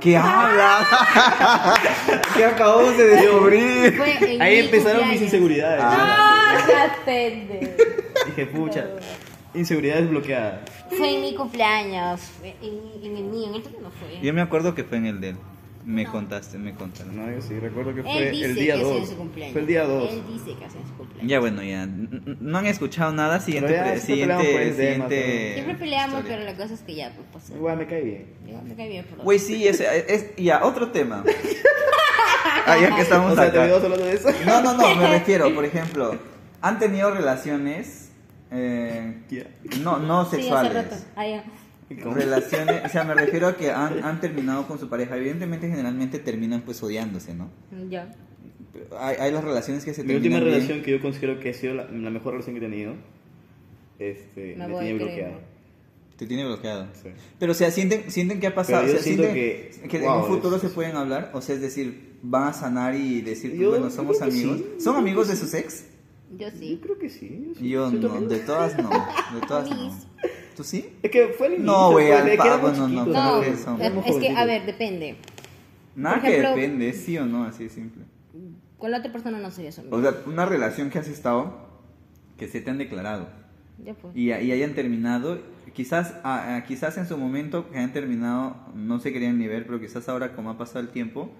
¿Qué 0.00 0.16
habla? 0.16 0.86
¿Qué 2.36 2.44
acabamos 2.44 2.96
de 2.96 3.04
descubrir? 3.08 3.96
Fue 3.96 4.34
en 4.34 4.42
Ahí 4.42 4.54
mi 4.56 4.60
empezaron 4.66 5.08
mis 5.08 5.18
cumpleaños. 5.18 5.22
inseguridades. 5.22 5.80
Ah, 5.84 6.56
ya 6.68 7.04
pendejo. 7.04 7.72
Dije, 8.26 8.46
pucha. 8.46 8.86
Inseguridad 9.52 9.96
desbloqueada. 9.96 10.60
Fue 10.96 11.12
en 11.16 11.22
mi 11.22 11.34
cumpleaños. 11.34 12.20
Fue 12.38 12.54
en, 12.62 13.04
en 13.04 13.16
el 13.16 13.24
mío, 13.24 13.48
en 13.48 13.54
el 13.56 13.62
tuyo 13.62 13.78
no 13.82 13.90
fue. 13.90 14.20
Yo 14.22 14.32
me 14.32 14.40
acuerdo 14.42 14.74
que 14.76 14.84
fue 14.84 14.98
en 14.98 15.06
el 15.06 15.20
de 15.20 15.30
él. 15.30 15.36
Me 15.84 16.04
contaste, 16.06 16.58
me 16.58 16.74
contaron. 16.74 17.16
No, 17.16 17.30
yo 17.32 17.40
sí, 17.40 17.58
recuerdo 17.58 17.94
que 17.94 18.02
fue 18.02 18.28
el 18.28 18.54
día 18.54 18.74
que 18.74 18.82
hace 18.82 18.92
en 18.92 19.00
2. 19.00 19.08
su 19.08 19.16
cumpleaños. 19.16 19.52
Fue 19.52 19.60
el 19.62 19.66
día 19.66 19.84
2. 19.84 20.12
Él 20.12 20.22
dice 20.28 20.58
que 20.58 20.64
hace 20.66 20.78
su 20.86 20.94
cumpleaños. 20.96 21.30
Ya 21.30 21.40
bueno, 21.40 21.62
ya. 21.62 21.86
No 21.86 22.58
han 22.58 22.66
escuchado 22.66 23.12
nada. 23.12 23.40
Siguiente. 23.40 23.72
Pero 23.72 23.94
ya, 23.94 23.98
siguiente. 24.00 24.36
tema, 24.44 24.76
siguiente 24.76 25.50
Siempre 25.54 25.74
peleamos, 25.76 26.18
historia. 26.20 26.36
pero 26.38 26.50
la 26.50 26.56
cosa 26.56 26.74
es 26.74 26.80
que 26.80 26.94
ya, 26.94 27.12
pues 27.14 27.26
pasa. 27.32 27.54
Igual 27.54 27.78
me 27.78 27.86
cae 27.86 28.02
bien. 28.02 28.26
Igual 28.46 28.64
me 28.64 28.74
cae 28.74 28.88
bien 28.88 29.06
Güey, 29.24 29.38
sí, 29.38 29.66
es, 29.66 29.80
es- 29.80 30.36
ya, 30.36 30.64
otro 30.64 30.90
tema. 30.90 31.24
Ah, 32.66 32.76
ya 32.78 32.94
que 32.94 33.02
estamos 33.02 33.32
O 33.32 33.34
sea, 33.34 33.44
acá. 33.44 33.52
¿terminamos 33.52 33.84
hablando 33.84 34.04
de 34.06 34.12
eso? 34.14 34.28
No, 34.46 34.62
no, 34.62 34.74
no, 34.76 34.94
me 34.94 35.08
refiero, 35.18 35.52
por 35.54 35.64
ejemplo, 35.64 36.16
han 36.60 36.78
tenido 36.78 37.10
relaciones 37.12 38.12
eh, 38.50 39.22
Ya. 39.30 39.44
no, 39.82 39.98
no 39.98 40.24
Sí, 40.24 40.28
hace 40.36 40.36
sexuales. 40.42 40.74
rato. 40.74 40.96
Ah, 41.16 41.26
ya. 41.26 41.44
Relaciones, 41.90 42.84
o 42.84 42.88
sea, 42.88 43.02
me 43.04 43.14
refiero 43.14 43.48
a 43.48 43.56
que 43.56 43.70
han, 43.70 44.04
han 44.04 44.20
terminado 44.20 44.66
con 44.68 44.78
su 44.78 44.88
pareja. 44.88 45.16
Evidentemente, 45.16 45.68
generalmente 45.68 46.18
terminan 46.20 46.62
pues 46.62 46.80
odiándose, 46.82 47.34
¿no? 47.34 47.50
Ya. 47.90 48.14
Hay, 48.98 49.16
hay 49.18 49.32
las 49.32 49.42
relaciones 49.42 49.84
que 49.84 49.92
se 49.92 50.02
Mi 50.04 50.12
terminan 50.12 50.22
última 50.22 50.38
bien. 50.40 50.54
relación 50.60 50.82
que 50.84 50.92
yo 50.92 51.00
considero 51.02 51.40
que 51.40 51.50
ha 51.50 51.54
sido 51.54 51.74
la, 51.74 51.84
la 51.90 52.10
mejor 52.10 52.32
relación 52.34 52.54
que 52.58 52.64
he 52.64 52.68
tenido, 52.68 52.94
este, 53.98 54.54
Me 54.56 54.68
me 54.68 54.90
a 54.90 54.94
bloqueado. 54.94 55.40
Te 56.16 56.26
tiene 56.26 56.44
bloqueado. 56.44 56.86
Sí. 57.02 57.08
Pero, 57.38 57.52
o 57.52 57.54
sea, 57.54 57.70
sienten, 57.70 58.10
sienten 58.10 58.40
que 58.40 58.46
ha 58.46 58.54
pasado. 58.54 58.82
Pero 58.82 58.92
yo 58.92 58.98
o 59.00 59.02
sea, 59.02 59.12
sienten 59.14 59.34
que- 59.34 59.96
en 59.96 60.02
wow, 60.04 60.18
un 60.20 60.26
futuro 60.26 60.56
es- 60.56 60.62
se 60.62 60.68
pueden 60.68 60.94
hablar. 60.96 61.30
O 61.34 61.40
sea, 61.40 61.54
es 61.54 61.60
decir, 61.62 62.18
van 62.22 62.48
a 62.48 62.52
sanar 62.52 62.94
y 62.94 63.22
decir, 63.22 63.50
pues, 63.50 63.60
Yo- 63.62 63.70
bueno, 63.70 63.86
yo 63.88 63.90
somos 63.90 64.18
que 64.18 64.24
amigos. 64.24 64.58
sí, 64.58 64.66
¿Son 64.78 64.94
yo 64.94 64.98
amigos 65.00 65.28
de 65.28 65.36
sus 65.36 65.52
ex? 65.54 65.86
Yo 66.36 66.48
Yo 66.48 66.50
sí. 66.56 66.78
creo 66.82 66.98
que 66.98 67.08
sí. 67.08 67.52
sí. 67.58 67.68
Yo 67.70 67.90
¿Sí 67.90 67.96
no, 67.96 68.08
también? 68.08 68.28
de 68.28 68.38
todas 68.40 68.78
no. 68.78 68.90
De 68.90 69.46
todas 69.48 69.68
no. 69.70 69.98
¿Tú 70.60 70.64
sí? 70.64 70.94
Es 71.02 71.10
que 71.10 71.28
fue 71.28 71.46
el 71.46 71.52
inicio. 71.54 71.72
No, 71.72 71.92
güey, 71.92 72.08
pues, 72.08 72.20
al 72.20 72.24
de 72.26 72.30
que 72.32 72.36
pa- 72.36 72.46
éramos 72.48 72.78
bueno, 72.78 72.88
no, 72.88 73.06
No, 73.06 73.40
que 73.40 73.56
son- 73.56 73.80
es, 73.80 74.16
que, 74.16 74.28
a 74.28 74.44
ver, 74.44 74.66
depende. 74.66 75.16
Nada 75.96 76.20
que 76.20 76.42
depende, 76.42 76.92
¿sí 76.92 77.16
o 77.16 77.24
no? 77.24 77.44
Así 77.44 77.64
de 77.64 77.70
simple. 77.70 78.02
Con 78.76 78.90
la 78.90 78.98
otra 78.98 79.10
persona 79.10 79.38
no 79.38 79.50
sería 79.50 79.70
eso. 79.70 79.82
O 79.90 80.02
sea, 80.02 80.12
una 80.26 80.44
relación 80.44 80.90
que 80.90 80.98
has 80.98 81.08
estado, 81.08 81.66
que 82.36 82.46
se 82.46 82.60
te 82.60 82.70
han 82.70 82.76
declarado 82.76 83.26
Ya 83.82 83.94
pues. 83.94 84.14
y, 84.14 84.26
y 84.32 84.52
hayan 84.52 84.74
terminado, 84.74 85.38
quizás, 85.72 86.12
ah, 86.24 86.56
ah, 86.58 86.64
quizás 86.68 86.98
en 86.98 87.06
su 87.08 87.16
momento 87.16 87.70
que 87.70 87.78
hayan 87.78 87.94
terminado 87.94 88.54
no 88.74 89.00
se 89.00 89.14
querían 89.14 89.38
ni 89.38 89.46
ver, 89.48 89.64
pero 89.64 89.80
quizás 89.80 90.10
ahora 90.10 90.34
como 90.34 90.50
ha 90.50 90.58
pasado 90.58 90.80
el 90.80 90.88
tiempo, 90.90 91.30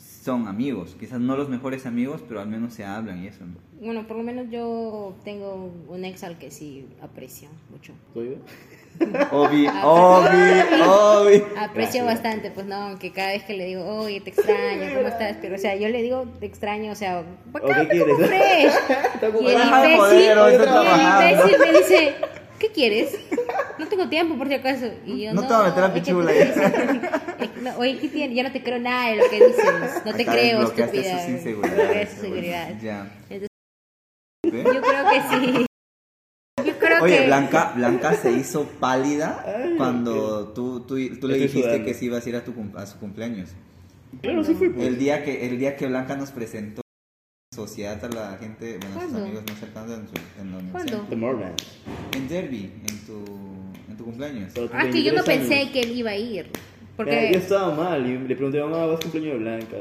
son 0.00 0.48
amigos. 0.48 0.96
Quizás 0.98 1.20
no 1.20 1.36
los 1.36 1.48
mejores 1.48 1.86
amigos, 1.86 2.22
pero 2.26 2.40
al 2.40 2.48
menos 2.48 2.74
se 2.74 2.84
hablan 2.84 3.22
y 3.22 3.28
eso. 3.28 3.44
¿no? 3.44 3.54
Bueno, 3.80 4.06
por 4.06 4.16
lo 4.16 4.22
menos 4.22 4.46
yo 4.50 5.14
tengo 5.24 5.70
un 5.88 6.04
ex 6.04 6.24
al 6.24 6.38
que 6.38 6.50
sí 6.50 6.86
aprecio 7.02 7.48
mucho. 7.70 7.92
¿Soy 8.14 8.30
yo? 9.00 9.06
Obi, 9.30 9.66
Obi, 9.82 10.82
Obi. 10.84 11.42
Aprecio 11.56 12.04
Gracias. 12.04 12.06
bastante, 12.06 12.50
pues 12.50 12.66
no, 12.66 12.74
aunque 12.74 13.12
cada 13.12 13.28
vez 13.28 13.44
que 13.44 13.54
le 13.54 13.64
digo, 13.66 13.84
oye, 13.84 14.20
te 14.20 14.30
extraño, 14.30 14.94
¿cómo 14.94 15.08
estás? 15.08 15.36
Pero, 15.40 15.54
o 15.54 15.58
sea, 15.58 15.76
yo 15.76 15.88
le 15.88 16.02
digo, 16.02 16.26
te 16.40 16.46
extraño, 16.46 16.92
o 16.92 16.94
sea, 16.96 17.20
¿O 17.20 17.24
bacán, 17.52 17.88
qué 17.88 17.96
quieres? 17.96 18.16
fresh. 18.16 18.72
Y 19.40 19.46
el 19.46 19.52
imbécil, 19.62 20.20
y 20.20 20.26
el 20.26 21.38
imbécil 21.38 21.58
me 21.60 21.78
dice, 21.78 22.14
¿qué 22.58 22.68
quieres? 22.72 23.18
No 23.80 23.88
tengo 23.88 24.08
tiempo, 24.08 24.36
por 24.36 24.46
si 24.48 24.54
acaso. 24.54 24.86
Y 25.06 25.22
yo, 25.24 25.32
No 25.34 25.42
no, 25.42 25.48
te 25.48 25.54
voy 25.54 25.64
a 25.64 25.68
meter 25.68 25.82
a 25.82 25.86
es 25.88 25.92
que 25.94 26.00
pichula 26.00 26.32
tú 26.32 26.38
ya". 26.38 26.44
dices, 26.44 26.72
"Eh, 27.40 27.50
no, 27.62 27.76
Oye, 27.78 27.98
¿qué 27.98 28.08
tienes? 28.08 28.36
Ya 28.36 28.42
no 28.42 28.52
te 28.52 28.62
creo 28.62 28.78
nada 28.78 29.10
de 29.10 29.16
lo 29.16 29.30
que 29.30 29.36
dices. 29.46 29.64
No 30.04 30.14
te 30.14 30.22
Acá 30.22 30.32
creo, 30.32 30.62
estúpida. 30.62 31.20
sus 31.20 31.28
inseguridades, 31.30 31.88
güey. 31.88 32.02
inseguridades. 32.02 32.82
Ya. 32.82 33.12
Entonces, 33.30 33.48
yo 34.74 34.80
creo 34.82 35.04
que 35.10 35.20
sí. 35.56 35.66
Yo 36.66 36.78
creo 36.78 37.02
Oye, 37.02 37.18
que... 37.20 37.26
Blanca, 37.26 37.72
Blanca 37.74 38.14
se 38.14 38.32
hizo 38.32 38.64
pálida 38.64 39.42
Ay, 39.46 39.74
cuando 39.78 40.48
tú, 40.48 40.80
tú, 40.80 40.96
tú 41.18 41.26
le 41.28 41.34
dijiste 41.38 41.62
sudando. 41.62 41.84
que 41.86 41.94
sí 41.94 42.04
ibas 42.06 42.26
a 42.26 42.28
ir 42.28 42.36
a, 42.36 42.44
tu, 42.44 42.52
a 42.76 42.86
su 42.86 42.98
cumpleaños. 42.98 43.48
Claro, 44.20 44.44
sí 44.44 44.54
fui. 44.54 44.68
Pues. 44.68 44.86
El 44.86 44.98
día 44.98 45.24
que 45.24 45.46
el 45.46 45.58
día 45.58 45.76
que 45.76 45.86
Blanca 45.86 46.16
nos 46.16 46.30
presentó 46.32 46.82
sociedad 47.54 48.02
a 48.04 48.08
la 48.08 48.36
gente, 48.38 48.78
bueno, 48.78 48.98
a 49.00 49.02
sus 49.04 49.14
amigos 49.14 49.44
más 49.48 49.58
cercanos 49.58 49.98
en, 49.98 50.08
su, 50.08 50.14
en 50.40 50.52
la. 50.52 50.72
¿Cuándo? 50.72 51.06
En 52.14 52.28
Derby, 52.28 52.72
en 52.88 52.98
tu, 53.06 53.24
en 53.90 53.96
tu 53.96 54.04
cumpleaños. 54.04 54.52
Ah, 54.72 54.86
que 54.90 55.02
yo 55.02 55.12
no 55.12 55.22
23 55.24 55.24
pensé 55.38 55.54
años. 55.60 55.70
que 55.72 55.80
él 55.80 55.96
iba 55.96 56.10
a 56.10 56.16
ir. 56.16 56.46
Porque 56.96 57.30
yo 57.32 57.38
estaba 57.38 57.74
mal 57.74 58.06
y 58.06 58.18
le 58.28 58.34
pregunté 58.36 58.60
a 58.60 58.66
mamá, 58.66 58.86
¿vas 58.86 58.96
a 58.96 59.02
cumpleaños 59.02 59.34
de 59.34 59.38
Blanca? 59.38 59.76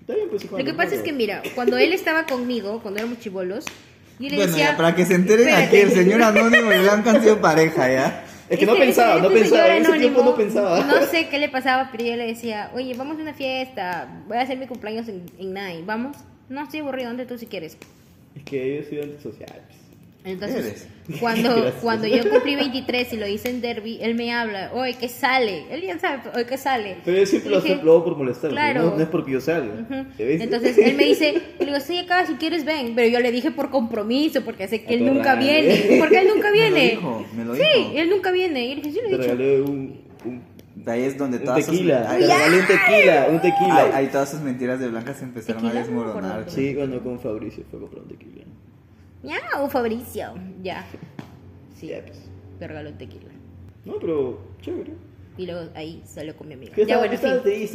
Está 0.00 0.14
bien, 0.14 0.28
pues 0.30 0.44
hijo, 0.44 0.58
lo 0.58 0.64
que 0.64 0.70
no 0.72 0.76
pasa 0.76 0.94
es 0.96 1.00
que, 1.02 1.12
mira, 1.12 1.42
cuando 1.54 1.78
él 1.78 1.92
estaba 1.92 2.26
conmigo, 2.26 2.80
cuando 2.82 3.00
éramos 3.00 3.20
chivolos, 3.20 3.64
yo 4.18 4.28
le 4.28 4.36
Bueno, 4.36 4.52
decía... 4.52 4.70
ya, 4.72 4.76
para 4.76 4.94
que 4.94 5.06
se 5.06 5.14
enteren 5.14 5.48
Espérate. 5.48 5.66
aquí, 5.68 5.76
el 5.78 5.90
señor 5.92 6.22
Anónimo 6.22 6.72
y 6.72 6.78
Blanca 6.78 7.10
han 7.12 7.22
sido 7.22 7.40
pareja, 7.40 7.90
¿ya? 7.92 8.24
Es 8.50 8.58
que 8.58 8.66
no 8.66 8.72
Este- 8.72 8.84
pensaba, 8.84 9.16
este 9.16 9.28
no 9.28 9.34
pensaba. 9.34 9.76
En 9.76 9.82
ese 9.86 9.98
tiempo 9.98 10.22
no 10.24 10.34
pensaba. 10.36 10.84
No 10.84 11.06
sé 11.06 11.28
qué 11.28 11.38
le 11.38 11.48
pasaba, 11.48 11.88
pero 11.90 12.04
yo 12.04 12.16
le 12.16 12.26
decía, 12.26 12.70
oye, 12.74 12.92
vamos 12.94 13.18
a 13.18 13.22
una 13.22 13.32
fiesta, 13.32 14.22
voy 14.28 14.36
a 14.36 14.42
hacer 14.42 14.58
mi 14.58 14.66
cumpleaños 14.66 15.08
en, 15.08 15.24
en 15.38 15.54
Nine, 15.54 15.82
¿vamos? 15.86 16.16
No, 16.50 16.62
estoy 16.64 16.80
aburrido, 16.80 17.08
¿dónde 17.08 17.24
tú 17.24 17.38
si 17.38 17.46
quieres? 17.46 17.78
Es 18.36 18.42
que 18.44 18.76
yo 18.82 18.88
soy 18.88 19.00
antisocial. 19.00 19.62
pues. 19.68 19.78
Entonces, 20.24 20.64
Eres. 20.64 20.88
cuando, 21.20 21.50
Gracias. 21.56 21.74
cuando 21.82 22.06
yo 22.06 22.28
cumplí 22.30 22.54
23 22.54 23.12
y 23.12 23.16
lo 23.16 23.26
hice 23.26 23.50
en 23.50 23.60
Derby, 23.60 23.98
él 24.00 24.14
me 24.14 24.32
habla, 24.32 24.70
oye, 24.72 24.94
¿qué 25.00 25.08
sale? 25.08 25.64
Él 25.70 25.82
ya 25.82 25.98
sabe, 25.98 26.22
oye, 26.34 26.46
¿qué 26.46 26.56
sale? 26.56 26.98
Pero 27.04 27.18
yo 27.18 27.26
siempre 27.26 27.50
lo, 27.50 27.60
dije, 27.60 27.74
hago- 27.74 27.82
lo 27.84 27.92
hago 27.92 28.04
por 28.04 28.16
molestar. 28.18 28.50
Claro. 28.52 28.82
No, 28.90 28.96
no 28.96 29.02
es 29.02 29.08
porque 29.08 29.32
yo 29.32 29.40
salga. 29.40 30.06
¿Te 30.16 30.24
ves? 30.24 30.40
Entonces 30.40 30.78
él 30.78 30.94
me 30.96 31.06
dice, 31.06 31.42
le 31.58 31.64
digo, 31.66 31.76
estoy 31.76 31.98
acá, 31.98 32.24
si 32.26 32.34
quieres 32.34 32.64
ven. 32.64 32.92
Pero 32.94 33.08
yo 33.08 33.18
le 33.18 33.32
dije 33.32 33.50
por 33.50 33.70
compromiso, 33.70 34.42
porque 34.42 34.68
sé 34.68 34.84
que 34.84 34.94
él 34.94 35.04
nunca 35.04 35.34
viene. 35.34 35.96
Porque 35.98 36.18
él 36.18 36.28
nunca 36.32 36.50
Me 36.52 36.58
lo 36.58 36.74
viene. 36.74 36.90
dijo, 36.90 37.26
me 37.36 37.44
lo 37.44 37.54
sí, 37.56 37.62
dijo. 37.76 37.90
él 37.96 38.10
nunca 38.10 38.30
viene. 38.30 38.64
Y 38.66 38.68
yo 38.68 38.74
le 38.76 38.82
dije, 38.82 38.90
sí, 38.92 39.00
le 39.10 39.16
Te 39.18 39.24
he 39.32 39.58
dicho. 39.58 39.70
un, 39.72 40.00
un, 40.24 40.42
De 40.76 40.92
ahí 40.92 41.02
es 41.02 41.18
donde 41.18 41.38
un 41.38 41.44
todas 41.44 41.64
sus- 41.64 41.74
tequila. 41.74 42.06
Te 42.08 42.18
regalé 42.18 42.60
un 42.60 42.66
tequila, 42.68 43.26
un 43.28 43.40
tequila. 43.40 43.76
ahí- 43.86 43.90
ahí 43.92 44.06
todas 44.06 44.30
sus 44.30 44.40
mentiras 44.40 44.78
de 44.78 44.86
Blanca 44.88 45.14
se 45.14 45.24
empezaron 45.24 45.66
a 45.66 45.72
desmoronar. 45.72 46.44
Sí, 46.48 46.74
cuando 46.76 47.02
con 47.02 47.18
Fabricio 47.18 47.64
fue 47.68 47.80
a 47.80 47.82
comprar 47.82 48.02
un 48.04 48.08
tequila. 48.08 48.44
Miau, 49.22 49.68
Fabricio. 49.70 50.34
Ya. 50.62 50.84
Sí, 51.74 51.88
Ya, 51.88 52.02
pues. 52.06 52.28
tequila. 52.92 53.30
No, 53.84 53.94
pero 54.00 54.38
chévere. 54.60 54.92
Y 55.38 55.46
luego 55.46 55.62
ahí 55.74 56.02
salió 56.04 56.36
con 56.36 56.46
mi 56.48 56.54
amiga. 56.54 56.74
¿Qué 56.74 56.84
Ya, 56.84 56.98
bueno, 56.98 57.14
en 57.14 57.18
fin. 57.18 57.30
te 57.30 57.40
pues? 57.40 57.72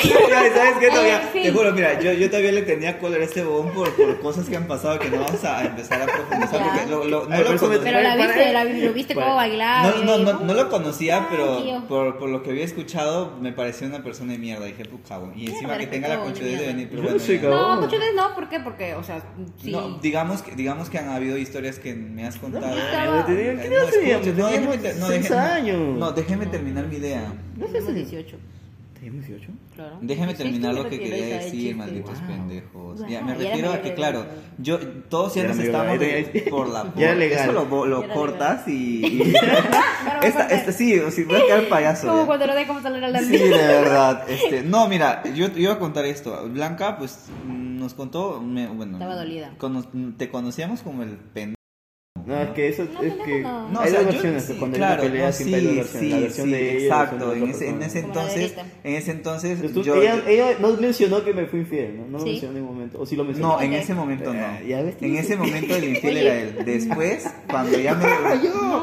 Fin, 0.00 0.12
¿Sabes 0.54 0.74
qué? 0.78 0.88
Todavía, 0.90 1.22
En 1.22 1.28
fin. 1.30 1.42
te 1.42 1.52
juro, 1.52 1.72
mira, 1.72 1.98
yo, 2.00 2.12
yo 2.12 2.28
todavía 2.28 2.52
le 2.52 2.62
tenía 2.62 2.98
cólera 2.98 3.22
a 3.22 3.26
este 3.26 3.42
bobón 3.42 3.72
por, 3.72 3.90
por 3.96 4.20
cosas 4.20 4.48
que 4.48 4.56
han 4.56 4.66
pasado 4.68 4.98
que 5.00 5.10
no 5.10 5.20
vamos 5.20 5.44
a 5.44 5.64
empezar 5.64 6.02
a 6.02 6.06
profundizar. 6.06 6.60
Ya. 6.60 6.72
Porque 6.72 6.90
lo, 6.90 7.04
lo- 7.04 7.26
no 7.26 7.34
Ay, 7.34 7.42
lo 7.44 7.80
Pero 7.82 8.00
la 8.00 8.16
viste, 8.16 8.52
la, 8.52 8.64
lo 8.64 8.92
viste 8.92 9.14
cómo 9.14 9.34
bailaba. 9.34 9.90
no, 10.04 10.04
no, 10.04 10.32
no, 10.32 10.40
no 10.40 10.54
lo 10.54 10.68
conocía, 10.68 11.18
Ay, 11.18 11.26
pero 11.30 11.84
por, 11.88 12.18
por 12.18 12.28
lo 12.28 12.42
que 12.44 12.50
había 12.50 12.64
escuchado 12.64 13.36
me 13.40 13.52
pareció 13.52 13.88
una 13.88 14.04
persona 14.04 14.32
de 14.32 14.38
mierda. 14.38 14.66
Dije, 14.66 14.84
puta, 14.84 15.08
cabrón. 15.08 15.32
Y 15.36 15.50
encima 15.50 15.76
que 15.78 15.86
tenga 15.88 16.08
la 16.08 16.20
conchudez 16.20 16.60
de 16.60 16.66
venir. 16.66 16.88
Pero 16.90 17.02
no 17.02 17.08
bueno, 17.08 17.24
soy. 17.24 17.38
No, 17.40 17.80
muchas 17.80 17.98
veces 17.98 18.14
no, 18.14 18.34
¿por 18.34 18.48
qué? 18.48 18.60
Porque, 18.60 18.94
o 18.94 19.02
sea, 19.02 19.20
sí. 19.62 19.72
No, 19.72 19.98
digamos 19.98 20.42
que, 20.42 20.54
digamos 20.54 20.88
que 20.90 20.98
han 20.98 21.08
habido 21.08 21.36
historias 21.36 21.78
que 21.80 21.94
me 21.94 22.24
has 22.26 22.36
contado. 22.36 22.66
no, 22.66 23.26
te- 23.26 24.94
no, 24.94 25.08
seis 25.08 25.24
déjeme- 25.24 25.39
años. 25.40 25.98
no, 25.98 26.12
déjeme 26.12 26.46
terminar 26.46 26.86
mi 26.86 26.96
idea. 26.96 27.32
No 27.56 27.66
sé, 27.68 27.80
18. 27.92 28.36
¿Teníamos 29.00 29.26
18? 29.26 29.50
Claro. 29.74 29.98
Déjeme 30.02 30.34
terminar 30.34 30.74
lo 30.74 30.86
que 30.86 30.98
quería 30.98 31.38
decir, 31.38 31.74
malditos 31.74 32.18
pendejos. 32.18 33.00
Ya, 33.08 33.22
me 33.22 33.34
refiero 33.34 33.72
a 33.72 33.80
que, 33.80 33.94
claro, 33.94 34.26
yo, 34.58 34.78
todos 35.08 35.32
de 35.32 35.46
estamos 35.58 35.96
por 36.50 36.68
la 36.68 36.92
Ya 36.96 37.14
legal. 37.14 37.48
Eso 37.48 37.66
lo, 37.86 38.08
cortas 38.12 38.68
y... 38.68 39.22
esta, 40.22 40.48
esta, 40.48 40.72
sí, 40.72 40.98
o 40.98 41.10
si 41.10 41.24
voy 41.24 41.36
a 41.36 41.46
quedar 41.46 41.68
payaso. 41.70 42.08
Como 42.08 42.20
ya. 42.20 42.26
cuando 42.26 42.46
no 42.48 42.54
dejamos 42.54 42.84
hablar 42.84 43.04
a 43.04 43.08
la 43.08 43.20
Sí, 43.20 43.38
de 43.38 43.48
verdad. 43.48 44.28
Este, 44.28 44.62
no, 44.64 44.86
mira, 44.86 45.24
yo, 45.32 45.46
iba 45.56 45.72
a 45.72 45.78
contar 45.78 46.04
esto. 46.04 46.46
Blanca, 46.50 46.98
pues, 46.98 47.30
nos 47.46 47.94
contó, 47.94 48.42
me- 48.42 48.66
bueno, 48.68 48.98
Estaba 48.98 49.16
dolida. 49.16 49.54
cono- 49.56 49.86
te 50.18 50.28
conocíamos 50.28 50.82
como 50.82 51.04
el 51.04 51.16
pendejo. 51.16 51.56
No, 52.26 52.40
es 52.42 52.50
que 52.50 52.68
eso 52.68 52.84
No, 52.92 53.02
es 53.02 53.14
que 53.24 53.40
no, 53.40 53.68
No, 53.70 53.80
hay 53.80 53.88
o 53.88 53.90
sea, 53.90 53.98
dos 54.02 54.06
yo- 54.06 54.12
versiones, 54.12 54.44
sí, 54.44 54.54
cuando 54.58 54.76
claro, 54.76 55.02
hay 55.02 55.08
una 55.08 55.12
pelea 55.12 55.26
no, 55.26 55.32
siempre 55.32 55.58
hay 55.60 55.64
dos 55.64 55.72
sí, 55.72 55.78
versiones, 55.80 56.00
sí, 56.02 56.10
la 56.10 56.20
versión 56.20 56.46
sí, 56.46 56.52
de 56.52 56.76
ella 56.76 56.84
exacto. 56.86 57.34
En 57.34 57.42
ese, 57.48 57.68
en 57.68 57.82
ese 57.82 57.98
entonces, 58.00 58.54
en 58.84 58.94
ese 58.94 59.10
entonces, 59.10 59.72
tú- 59.72 59.82
yo, 59.82 59.94
ella, 60.02 60.22
ella 60.28 60.46
no 60.60 60.68
mencionó 60.76 61.24
que 61.24 61.32
me 61.34 61.46
fui 61.46 61.60
infiel, 61.60 61.96
¿no? 62.10 62.18
No 62.18 62.24
mencionó 62.24 62.48
en 62.48 62.54
ningún 62.62 62.74
momento. 62.76 63.00
O 63.00 63.06
sí 63.06 63.16
lo 63.16 63.24
mencionó. 63.24 63.54
no, 63.56 63.60
en 63.62 63.72
ese 63.72 63.94
momento 63.94 64.32
no. 64.32 64.40
Eh, 64.40 64.94
En 65.00 65.16
ese 65.16 65.36
momento 65.36 65.74
el 65.76 65.84
infiel 65.84 66.16
era 66.16 66.34
él. 66.36 66.56
Después, 66.64 67.26
cuando 67.50 67.78
ya 67.78 67.94
me, 67.94 68.06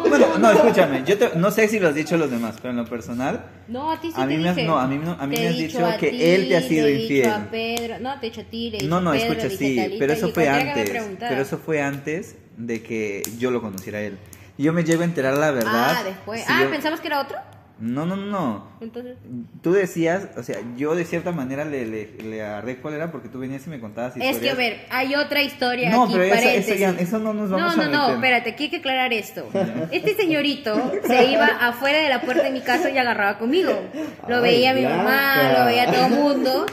bueno, 0.10 0.38
no, 0.40 0.52
escúchame, 0.52 1.04
yo 1.06 1.18
te- 1.18 1.36
no 1.38 1.52
sé 1.52 1.68
si 1.68 1.80
lo 1.80 1.90
has 1.90 1.96
dicho 1.96 2.16
a 2.16 2.18
los 2.18 2.32
demás, 2.32 2.56
pero 2.62 2.72
en 2.72 2.78
lo 2.78 2.86
personal, 2.86 3.46
No, 3.68 3.92
a 3.92 4.00
ti 4.00 4.08
sí 4.08 4.14
A 4.18 4.28
te 4.28 4.36
mí 4.38 4.42
me 4.44 4.50
has- 4.50 4.56
dije. 4.56 4.68
no, 4.68 4.78
a 4.80 4.88
mí 4.88 4.98
no- 4.98 5.18
a 5.20 5.28
mí 5.28 5.36
me 5.36 5.48
has 5.48 5.58
dicho 5.58 5.80
que 6.00 6.10
ti, 6.10 6.24
él 6.24 6.48
te 6.48 6.58
ha 6.58 6.62
sido 6.62 6.86
le 6.86 6.92
he 6.92 6.96
dicho 6.98 7.04
infiel. 7.14 7.30
a 7.32 7.52
Pedro, 7.52 7.96
no, 8.00 8.20
te 8.20 8.28
he 8.28 8.30
dicho 8.30 8.42
a 8.42 8.44
ti, 8.46 8.70
le 8.72 8.78
he 8.78 8.80
dicho 8.82 8.90
no, 8.90 9.02
no, 9.02 9.10
a 9.10 9.14
Pedro, 9.14 9.34
escucha, 9.34 9.50
sí, 9.58 9.96
pero 10.00 10.14
eso 10.14 10.30
fue 10.30 10.48
antes, 10.50 10.92
pero 11.20 11.42
eso 11.42 11.58
fue 11.58 11.82
antes 11.82 12.36
de 12.58 12.82
que 12.84 13.24
yo 13.38 13.52
lo 13.52 13.62
conociera 13.62 14.00
a 14.00 14.02
él. 14.02 14.18
Yo 14.58 14.74
me 14.74 14.84
llego 14.84 15.04
a 15.04 15.06
enterar 15.06 15.38
la 15.38 15.52
verdad. 15.52 15.96
Ah, 16.00 16.04
después. 16.04 16.42
si 16.44 16.52
ah, 16.52 16.64
yo- 16.64 16.72
¿pensabas 16.72 17.00
que 17.00 17.08
era 17.08 17.22
otro? 17.22 17.38
No, 17.80 18.08
no, 18.08 18.16
no, 18.16 18.26
no. 18.26 18.68
Entonces, 18.82 19.18
Tú 19.62 19.72
decías, 19.72 20.30
o 20.36 20.42
sea, 20.42 20.58
yo 20.78 20.96
de 20.96 21.06
cierta 21.06 21.32
manera 21.32 21.64
le, 21.64 21.86
le, 21.86 22.10
le 22.24 22.42
agarré 22.44 22.78
cuál 22.78 22.96
era 22.96 23.12
porque 23.12 23.30
tú 23.30 23.38
venías 23.38 23.68
y 23.68 23.70
me 23.70 23.80
contabas 23.80 24.18
historias. 24.18 24.36
es 24.38 24.42
que 24.42 24.50
a 24.50 24.56
ver, 24.56 24.86
hay 24.90 25.14
otra 25.14 25.44
historia 25.44 25.92
No, 25.92 26.06
aquí, 26.06 26.14
pero 26.14 26.24
eso, 26.24 26.50
eso, 26.50 26.74
ya, 26.74 26.90
eso 26.98 27.20
no 27.20 27.36
nos 27.36 27.52
vamos 27.52 27.78
no, 27.78 27.84
a 27.84 27.86
no, 27.86 27.92
no, 28.10 28.14
espérate, 28.16 28.50
aquí 28.50 28.64
hay 28.64 28.70
que 28.72 28.78
aclarar 28.78 29.14
esto. 29.14 29.48
Este 29.92 30.16
señorito 30.16 30.92
se 31.06 31.26
iba 31.26 31.46
afuera 31.46 32.00
de 32.00 32.10
la 32.10 32.22
puerta 32.22 32.42
de 32.42 32.50
mi 32.50 32.62
casa 32.62 32.90
y 32.90 32.98
agarraba 32.98 33.38
conmigo. 33.38 33.80
Lo 34.28 34.38
Ay, 34.38 34.42
veía 34.42 34.74
mi 34.74 34.82
mamá, 34.82 35.54
lo 35.60 35.66
veía 35.66 35.86
todo 35.94 36.06
el 36.08 36.12
mundo. 36.14 36.66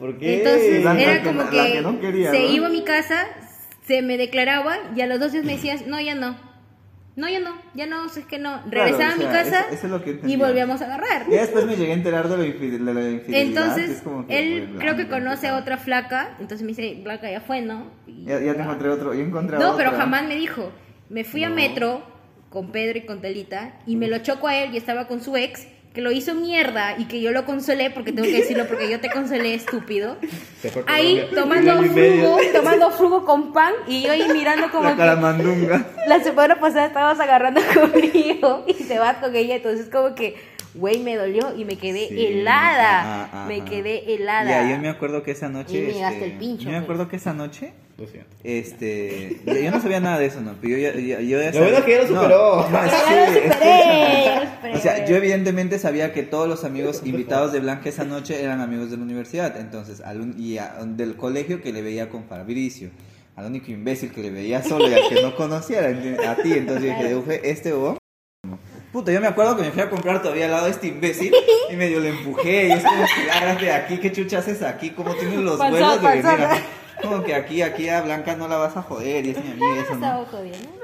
¿Por 0.00 0.18
qué? 0.18 0.38
Entonces 0.38 0.82
Blanca, 0.82 1.02
era 1.02 1.22
como 1.22 1.48
que, 1.48 1.72
que 1.74 1.80
no 1.80 2.00
quería, 2.00 2.32
se 2.32 2.40
¿no? 2.40 2.46
iba 2.50 2.66
a 2.66 2.70
mi 2.70 2.82
casa, 2.82 3.24
se 3.86 4.02
me 4.02 4.16
declaraba 4.16 4.76
y 4.96 5.00
a 5.00 5.06
los 5.06 5.20
dos 5.20 5.32
días 5.32 5.44
me 5.44 5.52
decías, 5.52 5.86
no, 5.86 6.00
ya 6.00 6.14
no. 6.14 6.36
No, 7.16 7.28
ya 7.28 7.38
no, 7.38 7.54
ya 7.74 7.86
no, 7.86 8.06
es 8.06 8.18
que 8.26 8.40
no. 8.40 8.60
Regresaba 8.68 8.96
Claro, 8.96 9.12
o 9.12 9.14
a 9.14 9.16
mi 9.18 9.24
casa 9.24 9.60
eso- 9.60 9.68
eso 9.74 9.86
es 9.86 9.92
lo 9.92 10.02
que 10.02 10.18
y 10.26 10.36
volvíamos 10.36 10.82
a 10.82 10.86
agarrar. 10.86 11.26
Y 11.28 11.32
después 11.36 11.64
me 11.64 11.76
llegué 11.76 11.92
a 11.92 11.94
enterar 11.94 12.28
de, 12.28 12.36
la 12.36 12.44
infidelidad. 12.44 13.14
Entonces, 13.28 14.02
que, 14.26 14.38
él 14.38 14.66
pues, 14.70 14.80
creo 14.80 14.96
que 14.96 15.06
conoce 15.06 15.46
a 15.46 15.56
otra 15.56 15.76
flaca, 15.78 16.30
entonces 16.40 16.62
me 16.62 16.68
dice, 16.74 17.00
Blanca 17.04 17.30
ya 17.30 17.40
fue, 17.40 17.60
¿no? 17.60 17.86
Y- 18.08 18.24
Ya, 18.24 18.40
ya 18.40 18.54
te 18.54 18.62
encontré 18.62 18.88
otro, 18.88 19.14
ya 19.14 19.22
encontré 19.22 19.58
No, 19.58 19.76
pero 19.76 19.92
jamás 19.92 20.24
me 20.26 20.34
dijo. 20.34 20.72
Me 21.08 21.22
fui 21.22 21.44
a 21.44 21.50
metro 21.50 22.02
con 22.50 22.72
Pedro 22.72 22.98
y 22.98 23.02
con 23.02 23.20
Telita 23.20 23.74
y 23.86 23.94
me 23.94 24.08
lo 24.08 24.18
choco 24.18 24.48
a 24.48 24.56
él 24.56 24.74
y 24.74 24.76
estaba 24.76 25.06
con 25.06 25.20
su 25.20 25.36
ex 25.36 25.68
que 25.94 26.00
lo 26.02 26.10
hizo 26.10 26.34
mierda 26.34 26.98
y 26.98 27.04
que 27.04 27.20
yo 27.20 27.30
lo 27.30 27.44
consolé 27.44 27.88
porque 27.88 28.10
tengo 28.12 28.26
que 28.26 28.38
decirlo 28.38 28.66
porque 28.66 28.90
yo 28.90 28.98
te 28.98 29.08
consolé 29.10 29.54
estúpido. 29.54 30.16
Ahí 30.88 31.24
tomando 31.32 31.80
frugo, 31.84 32.38
tomando 32.52 32.90
frugo 32.90 33.24
con 33.24 33.52
pan 33.52 33.72
y 33.86 34.02
yo 34.02 34.10
ahí 34.10 34.24
mirando 34.32 34.70
como 34.72 34.84
La 34.84 34.90
que 34.90 34.96
caramandunga. 34.96 35.86
la 36.08 36.18
semana 36.20 36.58
pasada 36.58 36.86
estabas 36.86 37.20
agarrando 37.20 37.60
conmigo 37.74 38.64
y 38.66 38.74
se 38.74 38.98
va 38.98 39.14
con 39.20 39.36
ella, 39.36 39.54
entonces 39.54 39.88
como 39.88 40.16
que, 40.16 40.34
güey, 40.74 40.98
me 40.98 41.14
dolió 41.14 41.54
y 41.56 41.64
me 41.64 41.78
quedé 41.78 42.08
Sí, 42.08 42.26
helada, 42.26 43.02
ah, 43.04 43.28
ah, 43.32 43.44
me 43.46 43.60
ah. 43.60 43.64
quedé 43.64 44.14
helada. 44.14 44.50
Ya, 44.50 44.70
yo 44.74 44.78
me 44.80 44.88
acuerdo 44.88 45.22
que 45.22 45.30
esa 45.30 45.48
noche. 45.48 45.78
Y 45.78 46.00
me 46.00 46.08
este, 46.08 46.24
el 46.24 46.32
pincho, 46.38 46.64
Yo 46.64 46.70
me 46.70 46.78
pues. 46.78 46.82
acuerdo 46.82 47.06
que 47.08 47.16
esa 47.16 47.32
noche. 47.34 47.72
Lo 47.96 48.06
siento. 48.08 48.28
Este. 48.42 49.40
Yo, 49.46 49.54
yo 49.54 49.70
no 49.70 49.80
sabía 49.80 50.00
nada 50.00 50.18
de 50.18 50.26
eso, 50.26 50.40
¿no? 50.40 50.54
Pero 50.60 50.76
yo 50.76 50.78
ya. 50.78 50.94
yo, 50.94 51.20
yo 51.20 51.40
ya 51.40 51.52
Lo 51.52 51.60
bueno 51.60 51.78
es 51.78 51.84
que 51.84 51.90
ya 51.92 51.98
lo 52.02 52.06
superó. 52.08 52.68
no, 52.70 52.84
es 52.84 52.90
Ya 52.92 53.04
que- 53.08 53.14
lo 53.14 53.22
es 53.22 53.30
que- 53.30 53.52
superé, 53.52 54.24
ya 54.24 54.40
lo 54.44 54.50
superé. 54.50 54.74
O 54.74 54.78
sea, 54.80 55.04
yo 55.06 55.16
evidentemente 55.16 55.78
sabía 55.78 56.12
que 56.12 56.22
todos 56.24 56.48
los 56.48 56.64
amigos 56.64 57.02
invitados 57.04 57.52
de 57.52 57.60
Blanca 57.60 57.88
esa 57.88 58.04
noche 58.04 58.42
eran 58.42 58.60
amigos 58.60 58.90
de 58.90 58.96
la 58.96 59.02
universidad, 59.04 59.56
entonces, 59.60 60.00
al 60.00 60.20
un- 60.20 60.34
y 60.38 60.58
a- 60.58 60.76
del 60.84 61.16
colegio 61.16 61.62
que 61.62 61.72
le 61.72 61.82
veía 61.82 62.08
con 62.08 62.24
Fabricio, 62.24 62.90
al 63.36 63.46
único 63.46 63.70
imbécil 63.70 64.10
que 64.12 64.22
le 64.22 64.30
veía 64.30 64.62
solo 64.62 64.88
y 64.88 64.94
al 64.94 65.08
que 65.08 65.22
no 65.22 65.34
conocía 65.36 65.80
era 65.88 66.32
a 66.32 66.36
ti, 66.36 66.52
entonces 66.52 66.84
yo 66.84 66.96
dije, 67.02 67.14
"Uje, 67.16 67.40
este 67.50 67.72
huevón 67.72 67.98
Puta, 68.92 69.10
yo 69.10 69.20
me 69.20 69.26
acuerdo 69.26 69.56
que 69.56 69.62
me 69.62 69.72
fui 69.72 69.82
a 69.82 69.90
comprar 69.90 70.22
todavía 70.22 70.44
al 70.44 70.52
lado 70.52 70.66
de 70.66 70.70
este 70.70 70.86
imbécil 70.86 71.32
y 71.68 71.74
medio 71.74 71.98
le 71.98 72.10
empujé 72.10 72.68
y 72.68 72.72
es 72.72 72.84
como 72.84 73.04
de 73.60 73.72
aquí, 73.72 73.98
¿qué 73.98 74.12
chucha 74.12 74.38
haces 74.38 74.62
aquí? 74.62 74.90
¿Cómo 74.90 75.14
tienes 75.16 75.40
los 75.40 75.58
huevos 75.58 76.00
de 76.00 76.08
venir? 76.08 76.24
Como 77.02 77.22
que 77.24 77.34
aquí, 77.34 77.62
aquí 77.62 77.88
a 77.88 78.00
Blanca 78.02 78.36
no 78.36 78.48
la 78.48 78.56
vas 78.56 78.76
a 78.76 78.82
joder 78.82 79.26
y 79.26 79.30
es 79.30 79.44
mi 79.44 79.50
amiga, 79.52 79.82
eso 79.82 79.94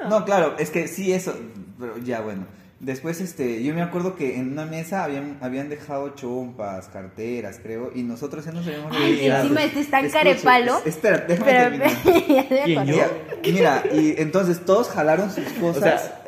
no. 0.03 0.09
No, 0.09 0.25
claro, 0.25 0.55
es 0.59 0.71
que 0.71 0.89
sí, 0.89 1.13
eso, 1.13 1.35
pero 1.79 1.97
ya 1.99 2.21
bueno. 2.21 2.47
Después, 2.81 3.21
este, 3.21 3.63
yo 3.63 3.75
me 3.75 3.83
acuerdo 3.83 4.17
que 4.17 4.37
en 4.39 4.53
una 4.53 4.65
mesa 4.65 5.05
habían, 5.05 5.37
habían 5.43 5.69
dejado 5.69 6.09
chompas, 6.15 6.89
carteras, 6.89 7.61
creo, 7.63 7.93
y 7.95 8.03
nosotros 8.05 8.43
ya 8.47 8.53
nos 8.53 8.67
habíamos 8.67 8.97
Ay, 8.97 9.13
olvidado. 9.19 9.43
encima 9.43 9.65
este 9.65 9.81
es 9.81 9.91
tan 9.91 10.07
Escucha, 10.07 10.25
carepalo. 10.25 10.79
es- 10.79 10.87
Espera, 10.87 11.19
déjame 11.29 11.51
Pero, 11.53 11.63
terminar. 12.05 13.11
Mira, 13.45 13.83
y 13.93 14.15
entonces 14.21 14.65
todos 14.65 14.89
jalaron 14.89 15.31
sus 15.31 15.45
O 15.59 15.61
cosas. 15.61 16.01
sea, 16.03 16.20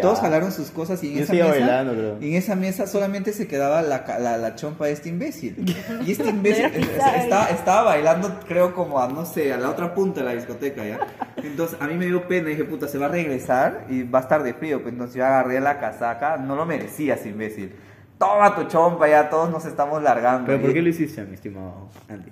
Todos 0.00 0.20
jalaron 0.20 0.50
sus 0.52 0.70
cosas 0.70 1.02
y 1.04 1.08
en 1.12 1.14
Yo 1.18 1.22
esa 1.24 1.32
mesa, 1.32 1.48
bailando, 1.48 1.92
creo. 1.92 2.16
en 2.20 2.34
esa 2.34 2.56
mesa 2.56 2.86
solamente 2.86 3.32
se 3.32 3.46
quedaba 3.46 3.82
la, 3.82 4.04
ca- 4.04 4.18
la, 4.18 4.36
la 4.36 4.54
chompa 4.56 4.86
de 4.86 4.92
este 4.92 5.08
imbécil. 5.10 5.74
Y 6.04 6.12
este 6.12 6.28
imbécil 6.30 6.64
eh, 6.66 6.88
estaba, 7.18 7.46
estaba 7.50 7.82
bailando, 7.84 8.40
creo, 8.48 8.74
como 8.74 9.00
a, 9.00 9.08
no 9.08 9.24
sé, 9.24 9.52
a 9.52 9.56
la 9.58 9.70
otra 9.70 9.94
punta 9.94 10.20
de 10.20 10.26
la 10.26 10.32
discoteca, 10.34 10.84
¿ya? 10.84 10.98
Entonces 11.36 11.76
a 11.80 11.86
mí 11.86 11.94
me 11.94 12.06
dio 12.06 12.26
pena, 12.26 12.48
dije, 12.48 12.64
puta, 12.64 12.88
se 12.88 12.98
va 12.98 13.06
a 13.06 13.10
regresar 13.10 13.84
y 13.88 14.02
va 14.02 14.18
a 14.18 14.22
estar 14.22 14.42
de 14.42 14.54
frío. 14.54 14.82
Pues 14.82 14.92
entonces 14.92 15.16
yo 15.16 15.24
agarré 15.24 15.60
la 15.60 15.78
casaca, 15.78 16.36
no 16.36 16.56
lo 16.56 16.66
merecías, 16.66 17.24
imbécil. 17.26 17.72
Toma 18.18 18.54
tu 18.56 18.64
chompa, 18.64 19.06
ya 19.08 19.28
todos 19.30 19.50
nos 19.50 19.64
estamos 19.66 20.02
largando. 20.02 20.46
¿Pero 20.46 20.60
por 20.62 20.72
qué 20.72 20.82
lo 20.82 20.88
hiciste, 20.88 21.22
mi 21.24 21.34
estimado 21.34 21.88
Andy? 22.08 22.30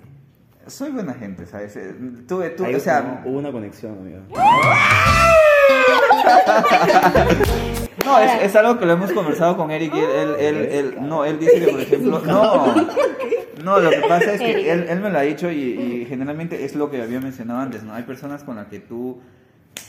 Soy 0.67 0.89
buena 0.89 1.13
gente, 1.13 1.45
¿sabes? 1.45 1.75
Eh, 1.77 1.93
Tuve, 2.27 2.49
tuve, 2.49 2.67
Ahí 2.69 2.75
o 2.75 2.79
sea, 2.79 3.21
hubo 3.23 3.37
una 3.37 3.51
conexión, 3.51 3.93
amigo. 3.99 4.21
No, 8.05 8.19
es, 8.19 8.43
es 8.43 8.55
algo 8.55 8.77
que 8.77 8.85
lo 8.85 8.93
hemos 8.93 9.11
conversado 9.11 9.57
con 9.57 9.71
Eric 9.71 9.93
y 9.95 9.99
él, 9.99 10.05
él, 10.39 10.55
él, 10.55 10.55
él- 10.71 10.95
no, 11.01 11.25
él 11.25 11.39
dice 11.39 11.59
que 11.59 11.67
por 11.71 11.81
ejemplo, 11.81 12.21
no, 12.25 12.75
no, 13.63 13.79
lo 13.79 13.89
que 13.89 14.01
pasa 14.07 14.33
es 14.33 14.41
que 14.41 14.71
él, 14.71 14.85
él 14.87 14.99
me 14.99 15.09
lo 15.09 15.17
ha 15.17 15.21
dicho 15.23 15.49
y, 15.49 15.55
y 15.57 16.05
generalmente 16.07 16.65
es 16.65 16.75
lo 16.75 16.91
que 16.91 17.01
había 17.01 17.19
mencionado 17.19 17.61
antes, 17.61 17.83
¿no? 17.83 17.93
Hay 17.95 18.03
personas 18.03 18.43
con 18.43 18.57
las 18.57 18.67
que 18.67 18.79
tú 18.79 19.21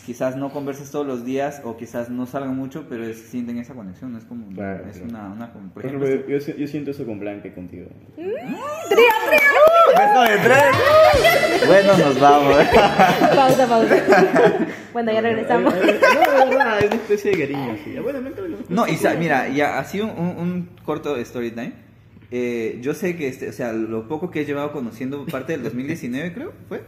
quizás 0.07 0.35
no 0.37 0.51
converses 0.51 0.91
todos 0.91 1.07
los 1.07 1.25
días 1.27 1.61
o 1.65 1.77
quizás 1.77 2.09
no 2.09 2.27
salgan 2.27 2.57
mucho, 2.57 2.87
pero 2.89 3.05
es- 3.05 3.21
sienten 3.29 3.59
esa 3.59 3.75
conexión, 3.75 4.13
¿no? 4.13 4.19
es 4.19 4.25
como, 4.25 4.49
Claro, 4.55 4.85
es 4.91 4.99
claro. 4.99 5.11
una, 5.11 5.33
una, 5.33 5.53
por 5.53 5.85
ejemplo, 5.85 6.09
yo, 6.09 6.39
yo, 6.39 6.57
yo 6.57 6.67
siento 6.67 6.93
eso 6.93 7.05
con 7.05 7.19
Blanca 7.21 7.49
y 7.49 7.51
contigo. 7.51 7.87
Beso 9.97 10.23
de 10.23 10.39
tres. 10.39 11.67
Bueno, 11.67 11.97
nos 11.99 12.21
vamos. 12.21 12.57
Pausa, 13.35 13.67
pausa. 13.67 13.97
Bueno, 14.93 15.13
ya 15.13 15.21
regresamos. 15.21 15.75
No, 15.75 15.81
es 15.83 16.55
una 16.55 16.79
especie 16.79 17.31
de 17.33 17.39
cariño. 17.41 17.77
Bueno, 18.03 18.21
No, 18.69 18.87
y 18.87 18.97
sa- 18.97 19.15
mira, 19.15 19.49
ya 19.49 19.79
así 19.79 20.01
un, 20.01 20.11
un, 20.11 20.27
un 20.39 20.69
corto 20.85 21.17
story 21.17 21.51
time. 21.51 21.73
Eh, 22.31 22.79
yo 22.83 22.93
sé 22.95 23.17
que, 23.17 23.29
este, 23.29 23.49
o 23.49 23.53
sea, 23.53 23.73
lo 23.73 24.09
poco 24.09 24.31
que 24.31 24.41
he 24.41 24.45
llevado 24.45 24.73
conociendo 24.73 25.25
parte 25.27 25.53
del 25.53 25.63
2019, 25.63 26.33
creo, 26.33 26.53
¿fue? 26.69 26.83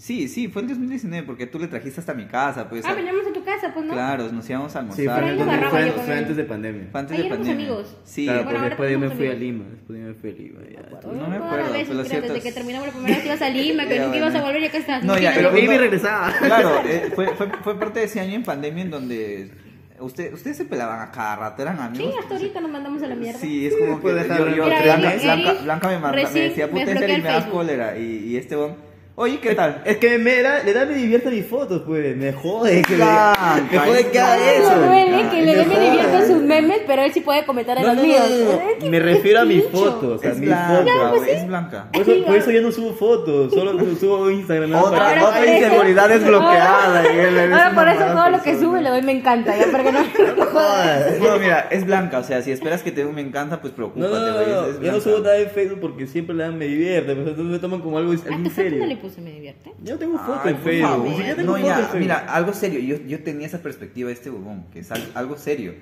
Sí, 0.00 0.28
sí, 0.28 0.48
fue 0.48 0.62
el 0.62 0.68
2019, 0.68 1.26
porque 1.26 1.46
tú 1.46 1.58
le 1.58 1.66
trajiste 1.68 2.00
hasta 2.00 2.14
mi 2.14 2.24
casa, 2.24 2.70
pues. 2.70 2.86
Ah, 2.86 2.92
a- 2.92 2.94
veníamos 2.94 3.26
a 3.26 3.32
tu 3.34 3.44
casa, 3.44 3.70
pues 3.74 3.84
no. 3.84 3.92
Claro, 3.92 4.32
nos 4.32 4.48
íbamos 4.48 4.70
a 4.70 4.72
Sí, 4.72 4.78
almorzar. 4.78 5.04
fue, 5.20 5.30
ahí 5.30 5.36
fue- 5.36 5.44
agarraba 5.44 5.70
fue- 5.70 5.90
fue 5.90 6.14
antes 6.18 6.36
de 6.38 6.44
pandemia. 6.44 6.88
Fue 6.90 7.00
antes 7.00 7.16
Ahí 7.18 7.22
de 7.24 7.28
pandemia. 7.28 7.52
amigos. 7.54 7.96
Sí, 8.04 8.24
claro, 8.24 8.44
Bueno, 8.44 8.50
porque 8.58 8.68
después 8.70 8.92
yo 8.92 8.98
me 8.98 9.10
fui 9.10 9.26
a 9.26 9.30
amigos. 9.32 9.40
Lima. 9.40 9.64
Después 9.70 9.98
yo 10.00 10.06
me 10.06 10.14
fui 10.14 10.30
a 10.30 10.32
Lima. 10.32 10.60
Ya. 10.72 10.80
No 10.80 11.28
me 11.28 11.36
Todas 11.36 11.52
acuerdo, 11.52 11.72
veces, 11.72 11.88
pero 11.90 12.04
cierto 12.04 12.32
desde 12.32 12.38
es- 12.38 12.44
que 12.44 12.52
terminamos 12.52 12.86
la 12.88 12.92
primera 12.94 13.16
vez 13.16 13.26
ibas 13.26 13.42
a 13.42 13.48
Lima, 13.50 13.86
que 13.86 14.00
nunca 14.00 14.16
ibas 14.16 14.34
a 14.34 14.40
volver 14.42 14.62
y 14.62 14.64
acá 14.64 14.78
estás. 14.78 15.04
No, 15.04 15.18
ya, 15.18 15.32
pero- 15.34 15.48
iba 15.58 15.74
y 15.74 15.76
no- 15.76 15.82
regresaba. 15.82 16.32
Claro, 16.40 16.82
eh, 16.86 17.12
fue, 17.14 17.26
fue, 17.34 17.48
fue 17.62 17.78
parte 17.78 18.00
de 18.00 18.06
ese 18.06 18.20
año 18.20 18.34
en 18.36 18.42
pandemia 18.42 18.84
en 18.84 18.90
donde 18.90 19.50
usted, 19.98 20.32
ustedes 20.32 20.56
se 20.56 20.64
pelaban 20.64 21.00
a 21.06 21.10
cada 21.10 21.36
rato, 21.36 21.60
eran 21.60 21.78
amigos. 21.78 22.10
Sí, 22.14 22.18
hasta 22.22 22.34
ahorita 22.36 22.60
nos 22.62 22.70
mandamos 22.70 23.02
a 23.02 23.06
la 23.06 23.16
mierda. 23.16 23.38
Sí, 23.38 23.66
es 23.66 23.76
como 23.76 23.96
que 23.96 24.00
puede 24.02 24.22
dejar 24.22 24.38
yo, 24.48 24.56
yo- 24.56 24.64
Blanca, 24.64 24.82
Blanca- 25.22 25.62
Blanca 25.62 25.88
me, 25.88 25.98
manda- 25.98 26.30
me 26.30 26.40
decía, 26.40 26.66
me 26.68 26.72
puta, 26.72 26.94
me 26.94 27.20
da 27.20 27.32
Facebook". 27.34 27.52
cólera. 27.52 27.98
Y, 27.98 28.04
y 28.28 28.36
este 28.38 28.56
bon, 28.56 28.88
oye, 29.20 29.38
¿qué 29.38 29.54
tal? 29.54 29.82
Es 29.84 29.98
que 29.98 30.18
me 30.18 30.42
da, 30.42 30.62
le 30.62 30.72
da 30.72 30.86
me 30.86 30.94
divierte 30.94 31.30
mis 31.30 31.46
fotos, 31.46 31.82
pues. 31.86 32.16
Me 32.16 32.32
jode 32.32 32.82
que 32.82 32.92
me, 32.92 33.04
Blanca, 33.04 33.62
me 33.70 33.78
jode 33.78 34.10
que 34.10 34.18
haga 34.20 34.52
es 34.52 34.58
eso. 34.60 34.76
No 34.76 34.86
duele 34.86 35.28
que 35.30 35.42
le 35.42 35.54
dé 35.56 35.64
Me 35.66 35.74
me 35.76 35.80
divierto 35.84 36.12
jode. 36.16 36.26
sus 36.26 36.42
memes, 36.42 36.80
pero 36.86 37.02
él 37.02 37.12
sí 37.12 37.20
puede 37.20 37.44
comentar 37.44 37.76
en 37.76 37.82
No, 37.84 37.88
los 37.88 37.96
no, 37.98 38.02
míos. 38.02 38.22
no, 38.82 38.90
Me 38.90 38.98
refiero 39.00 39.40
a 39.40 39.44
mis 39.44 39.64
fotos, 39.68 40.24
a 40.24 40.28
Es 40.28 40.38
mis 40.38 40.48
blanca, 40.48 40.76
fotos. 40.92 41.18
güey, 41.18 41.30
es 41.30 41.46
blanca. 41.46 41.86
Por 41.92 42.02
eso, 42.02 42.24
por 42.26 42.36
eso 42.36 42.50
yo 42.50 42.62
no 42.62 42.72
subo 42.72 42.92
fotos, 42.94 43.52
solo 43.52 43.72
subo 44.00 44.30
Instagram. 44.30 44.74
Otra, 44.74 44.90
para- 44.98 45.08
Ahora 45.10 45.24
otra 45.28 45.38
por 45.40 45.48
eso- 45.48 45.64
inseguridad 45.66 46.08
desbloqueada. 46.08 47.00
Ahora 47.52 47.72
por 47.74 47.88
eso 47.88 48.04
todo 48.14 48.30
lo 48.30 48.42
que 48.42 48.58
sube 48.58 48.80
le 48.80 48.88
doy 48.90 49.02
me 49.02 49.12
encanta, 49.12 49.56
ya, 49.56 49.66
porque 49.70 49.92
no 49.92 50.00
No 50.00 50.49
jodas. 50.50 51.18
No, 51.20 51.38
mira, 51.38 51.60
es 51.70 51.84
blanca, 51.86 52.18
o 52.18 52.24
sea, 52.24 52.42
si 52.42 52.50
esperas 52.52 52.82
que 52.82 52.92
te 52.92 53.02
dé 53.02 53.06
un 53.06 53.14
me 53.14 53.20
encanta, 53.22 53.60
pues 53.60 53.72
preocúpate, 53.72 54.12
no, 54.12 54.20
no, 54.20 54.72
no, 54.72 54.80
yo 54.82 54.92
no 54.92 55.00
subo 55.00 55.18
nada 55.20 55.38
en 55.38 55.50
Facebook 55.50 55.80
porque 55.80 56.06
siempre 56.06 56.34
le 56.34 56.42
dan 56.44 56.58
me 56.58 56.66
divierte, 56.66 57.14
pues 57.14 57.28
entonces 57.28 57.52
me 57.52 57.58
toman 57.58 57.80
como 57.80 57.98
algo, 57.98 58.12
algo 58.12 58.48
¿A 58.48 58.50
serio. 58.52 58.78
no 58.80 58.86
le 58.86 58.96
puse 58.96 59.20
me 59.20 59.32
divierte? 59.32 59.72
Yo 59.82 59.96
tengo 59.98 60.18
foto 60.18 60.40
Ay, 60.44 60.50
en 60.52 60.58
Facebook, 60.58 60.88
favor. 60.90 61.04
ni 61.08 61.14
siquiera 61.14 61.36
tengo 61.36 61.52
No, 61.52 61.56
foto 61.58 61.66
ya, 61.68 61.74
en 61.74 61.80
Facebook. 61.84 62.00
mira, 62.00 62.18
algo 62.18 62.52
serio. 62.52 62.80
Yo, 62.80 63.04
yo 63.06 63.22
tenía 63.22 63.46
esa 63.46 63.58
perspectiva 63.62 64.08
de 64.08 64.14
este 64.14 64.30
bobón, 64.30 64.64
que 64.72 64.80
es 64.80 64.90
al- 64.90 65.10
algo 65.14 65.36
serio. 65.36 65.74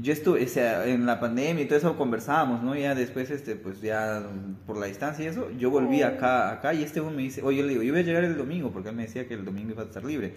Yo 0.00 0.12
estuve, 0.12 0.44
o 0.44 0.48
sea, 0.48 0.86
en 0.86 1.06
la 1.06 1.18
pandemia 1.18 1.64
y 1.64 1.66
todo 1.66 1.76
eso 1.76 1.96
conversábamos, 1.96 2.62
¿no? 2.62 2.76
Ya 2.76 2.94
después, 2.94 3.30
este, 3.30 3.56
pues 3.56 3.80
ya 3.80 4.22
por 4.64 4.76
la 4.78 4.86
distancia 4.86 5.24
y 5.24 5.28
eso, 5.28 5.48
yo 5.58 5.70
volví 5.70 6.02
acá, 6.02 6.52
acá 6.52 6.72
y 6.72 6.84
este 6.84 7.00
me 7.00 7.20
dice, 7.22 7.42
oye, 7.42 7.58
yo 7.58 7.62
le 7.64 7.70
digo, 7.70 7.82
yo 7.82 7.92
voy 7.92 8.02
a 8.02 8.04
llegar 8.04 8.22
el 8.22 8.36
domingo, 8.36 8.70
porque 8.70 8.90
él 8.90 8.94
me 8.94 9.02
decía 9.02 9.26
que 9.26 9.34
el 9.34 9.44
domingo 9.44 9.70
iba 9.72 9.82
a 9.82 9.86
estar 9.86 10.04
libre. 10.04 10.34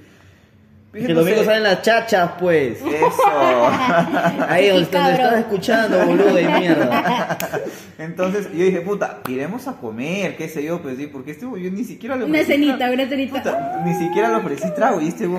Dije, 0.93 1.05
que 1.05 1.11
el 1.11 1.17
no 1.17 1.21
domingo 1.21 1.39
sé. 1.39 1.45
salen 1.45 1.63
las 1.63 1.81
chachas, 1.81 2.31
pues. 2.39 2.81
Eso. 2.81 2.87
Ahí 4.47 4.67
donde 4.69 4.83
estás 4.83 5.39
escuchando, 5.39 6.05
boludo 6.05 6.33
de 6.33 6.43
mierda. 6.43 7.37
Entonces 7.97 8.49
yo 8.51 8.63
dije, 8.65 8.81
puta, 8.81 9.21
iremos 9.27 9.67
a 9.67 9.77
comer, 9.77 10.35
qué 10.35 10.49
sé 10.49 10.63
yo, 10.63 10.81
pues 10.81 10.97
sí, 10.97 11.07
porque 11.07 11.31
este 11.31 11.45
yo 11.45 11.71
ni 11.71 11.83
siquiera 11.83 12.15
le 12.15 12.25
Una 12.25 12.39
ofrecí 12.41 12.51
cenita, 12.53 12.77
trago. 12.77 12.93
una 12.95 13.07
cenita. 13.07 13.37
Puta, 13.37 13.81
ni 13.85 13.93
siquiera 13.95 14.29
le 14.29 14.35
ofrecí 14.35 14.67
trago 14.75 14.99
y 15.01 15.07
este 15.07 15.29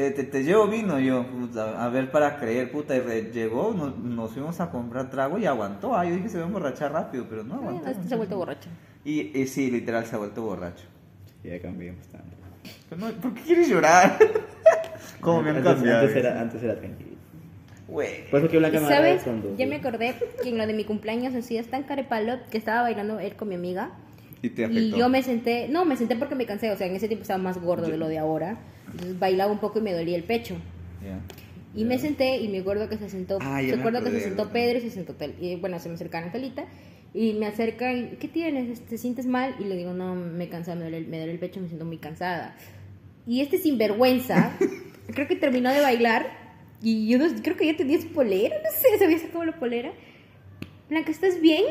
eh, 0.00 0.10
te, 0.12 0.22
te 0.24 0.44
llevo 0.44 0.66
vino 0.68 0.98
yo, 1.00 1.26
puta, 1.26 1.84
a 1.84 1.88
ver 1.88 2.10
para 2.10 2.36
creer, 2.38 2.70
puta, 2.70 2.94
y 2.96 3.00
re- 3.00 3.30
llegó, 3.32 3.74
nos, 3.76 3.96
nos 3.98 4.30
fuimos 4.32 4.60
a 4.60 4.70
comprar 4.70 5.10
trago 5.10 5.38
y 5.38 5.46
aguantó. 5.46 5.96
Ah, 5.96 6.04
yo 6.04 6.14
dije 6.14 6.28
se 6.28 6.38
va 6.38 6.44
a 6.44 6.46
emborrachar 6.46 6.92
rápido, 6.92 7.26
pero 7.28 7.42
no 7.42 7.54
Bueno, 7.56 7.68
aguantó. 7.78 7.90
este 7.90 8.08
se 8.08 8.14
ha 8.14 8.16
vuelto 8.16 8.36
borracho. 8.36 8.68
Y, 9.04 9.36
y 9.38 9.46
sí, 9.48 9.70
literal 9.70 10.06
se 10.06 10.14
ha 10.14 10.18
vuelto 10.18 10.42
borracho. 10.42 10.84
Ya 11.42 11.60
cambiamos 11.60 12.06
tanto. 12.08 12.36
No, 12.96 13.10
¿Por 13.12 13.34
qué 13.34 13.40
quieres 13.42 13.68
llorar? 13.68 14.18
¿Cómo 15.20 15.42
me 15.42 15.50
han 15.50 15.56
Antes- 15.58 15.74
cambiado? 15.74 16.00
Antes 16.00 16.16
era, 16.16 16.40
antes 16.40 16.62
era 16.62 16.74
tranquilo. 16.76 17.08
Güey. 17.88 18.30
Por 18.30 18.40
eso 18.40 18.48
que 18.50 18.58
Blanca 18.58 18.80
me 18.80 18.88
¿Sabes? 18.88 19.22
cuando- 19.22 19.56
Ya 19.56 19.66
me 19.66 19.76
acordé 19.76 20.14
que 20.42 20.48
en 20.50 20.58
lo 20.58 20.66
de 20.66 20.74
mi 20.74 20.84
cumpleaños 20.84 21.34
así 21.34 21.56
es 21.56 21.68
tan 21.68 21.84
carepalo 21.84 22.38
que 22.50 22.58
estaba 22.58 22.82
bailando 22.82 23.18
él 23.18 23.34
con 23.34 23.48
mi 23.48 23.54
amiga. 23.54 23.90
Y 24.42 24.50
te 24.50 24.66
Y 24.70 24.90
yo 24.90 25.08
me 25.08 25.22
senté, 25.22 25.68
no, 25.68 25.84
me 25.84 25.96
senté 25.96 26.14
porque 26.14 26.34
me 26.34 26.46
cansé, 26.46 26.70
o 26.70 26.76
sea, 26.76 26.86
en 26.86 26.94
ese 26.94 27.08
tiempo 27.08 27.22
estaba 27.22 27.42
más 27.42 27.58
gordo 27.60 27.88
de 27.88 27.96
lo 27.96 28.06
de 28.08 28.18
ahora. 28.18 28.58
Entonces 28.92 29.18
bailaba 29.18 29.50
un 29.50 29.58
poco 29.58 29.78
y 29.80 29.82
me 29.82 29.92
dolía 29.92 30.16
el 30.16 30.22
pecho. 30.24 30.54
Ya. 31.02 31.18
Y 31.74 31.84
me 31.84 31.98
senté 31.98 32.36
y 32.38 32.48
me 32.48 32.58
acuerdo 32.60 32.88
que 32.88 32.96
se 32.98 33.08
sentó, 33.08 33.38
Ah, 33.40 33.60
recuerdo 33.60 34.02
que 34.02 34.10
se 34.10 34.20
sentó. 34.20 34.48
Pedro 34.50 34.78
y 34.78 34.80
se 34.82 34.90
sentó 34.90 35.14
y 35.40 35.56
bueno, 35.56 35.78
se 35.78 35.88
me 35.88 35.94
acercaron 35.96 36.30
Telita 36.30 36.64
y 37.14 37.32
me 37.34 37.46
acercan, 37.46 38.16
¿qué 38.20 38.28
tienes? 38.28 38.80
¿Te 38.80 38.98
sientes 38.98 39.26
mal? 39.26 39.54
Y 39.58 39.64
le 39.64 39.76
digo, 39.76 39.92
no, 39.94 40.14
me 40.14 40.48
cansa, 40.48 40.74
me 40.74 40.82
duele, 40.82 40.98
el- 40.98 41.06
me 41.08 41.16
duele 41.18 41.32
el 41.32 41.38
pecho, 41.38 41.60
me 41.60 41.66
siento 41.68 41.84
muy 41.84 41.98
cansada. 41.98 42.56
Y 43.26 43.40
este 43.40 43.58
sinvergüenza 43.58 44.56
creo 45.14 45.26
que 45.28 45.36
terminó 45.36 45.70
de 45.72 45.80
bailar 45.80 46.26
y 46.82 47.08
yo 47.08 47.18
no- 47.18 47.26
creo 47.42 47.56
que 47.56 47.66
ya 47.66 47.76
tenía 47.76 48.00
su 48.00 48.08
polera, 48.08 48.56
no 48.62 48.70
sé, 48.70 48.98
se 48.98 49.04
había 49.04 49.18
sacado 49.18 49.44
la 49.44 49.58
polera. 49.58 49.92
Blanca, 50.88 51.10
¿estás 51.10 51.40
bien? 51.40 51.64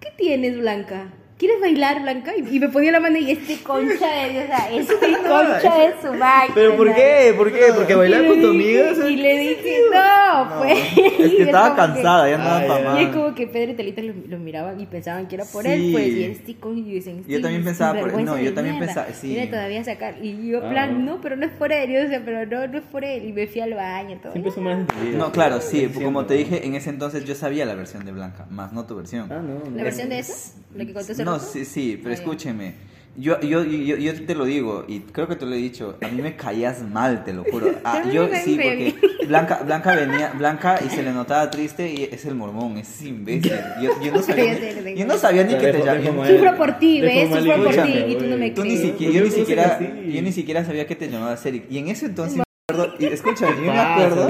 ¿Qué 0.00 0.08
tienes, 0.16 0.58
Blanca? 0.58 1.12
¿Quieres 1.38 1.60
bailar, 1.60 2.02
Blanca? 2.02 2.32
Y, 2.36 2.56
y 2.56 2.60
me 2.60 2.68
ponía 2.68 2.92
la 2.92 3.00
mano 3.00 3.18
y 3.18 3.32
este 3.32 3.60
concha 3.64 4.06
de 4.12 4.28
Dios, 4.30 4.44
o 4.44 4.46
sea, 4.46 4.70
este 4.72 4.94
concha 4.94 5.78
de 5.78 5.92
su 6.00 6.14
máquina. 6.14 6.54
¿Pero 6.54 6.76
por 6.76 6.94
qué? 6.94 7.34
¿Por 7.36 7.52
qué? 7.52 7.60
Porque 7.74 7.94
bailar 7.96 8.24
Y 8.24 8.28
con 8.28 8.40
tu 8.40 8.46
amiga. 8.50 8.92
Y 9.10 9.16
le 9.16 9.38
dije, 9.38 9.76
no, 9.92 10.58
pues. 10.58 10.78
Es 10.78 11.30
que 11.32 11.36
Y 11.38 11.42
estaba 11.42 11.70
que- 11.70 11.76
cansada, 11.76 12.28
ya 12.30 12.34
andaba 12.36 12.80
mal. 12.92 13.00
Y 13.00 13.04
es 13.06 13.10
como 13.10 13.34
que 13.34 13.48
Pedro 13.48 13.72
y 13.72 13.74
Talita 13.74 14.02
lo, 14.02 14.14
lo 14.28 14.38
miraban 14.38 14.78
y 14.80 14.86
pensaban 14.86 15.26
que 15.26 15.34
era 15.34 15.44
por 15.44 15.64
Sí. 15.64 15.70
él, 15.72 15.88
pues, 15.92 16.06
y 16.08 16.24
este 16.24 16.54
con 16.56 16.78
y 16.78 16.82
dicen, 16.82 17.24
Yo 17.26 17.36
"Sí, 17.38 17.42
también 17.42 17.64
pensaba 17.64 17.90
por- 17.92 17.98
sinvergüenza 18.02 18.32
no, 18.36 18.40
yo 18.40 18.54
también 18.54 18.76
mierda". 18.78 18.94
pensaba- 18.94 19.14
sí. 19.20 19.26
Viene 19.28 19.46
todavía 19.48 19.80
a 19.80 19.84
sacar, 19.84 20.14
y 20.22 20.48
yo, 20.48 20.60
Ah, 20.64 20.70
plan, 20.70 21.04
no, 21.04 21.20
pero 21.20 21.34
no 21.34 21.44
es 21.46 21.52
por 21.52 21.72
él, 21.72 21.90
y 21.90 21.94
yo 21.94 22.00
decía, 22.02 22.22
pero 22.24 22.46
no, 22.46 22.68
no 22.68 22.78
es 22.78 22.84
por 22.84 23.04
él, 23.04 23.24
y 23.28 23.32
me 23.32 23.48
fui 23.48 23.60
al 23.62 23.74
baño, 23.74 24.16
todo. 24.22 24.30
Siempre 24.32 24.52
son 24.52 24.62
más 24.64 24.78
entendidos. 24.78 25.16
No, 25.16 25.32
claro, 25.32 25.60
sí, 25.60 25.88
como 25.92 26.24
te 26.24 26.34
dije, 26.34 26.64
en 26.66 26.76
ese 26.76 26.90
entonces 26.90 27.24
yo 27.24 27.34
sabía 27.34 27.64
la 27.66 27.74
versión 27.74 28.04
de 28.04 28.12
Blanca, 28.12 28.46
más 28.48 28.72
no 28.72 28.86
tu 28.86 28.94
versión. 28.94 29.26
Ah, 29.32 29.40
no. 29.42 29.68
no. 29.68 29.76
¿La 29.76 29.82
versión 29.82 30.08
de 30.08 30.20
esa? 30.20 30.52
¿La 30.74 30.86
que 30.86 30.92
No, 31.32 31.38
sí, 31.38 31.64
sí, 31.64 31.98
pero 32.02 32.14
escúcheme. 32.14 32.74
Yo, 33.16 33.40
yo, 33.40 33.62
yo, 33.64 33.96
yo 33.96 34.24
te 34.24 34.34
lo 34.34 34.44
digo, 34.44 34.84
y 34.86 35.00
creo 35.00 35.28
que 35.28 35.36
te 35.36 35.44
lo 35.46 35.52
he 35.54 35.58
dicho, 35.58 35.96
a 36.02 36.08
mí 36.08 36.20
me 36.22 36.34
caías 36.36 36.82
mal, 36.82 37.24
te 37.24 37.32
lo 37.32 37.44
juro. 37.44 37.72
Ah, 37.84 38.02
yo 38.10 38.28
sí, 38.44 38.54
porque 38.54 38.94
Blanca, 39.26 39.62
Blanca 39.64 39.96
venía, 39.96 40.32
Blanca 40.36 40.78
y 40.84 40.90
se 40.90 41.02
le 41.02 41.12
notaba 41.12 41.50
triste 41.50 41.90
y 41.90 42.04
es 42.12 42.24
el 42.26 42.34
mormón, 42.34 42.76
es 42.76 43.02
imbécil. 43.02 43.52
Yo, 43.82 43.90
yo 44.02 44.12
no 44.12 44.22
sabía, 44.22 44.54
ni, 44.84 44.94
yo 44.94 45.06
no 45.06 45.16
sabía 45.16 45.44
ni 45.44 45.54
que 45.56 45.72
te 45.72 45.78
llamaba. 45.82 46.26
Sufro 46.28 46.56
por 46.56 46.78
ti, 46.78 47.00
¿ves? 47.00 47.30
Sufro 47.30 47.64
por 47.64 47.74
ti, 47.74 48.04
y 48.08 48.14
tú 48.16 48.26
no 48.26 48.36
me 48.36 48.50
Tú 48.50 48.62
ni 48.62 48.76
crees. 48.76 48.80
siquiera, 48.82 49.12
yo 49.14 49.20
ni 49.24 49.28
¿Por 49.30 49.34
qué 49.34 49.40
no 49.40 49.46
siquiera, 49.46 49.78
yo 50.06 50.22
ni 50.22 50.32
siquiera 50.32 50.64
sabía 50.66 50.86
que 50.86 50.96
te 50.96 51.08
llamabas 51.10 51.44
Eric. 51.46 51.64
Y 51.70 51.78
en 51.78 51.88
ese 51.88 52.06
entonces 52.06 52.36
me 52.38 52.42
acuerdo, 52.70 52.94
y 52.98 53.06
escúchame, 53.06 53.56
yo 53.56 53.72
me 53.72 53.78
acuerdo. 53.78 54.28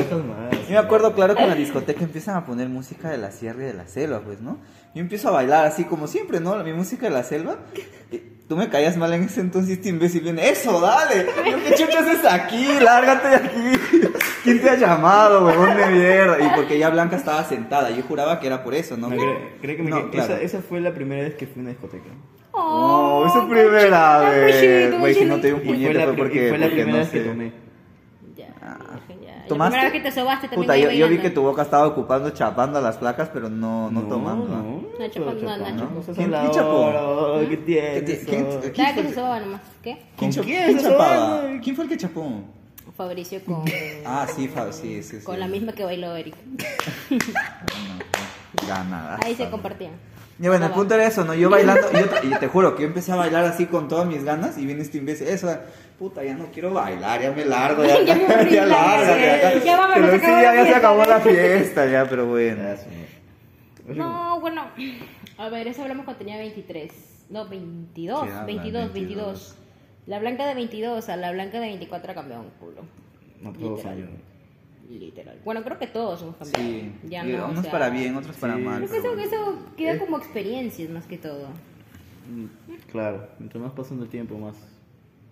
Yo 0.73 0.81
me 0.81 0.85
acuerdo, 0.87 1.15
claro, 1.15 1.35
que 1.35 1.43
en 1.43 1.49
la 1.51 1.55
discoteca 1.55 2.03
empiezan 2.03 2.37
a 2.37 2.47
poner 2.47 2.69
música 2.69 3.11
de 3.11 3.19
la 3.19 3.31
sierra 3.31 3.63
y 3.63 3.67
de 3.67 3.75
la 3.75 3.87
selva, 3.87 4.21
pues, 4.21 4.41
¿no? 4.41 4.59
Yo 4.95 5.01
empiezo 5.01 5.29
a 5.29 5.33
bailar 5.33 5.67
así 5.67 5.85
como 5.85 6.07
siempre, 6.07 6.41
¿no? 6.41 6.57
Mi 6.65 6.73
música 6.73 7.07
de 7.07 7.13
la 7.13 7.25
selva. 7.25 7.57
Y 8.11 8.19
Tú 8.49 8.57
me 8.57 8.69
caías 8.69 8.97
mal 8.97 9.13
en 9.15 9.23
ese 9.23 9.41
entonces, 9.41 9.79
este 9.79 9.89
imbécil 9.89 10.23
viene, 10.23 10.49
¡eso, 10.49 10.79
dale! 10.81 11.27
Yo, 11.51 11.63
¿Qué 11.63 11.75
chucha 11.75 12.01
haces 12.01 12.25
aquí? 12.25 12.67
¡Lárgate 12.83 13.29
de 13.29 13.37
aquí! 13.37 13.81
¿Quién 14.45 14.61
te 14.61 14.69
ha 14.69 14.77
llamado, 14.77 15.47
huevón 15.47 15.77
de 15.77 15.87
mierda? 15.87 16.39
Y 16.39 16.51
porque 16.57 16.79
ya 16.79 16.91
Blanca 16.91 17.17
estaba 17.17 17.45
sentada, 17.45 17.91
yo 17.91 18.03
juraba 18.03 18.41
que 18.41 18.49
era 18.49 18.63
por 18.63 18.75
eso, 18.75 18.97
¿no? 18.97 19.09
No, 19.09 19.17
creo, 19.17 19.39
creo 19.61 19.77
que 19.77 19.83
me 19.83 19.91
No, 19.91 20.11
claro. 20.11 20.35
esa, 20.35 20.43
esa 20.43 20.61
fue 20.61 20.81
la 20.81 20.93
primera 20.93 21.23
vez 21.23 21.35
que 21.35 21.47
fui 21.47 21.61
a 21.61 21.63
una 21.63 21.71
discoteca. 21.71 22.11
Oh, 22.51 23.25
es 23.27 23.33
su 23.33 23.49
qué 23.49 23.55
primera 23.55 24.19
vez. 24.21 24.99
Güey, 24.99 25.15
si 25.15 25.25
no 25.25 25.41
te 25.41 25.47
dio 25.47 25.57
un 25.57 25.63
puñete 25.63 26.05
fue 26.05 26.15
porque, 26.15 26.49
fue 26.51 26.59
la 26.59 26.67
porque 26.67 26.83
primera 26.83 26.99
vez 26.99 27.09
que 27.09 27.19
sé. 27.23 27.25
tomé. 27.25 27.53
Ya, 28.37 28.49
ya. 29.09 29.22
¿Tomaste? 29.49 29.77
La 29.77 29.81
primera 29.83 29.83
vez 29.85 29.93
que 29.93 30.01
te 30.09 30.15
sobaste 30.15 30.49
también 30.49 30.63
Puta, 30.67 30.77
yo, 30.77 30.91
yo 30.91 31.09
vi 31.09 31.19
que 31.19 31.31
tu 31.31 31.43
boca 31.43 31.63
estaba 31.63 31.87
ocupando 31.87 32.31
chapando 32.31 32.81
las 32.81 32.97
placas, 32.97 33.29
pero 33.33 33.49
no, 33.51 33.91
no, 33.91 34.03
tomando. 34.03 34.47
¿no? 34.47 34.63
No, 34.63 34.83
No, 34.99 35.09
chapando, 35.09 35.43
no, 35.43 35.75
no, 35.75 36.15
¿Quién- 36.15 36.51
chapó? 36.53 37.39
¿Qué 37.41 37.49
¿Qué 37.49 37.57
tienes? 37.59 38.05
ti- 38.05 38.27
quién- 38.27 38.47
quién 38.47 38.73
Dale 38.73 38.73
fue 38.73 38.95
que 38.95 39.01
el- 39.01 39.09
se 39.09 39.15
soba 39.15 39.41
nomás. 39.41 39.61
¿Qué? 39.83 40.03
¿Quién, 40.17 40.31
¿Con 40.31 40.31
chap- 40.31 40.45
quién 40.45 40.79
chapaba? 40.79 41.17
sobaba? 41.17 41.61
¿Quién 41.63 41.77
fue 41.77 41.85
el 41.85 41.91
que 41.91 41.97
chapó? 41.97 42.27
Fabricio 42.97 43.41
con, 43.45 43.65
Ah, 44.05 44.27
sí, 44.35 44.49
Fab, 44.49 44.73
sí, 44.73 45.03
sí, 45.03 45.19
sí. 45.19 45.25
con 45.25 45.41
la 45.41 45.49
misma 45.49 45.73
que 45.73 45.83
bailó 45.85 46.15
Eric. 46.15 46.35
Ganada. 48.75 49.19
Ahí 49.23 49.35
se 49.35 49.49
compartían. 49.51 49.93
Y 50.39 50.49
bueno, 50.49 50.67
el 50.67 50.73
punto 50.73 50.95
era 50.95 51.07
eso, 51.07 51.25
¿no? 51.25 51.35
Yo 51.35 51.51
bailando, 51.51 51.89
y, 51.93 51.99
yo 52.01 52.09
te, 52.09 52.27
y 52.27 52.31
te 52.31 52.49
juro 52.49 52.75
que 52.75 52.83
yo 52.83 52.89
empecé 52.89 53.13
a 53.13 53.17
bailar 53.17 53.45
así 53.45 53.67
con 53.67 53.87
todas 53.89 54.07
mis 54.07 54.25
ganas 54.25 54.59
y 54.59 54.67
viene 54.67 54.83
este 54.83 54.99
imbécil, 54.99 55.29
eso, 55.29 55.55
puta, 55.99 56.25
ya 56.25 56.35
no 56.35 56.47
quiero 56.47 56.73
bailar, 56.73 57.21
ya 57.23 57.31
me 57.33 57.45
largo, 57.45 57.85
ya, 57.85 58.01
Ya 58.05 58.15
me 58.17 58.51
ya 58.51 58.67
lárgate, 58.67 59.21
ya, 59.21 59.55
ya, 59.55 59.65
ya 59.65 59.77
vámonos, 59.77 60.11
Pero 60.11 60.13
se 60.13 60.19
sí, 60.21 60.27
acabó 60.27 60.43
ya, 60.43 60.43
la 60.43 60.55
ya 60.55 60.61
se 60.61 60.65
fiesta. 60.65 60.79
acabó 60.79 61.05
la 61.05 61.21
fiesta, 61.21 61.87
ya, 61.87 62.09
pero 62.09 62.27
bueno. 62.27 62.63
No, 63.87 64.41
bueno. 64.41 64.67
A 65.39 65.49
ver, 65.49 65.67
eso 65.67 65.83
hablamos 65.83 66.05
cuando 66.05 66.19
tenía 66.19 66.39
23. 66.39 66.93
No, 67.31 67.49
22. 67.49 68.23
Sí, 68.23 68.29
habla, 68.29 68.45
22, 68.45 68.93
22, 68.93 68.93
22. 68.93 69.55
La 70.07 70.19
blanca 70.19 70.47
de 70.47 70.55
22 70.55 71.09
a 71.09 71.17
la 71.17 71.33
blanca 71.33 71.61
de 71.61 71.67
24 71.69 72.13
ha 72.13 72.15
cambiado 72.15 72.43
un 72.43 72.51
culo. 72.51 72.83
No, 73.41 73.53
todos 73.53 73.79
Literal. 73.79 74.09
Literal. 74.99 75.41
Bueno, 75.45 75.63
creo 75.65 75.79
que 75.79 75.87
todos 75.87 76.23
hemos 76.23 76.37
cambiado. 76.37 76.65
Sí, 76.65 76.93
Ya 77.09 77.27
y 77.27 77.33
no, 77.33 77.47
o 77.47 77.51
unos 77.51 77.63
sea, 77.63 77.73
para 77.73 77.89
bien, 77.91 78.15
otros 78.17 78.37
para 78.37 78.57
mal. 78.57 78.79
Creo 78.87 78.91
que 78.91 79.09
pero 79.09 79.21
eso, 79.21 79.31
bueno. 79.31 79.53
eso 79.59 79.77
queda 79.77 79.99
como 79.99 80.19
experiencias 80.19 80.91
más 80.91 81.07
que 81.07 81.19
todo. 81.19 81.49
Mm, 82.31 82.47
Claro, 82.91 83.27
mientras 83.39 83.63
más 83.63 83.73
pasando 83.73 84.05
el 84.05 84.11
tiempo, 84.11 84.37
más 84.39 84.57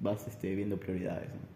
vas 0.01 0.27
este, 0.27 0.55
viendo 0.55 0.79
prioridades. 0.79 1.29
¿no? 1.29 1.51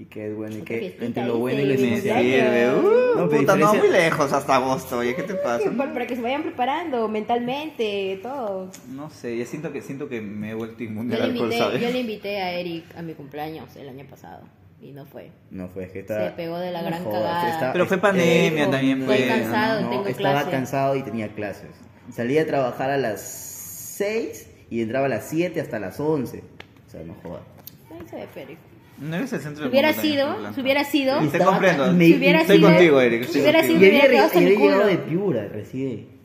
Y 0.00 0.06
qué 0.06 0.28
es 0.30 0.34
bueno 0.36 0.56
y 0.56 0.62
fiestita, 0.62 1.04
entre 1.04 1.26
lo 1.26 1.38
bueno 1.38 1.60
y 1.60 1.66
lo 1.66 1.74
esencial. 1.74 2.22
sirve, 2.22 2.74
uh, 2.74 3.18
No, 3.18 3.28
puta, 3.28 3.54
no, 3.54 3.74
muy 3.74 3.90
lejos 3.90 4.32
hasta 4.32 4.56
agosto, 4.56 4.98
oye, 4.98 5.14
¿qué 5.14 5.22
te 5.24 5.34
pasa? 5.44 5.70
Para 5.76 5.92
para 5.92 6.06
que 6.06 6.16
se 6.16 6.22
vayan 6.22 6.42
preparando 6.42 7.06
mentalmente, 7.06 8.18
todo. 8.22 8.70
No 8.88 9.10
sé, 9.10 9.36
yo 9.38 9.44
siento 9.44 9.70
que, 9.72 9.82
siento 9.82 10.08
que 10.08 10.20
me 10.22 10.50
he 10.50 10.54
vuelto 10.54 10.82
inmune 10.82 11.14
Yo 11.14 11.22
al 11.22 11.30
alcohol, 11.30 11.44
invité, 11.48 11.58
¿sabes? 11.62 11.82
yo 11.82 11.90
le 11.90 11.98
invité 12.00 12.38
a 12.40 12.52
Eric 12.58 12.96
a 12.96 13.02
mi 13.02 13.12
cumpleaños 13.14 13.76
el 13.76 13.88
año 13.90 14.06
pasado 14.08 14.42
y 14.82 14.92
no 14.92 15.04
fue. 15.06 15.30
No 15.50 15.68
fue, 15.68 15.84
es 15.84 15.90
que 15.92 16.00
estaba. 16.00 16.26
Se 16.26 16.32
pegó 16.32 16.58
de 16.58 16.70
la 16.72 16.82
no 16.82 16.88
gran 16.88 17.04
jodas, 17.04 17.22
cagada. 17.22 17.50
estaba- 17.52 17.72
Pero 17.72 17.86
fue 17.86 17.98
pandemia 17.98 18.50
Dijo, 18.66 18.70
también, 18.70 19.00
estoy 19.02 19.16
pues. 19.16 19.28
cansado, 19.28 19.80
No, 19.82 19.90
tengo 19.90 20.06
estaba 20.06 20.32
clase. 20.34 20.50
cansado 20.50 20.96
y 20.96 21.02
tenía 21.02 21.28
clases. 21.28 21.70
Salía 22.12 22.42
a 22.42 22.46
trabajar 22.46 22.90
a 22.90 22.96
las 22.96 23.20
6 23.20 24.48
y 24.70 24.82
entraba 24.82 25.06
a 25.06 25.08
las 25.08 25.28
7 25.28 25.60
hasta 25.60 25.78
las 25.78 26.00
11. 26.00 26.42
O 26.86 26.90
sea, 26.90 27.02
no 27.04 27.14
jodas. 27.22 27.42
Ahí 27.92 28.06
se 28.08 28.16
ve 28.16 28.26
Eric. 28.36 28.58
No 28.98 29.16
eres 29.16 29.32
el 29.32 29.40
centro 29.40 29.62
Si 29.64 29.70
hubiera 29.70 29.92
sido, 29.94 30.52
si 30.54 30.60
hubiera 30.60 30.84
sido, 30.84 31.18
Te 31.30 31.38
comprendo. 31.38 31.92
me- 31.92 32.04
si 32.06 32.14
hubiera 32.16 32.40
Estoy 32.42 32.56
sido, 32.58 32.68
contigo, 32.68 33.00
Eric, 33.00 33.24
si 33.24 33.40
hubiera 33.40 33.62
sido, 33.62 33.74
me 33.80 33.88
hubiera 33.88 34.08
quedado 34.08 34.26
hasta 34.26 34.38
el 34.40 34.46
llegado 34.48 34.72
culo. 34.82 34.86
de 34.86 34.96
Piura 34.98 35.48
recién. 35.48 36.19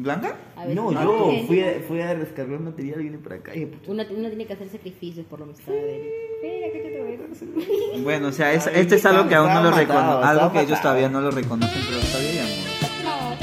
¿Blanca? 0.00 0.36
A 0.56 0.64
ver, 0.66 0.76
No, 0.76 0.92
yo 0.92 1.32
fui 1.46 1.60
a, 1.60 1.80
fui 1.86 2.00
a 2.00 2.14
descargar 2.14 2.60
material 2.60 3.00
y 3.00 3.04
vine 3.04 3.18
para 3.18 3.36
acá. 3.36 3.54
Y, 3.56 3.66
pucha, 3.66 3.90
Uno, 3.90 4.04
uno 4.16 4.28
tiene 4.28 4.46
que 4.46 4.52
hacer 4.52 4.68
sacrificios 4.68 5.26
por 5.26 5.40
la 5.40 5.46
amistad 5.46 5.72
de 5.72 5.96
Eric. 5.96 6.12
Mira, 6.42 6.72
que 6.72 6.78
te 6.78 7.02
voy 7.02 8.02
Bueno, 8.04 8.28
o 8.28 8.32
sea, 8.32 8.52
es- 8.52 8.66
esto 8.68 8.94
es 8.94 9.04
algo 9.06 9.28
que 9.28 9.34
aún 9.34 9.52
no 9.52 9.62
lo 9.62 9.70
matado, 9.72 10.22
algo 10.22 10.52
que 10.52 10.60
ellos 10.60 10.80
todavía 10.80 11.08
no 11.08 11.20
lo 11.20 11.30
reconocen, 11.32 11.80
pero 11.88 11.98
está 12.00 12.18
bien, 12.18 12.38
amor. 12.38 13.38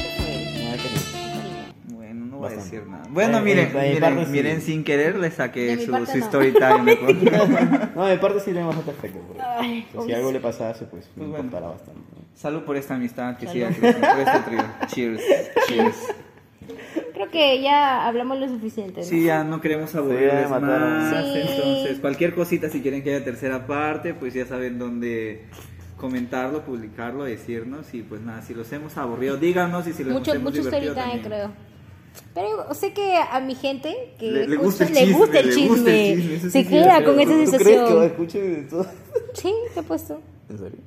Que 0.76 0.82
decir. 0.88 1.94
Bueno, 1.94 2.26
no 2.26 2.36
voy 2.38 2.52
a 2.52 2.56
decir 2.56 2.86
nada. 2.86 3.04
Bueno, 3.10 3.38
Eh, 3.38 3.42
miren, 3.42 3.70
eh, 3.76 3.92
miren, 4.00 4.32
miren, 4.32 4.60
sin 4.62 4.82
querer 4.84 5.16
le 5.18 5.30
saqué 5.30 5.76
su, 5.78 5.86
su 5.86 5.90
no. 5.92 6.24
story 6.24 6.52
time. 6.58 6.96
pues. 6.96 7.16
No, 7.94 8.06
de 8.06 8.18
parte 8.18 8.40
sí 8.40 8.46
tenemos 8.46 8.76
bastante 8.76 8.98
afecto. 8.98 9.20
porque, 9.26 9.42
Ay, 9.42 9.86
o 9.94 9.98
sea, 9.98 10.06
si 10.06 10.12
algo 10.14 10.32
le 10.32 10.40
pasase, 10.40 10.84
pues, 10.86 11.06
me 11.16 11.26
Pues 11.26 11.50
bastante. 11.50 11.60
¿no? 11.60 12.16
Salud 12.34 12.62
por 12.64 12.76
esta 12.76 12.94
amistad 12.96 13.36
que 13.38 13.46
siga 13.48 13.68
creciendo, 13.68 13.98
por 14.08 14.18
este 14.20 14.38
trío. 14.40 14.64
Cheers. 14.88 15.22
Cheers. 15.68 15.96
Creo 17.14 17.30
que 17.30 17.60
ya 17.62 18.06
hablamos 18.06 18.38
lo 18.38 18.48
suficiente. 18.48 19.00
¿no? 19.00 19.06
Sí, 19.06 19.24
ya 19.24 19.42
no 19.44 19.60
queremos 19.60 19.94
aburrirles 19.94 20.46
Sí, 20.46 20.52
más. 20.52 21.24
Sí. 21.32 21.40
Entonces, 21.40 21.98
cualquier 22.00 22.34
cosita, 22.34 22.68
si 22.68 22.80
quieren 22.82 23.02
que 23.02 23.14
haya 23.14 23.24
tercera 23.24 23.66
parte, 23.66 24.14
pues 24.14 24.34
ya 24.34 24.46
saben 24.46 24.78
dónde 24.78 25.44
comentarlo, 25.96 26.62
publicarlo, 26.64 27.24
decirnos. 27.24 27.94
Y 27.94 28.02
pues 28.02 28.20
nada, 28.20 28.42
si 28.42 28.52
los 28.54 28.70
hemos 28.72 28.96
aburrido, 28.98 29.36
díganos. 29.36 29.86
Y 29.86 29.92
si 29.92 30.04
los 30.04 30.12
mucho 30.12 30.32
hemos 30.32 30.52
mucho 30.52 30.62
divertido 30.62 30.94
también. 30.94 31.22
creo. 31.22 31.50
Pero 32.34 32.74
sé 32.74 32.92
que 32.92 33.16
a 33.16 33.40
mi 33.40 33.54
gente 33.54 34.14
que 34.18 34.26
Le- 34.30 34.48
le 34.48 34.56
escucha, 34.56 34.62
gusta 34.62 34.84
el 34.86 34.92
le 34.94 35.00
chisme, 35.00 35.16
gusta 35.18 35.38
el 35.38 35.46
le 35.46 35.52
chisme, 35.54 35.68
gusta 35.68 35.90
el 35.90 36.16
chisme, 36.22 36.38
sí 36.40 36.50
se 36.50 36.66
queda 36.66 37.04
con 37.04 37.20
esa 37.20 37.30
¿Tú 37.30 37.36
crees 37.36 37.50
que 37.50 37.56
sensación. 37.58 38.52
de 38.54 38.62
todo? 38.68 38.86
Sí, 39.34 39.54
te 39.74 39.80
he 39.80 39.82
puesto. 39.82 40.20
¿En 40.48 40.58
serio? 40.58 40.78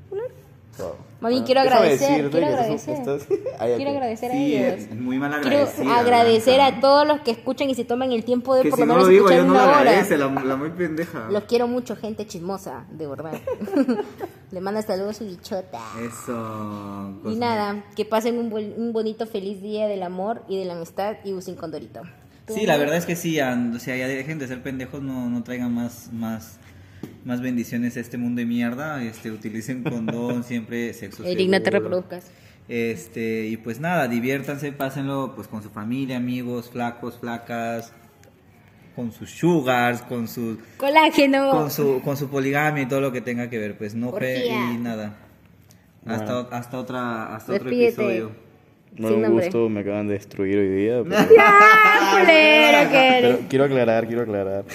Mami, 0.79 1.35
Bueno, 1.35 1.45
quiero 1.45 1.61
déjame 1.63 1.75
agradecer, 1.81 2.31
quiero 2.31 2.47
agradecer. 2.47 2.93
estás- 2.95 3.27
Ay, 3.59 3.73
Quiero 3.75 3.91
agradecer 3.91 4.31
a 4.31 4.33
Sí, 4.33 4.55
ellos. 4.55 4.73
es 4.79 4.95
muy 4.95 5.19
mal 5.19 5.41
Quiero 5.41 5.67
agradecer 5.93 6.61
a 6.61 6.79
todos 6.79 7.05
los 7.07 7.19
que 7.21 7.31
escuchan 7.31 7.69
y 7.69 7.75
se 7.75 7.83
toman 7.83 8.11
el 8.13 8.23
tiempo 8.23 8.55
de 8.55 8.63
Que 8.63 8.69
por 8.69 8.79
si 8.79 8.85
lo 8.85 8.87
no 8.87 8.93
menos 8.93 9.09
digo, 9.09 9.29
escuchar 9.29 9.37
yo 9.39 9.45
no 9.45 9.53
una 9.53 9.79
hora. 9.79 10.07
la, 10.37 10.43
la 10.45 10.55
muy 10.55 10.69
pendeja. 10.69 11.27
Los 11.29 11.43
quiero 11.43 11.67
mucho, 11.67 11.95
gente 11.95 12.25
chismosa, 12.25 12.85
de 12.91 13.07
verdad. 13.07 13.33
Le 14.51 14.61
manda 14.61 14.81
saludos 14.81 15.11
a 15.17 15.19
su 15.19 15.25
bichota. 15.25 15.79
Eso. 16.01 17.11
Y 17.19 17.23
pues, 17.23 17.37
nada, 17.37 17.83
que 17.95 18.05
pasen 18.05 18.37
un, 18.39 18.49
buen- 18.49 18.73
un 18.77 18.93
bonito 18.93 19.27
feliz 19.27 19.61
día 19.61 19.87
del 19.87 20.01
amor 20.03 20.43
y 20.47 20.57
de 20.57 20.65
la 20.65 20.73
amistad 20.73 21.17
y 21.23 21.33
usen 21.33 21.55
condorito. 21.55 22.01
Sí, 22.47 22.65
la 22.65 22.77
verdad 22.77 22.95
es 22.95 23.05
que 23.05 23.15
sí, 23.15 23.33
ya, 23.33 23.55
o 23.75 23.77
sea, 23.77 23.95
ya 23.95 24.07
dejen 24.07 24.39
de 24.39 24.47
ser 24.47 24.63
pendejos, 24.63 25.03
no, 25.03 25.29
no 25.29 25.43
traigan 25.43 25.71
más, 25.71 26.09
más, 26.11 26.57
más 27.25 27.41
bendiciones 27.41 27.97
a 27.97 27.99
este 27.99 28.17
mundo 28.17 28.39
de 28.39 28.45
mierda, 28.45 29.03
este, 29.03 29.31
utilicen 29.31 29.83
condón, 29.83 30.43
siempre 30.45 30.93
sexo 30.93 31.23
no 31.23 31.61
te 31.61 31.69
reproduzcas. 31.69 32.31
Este, 32.67 33.47
y 33.47 33.57
pues 33.57 33.79
nada, 33.79 34.07
diviértanse, 34.07 34.71
pásenlo 34.71 35.33
pues 35.35 35.47
con 35.47 35.63
su 35.63 35.69
familia, 35.69 36.17
amigos, 36.17 36.69
flacos, 36.69 37.17
flacas, 37.17 37.93
con 38.95 39.11
sus 39.11 39.31
sugars, 39.31 40.01
con 40.03 40.27
su, 40.27 40.59
Colágeno. 40.77 41.51
con 41.51 41.71
su, 41.71 42.01
con 42.03 42.15
su 42.15 42.29
poligamia 42.29 42.83
y 42.83 42.87
todo 42.87 43.01
lo 43.01 43.11
que 43.11 43.21
tenga 43.21 43.49
que 43.49 43.57
ver, 43.57 43.77
pues 43.77 43.95
no 43.95 44.11
fe 44.13 44.47
y 44.47 44.77
nada. 44.77 45.17
Hasta, 46.05 46.41
hasta 46.51 46.79
otra, 46.79 47.35
hasta 47.35 47.53
otro 47.53 47.69
episodio. 47.69 48.48
No 48.97 49.07
Sin 49.07 49.17
un 49.17 49.21
nombre. 49.23 49.45
gusto, 49.45 49.69
me 49.69 49.79
acaban 49.81 50.07
de 50.07 50.13
destruir 50.15 50.57
hoy 50.57 50.67
día. 50.69 51.03
Pero, 51.03 51.15
¡Ah, 51.39 52.17
culero 52.19 52.89
que 52.91 53.17
eres! 53.17 53.21
pero 53.35 53.49
quiero 53.49 53.65
aclarar, 53.65 54.07
quiero 54.07 54.21
aclarar. 54.23 54.65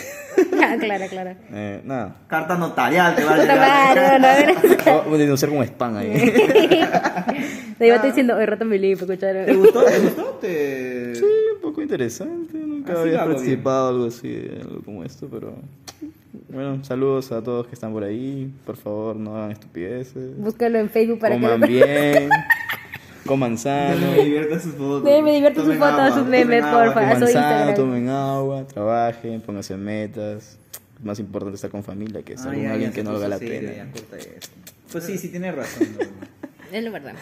Ah, 0.62 0.76
claro, 0.80 1.04
claro. 1.10 1.30
Eh, 1.52 1.80
nada. 1.84 2.16
Carta 2.26 2.56
notarial 2.56 3.14
te 3.14 3.24
va 3.24 3.34
a 3.34 3.38
llegar. 3.38 3.58
madre, 3.58 4.46
no, 4.46 4.62
no, 4.62 4.94
no. 4.96 5.02
Voy 5.04 5.14
a 5.16 5.18
denunciar 5.18 5.50
como 5.50 5.62
spam 5.64 5.96
ahí. 5.96 6.12
Te 7.78 7.86
iba 7.88 7.98
diciendo, 7.98 8.36
hoy 8.36 8.46
rato 8.46 8.64
mi 8.64 8.78
libro, 8.78 9.04
¿Te 9.04 9.12
escucharon. 9.14 9.56
gustó? 9.58 9.84
¿Te 9.84 9.98
gustó? 9.98 10.22
Te... 10.40 11.14
Sí, 11.16 11.24
un 11.56 11.60
poco 11.60 11.82
interesante. 11.82 12.56
Nunca 12.56 12.92
Así 12.92 13.02
había 13.02 13.24
participado 13.24 13.88
algo 13.88 14.06
así, 14.06 14.48
algo 14.62 14.80
como 14.82 15.04
esto, 15.04 15.28
pero. 15.30 15.54
Bueno, 16.48 16.84
saludos 16.84 17.32
a 17.32 17.42
todos 17.42 17.66
que 17.66 17.74
están 17.74 17.92
por 17.92 18.04
ahí. 18.04 18.50
Por 18.64 18.76
favor, 18.76 19.16
no 19.16 19.36
hagan 19.36 19.50
estupideces. 19.50 20.38
Búscalo 20.38 20.78
en 20.78 20.88
Facebook 20.88 21.18
para 21.18 21.34
Coman 21.34 21.60
que... 21.60 21.66
bien. 21.66 22.28
Coman 23.26 23.56
sano. 23.58 24.10
Me 24.12 24.22
divierte 24.24 24.60
sus 24.60 24.74
fotos. 24.74 25.02
Me 25.02 25.32
divierte 25.32 25.60
sus 25.60 25.64
Tomen 25.64 25.78
fotos, 25.78 26.00
agua, 26.00 26.18
sus 26.18 26.26
memes, 26.26 26.64
porfa. 26.64 26.94
Coman 26.94 27.12
sano, 27.14 27.24
Instagram. 27.26 27.74
tomen 27.74 28.08
agua, 28.08 28.66
trabajen, 28.66 29.40
pónganse 29.40 29.76
metas. 29.76 30.58
Es 30.98 31.04
más 31.04 31.18
importante 31.18 31.56
estar 31.56 31.70
con 31.70 31.82
familia 31.82 32.22
que 32.22 32.34
estar 32.34 32.54
con 32.54 32.66
alguien 32.66 32.90
ya 32.90 32.94
que 32.94 33.02
no 33.04 33.12
valga 33.12 33.28
la 33.28 33.38
pena. 33.38 33.72
ya, 33.72 33.90
corta 33.90 34.16
eso. 34.16 34.50
Pues 34.92 35.04
sí, 35.04 35.18
sí 35.18 35.28
tienes 35.28 35.54
razón. 35.54 35.88
¿no? 35.98 36.04
Es 36.72 36.82
la 36.82 36.90
verdad. 36.90 37.14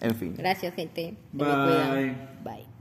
En 0.00 0.14
fin. 0.14 0.34
Gracias, 0.36 0.74
gente. 0.74 1.14
Bye. 1.32 2.14
Bye. 2.44 2.79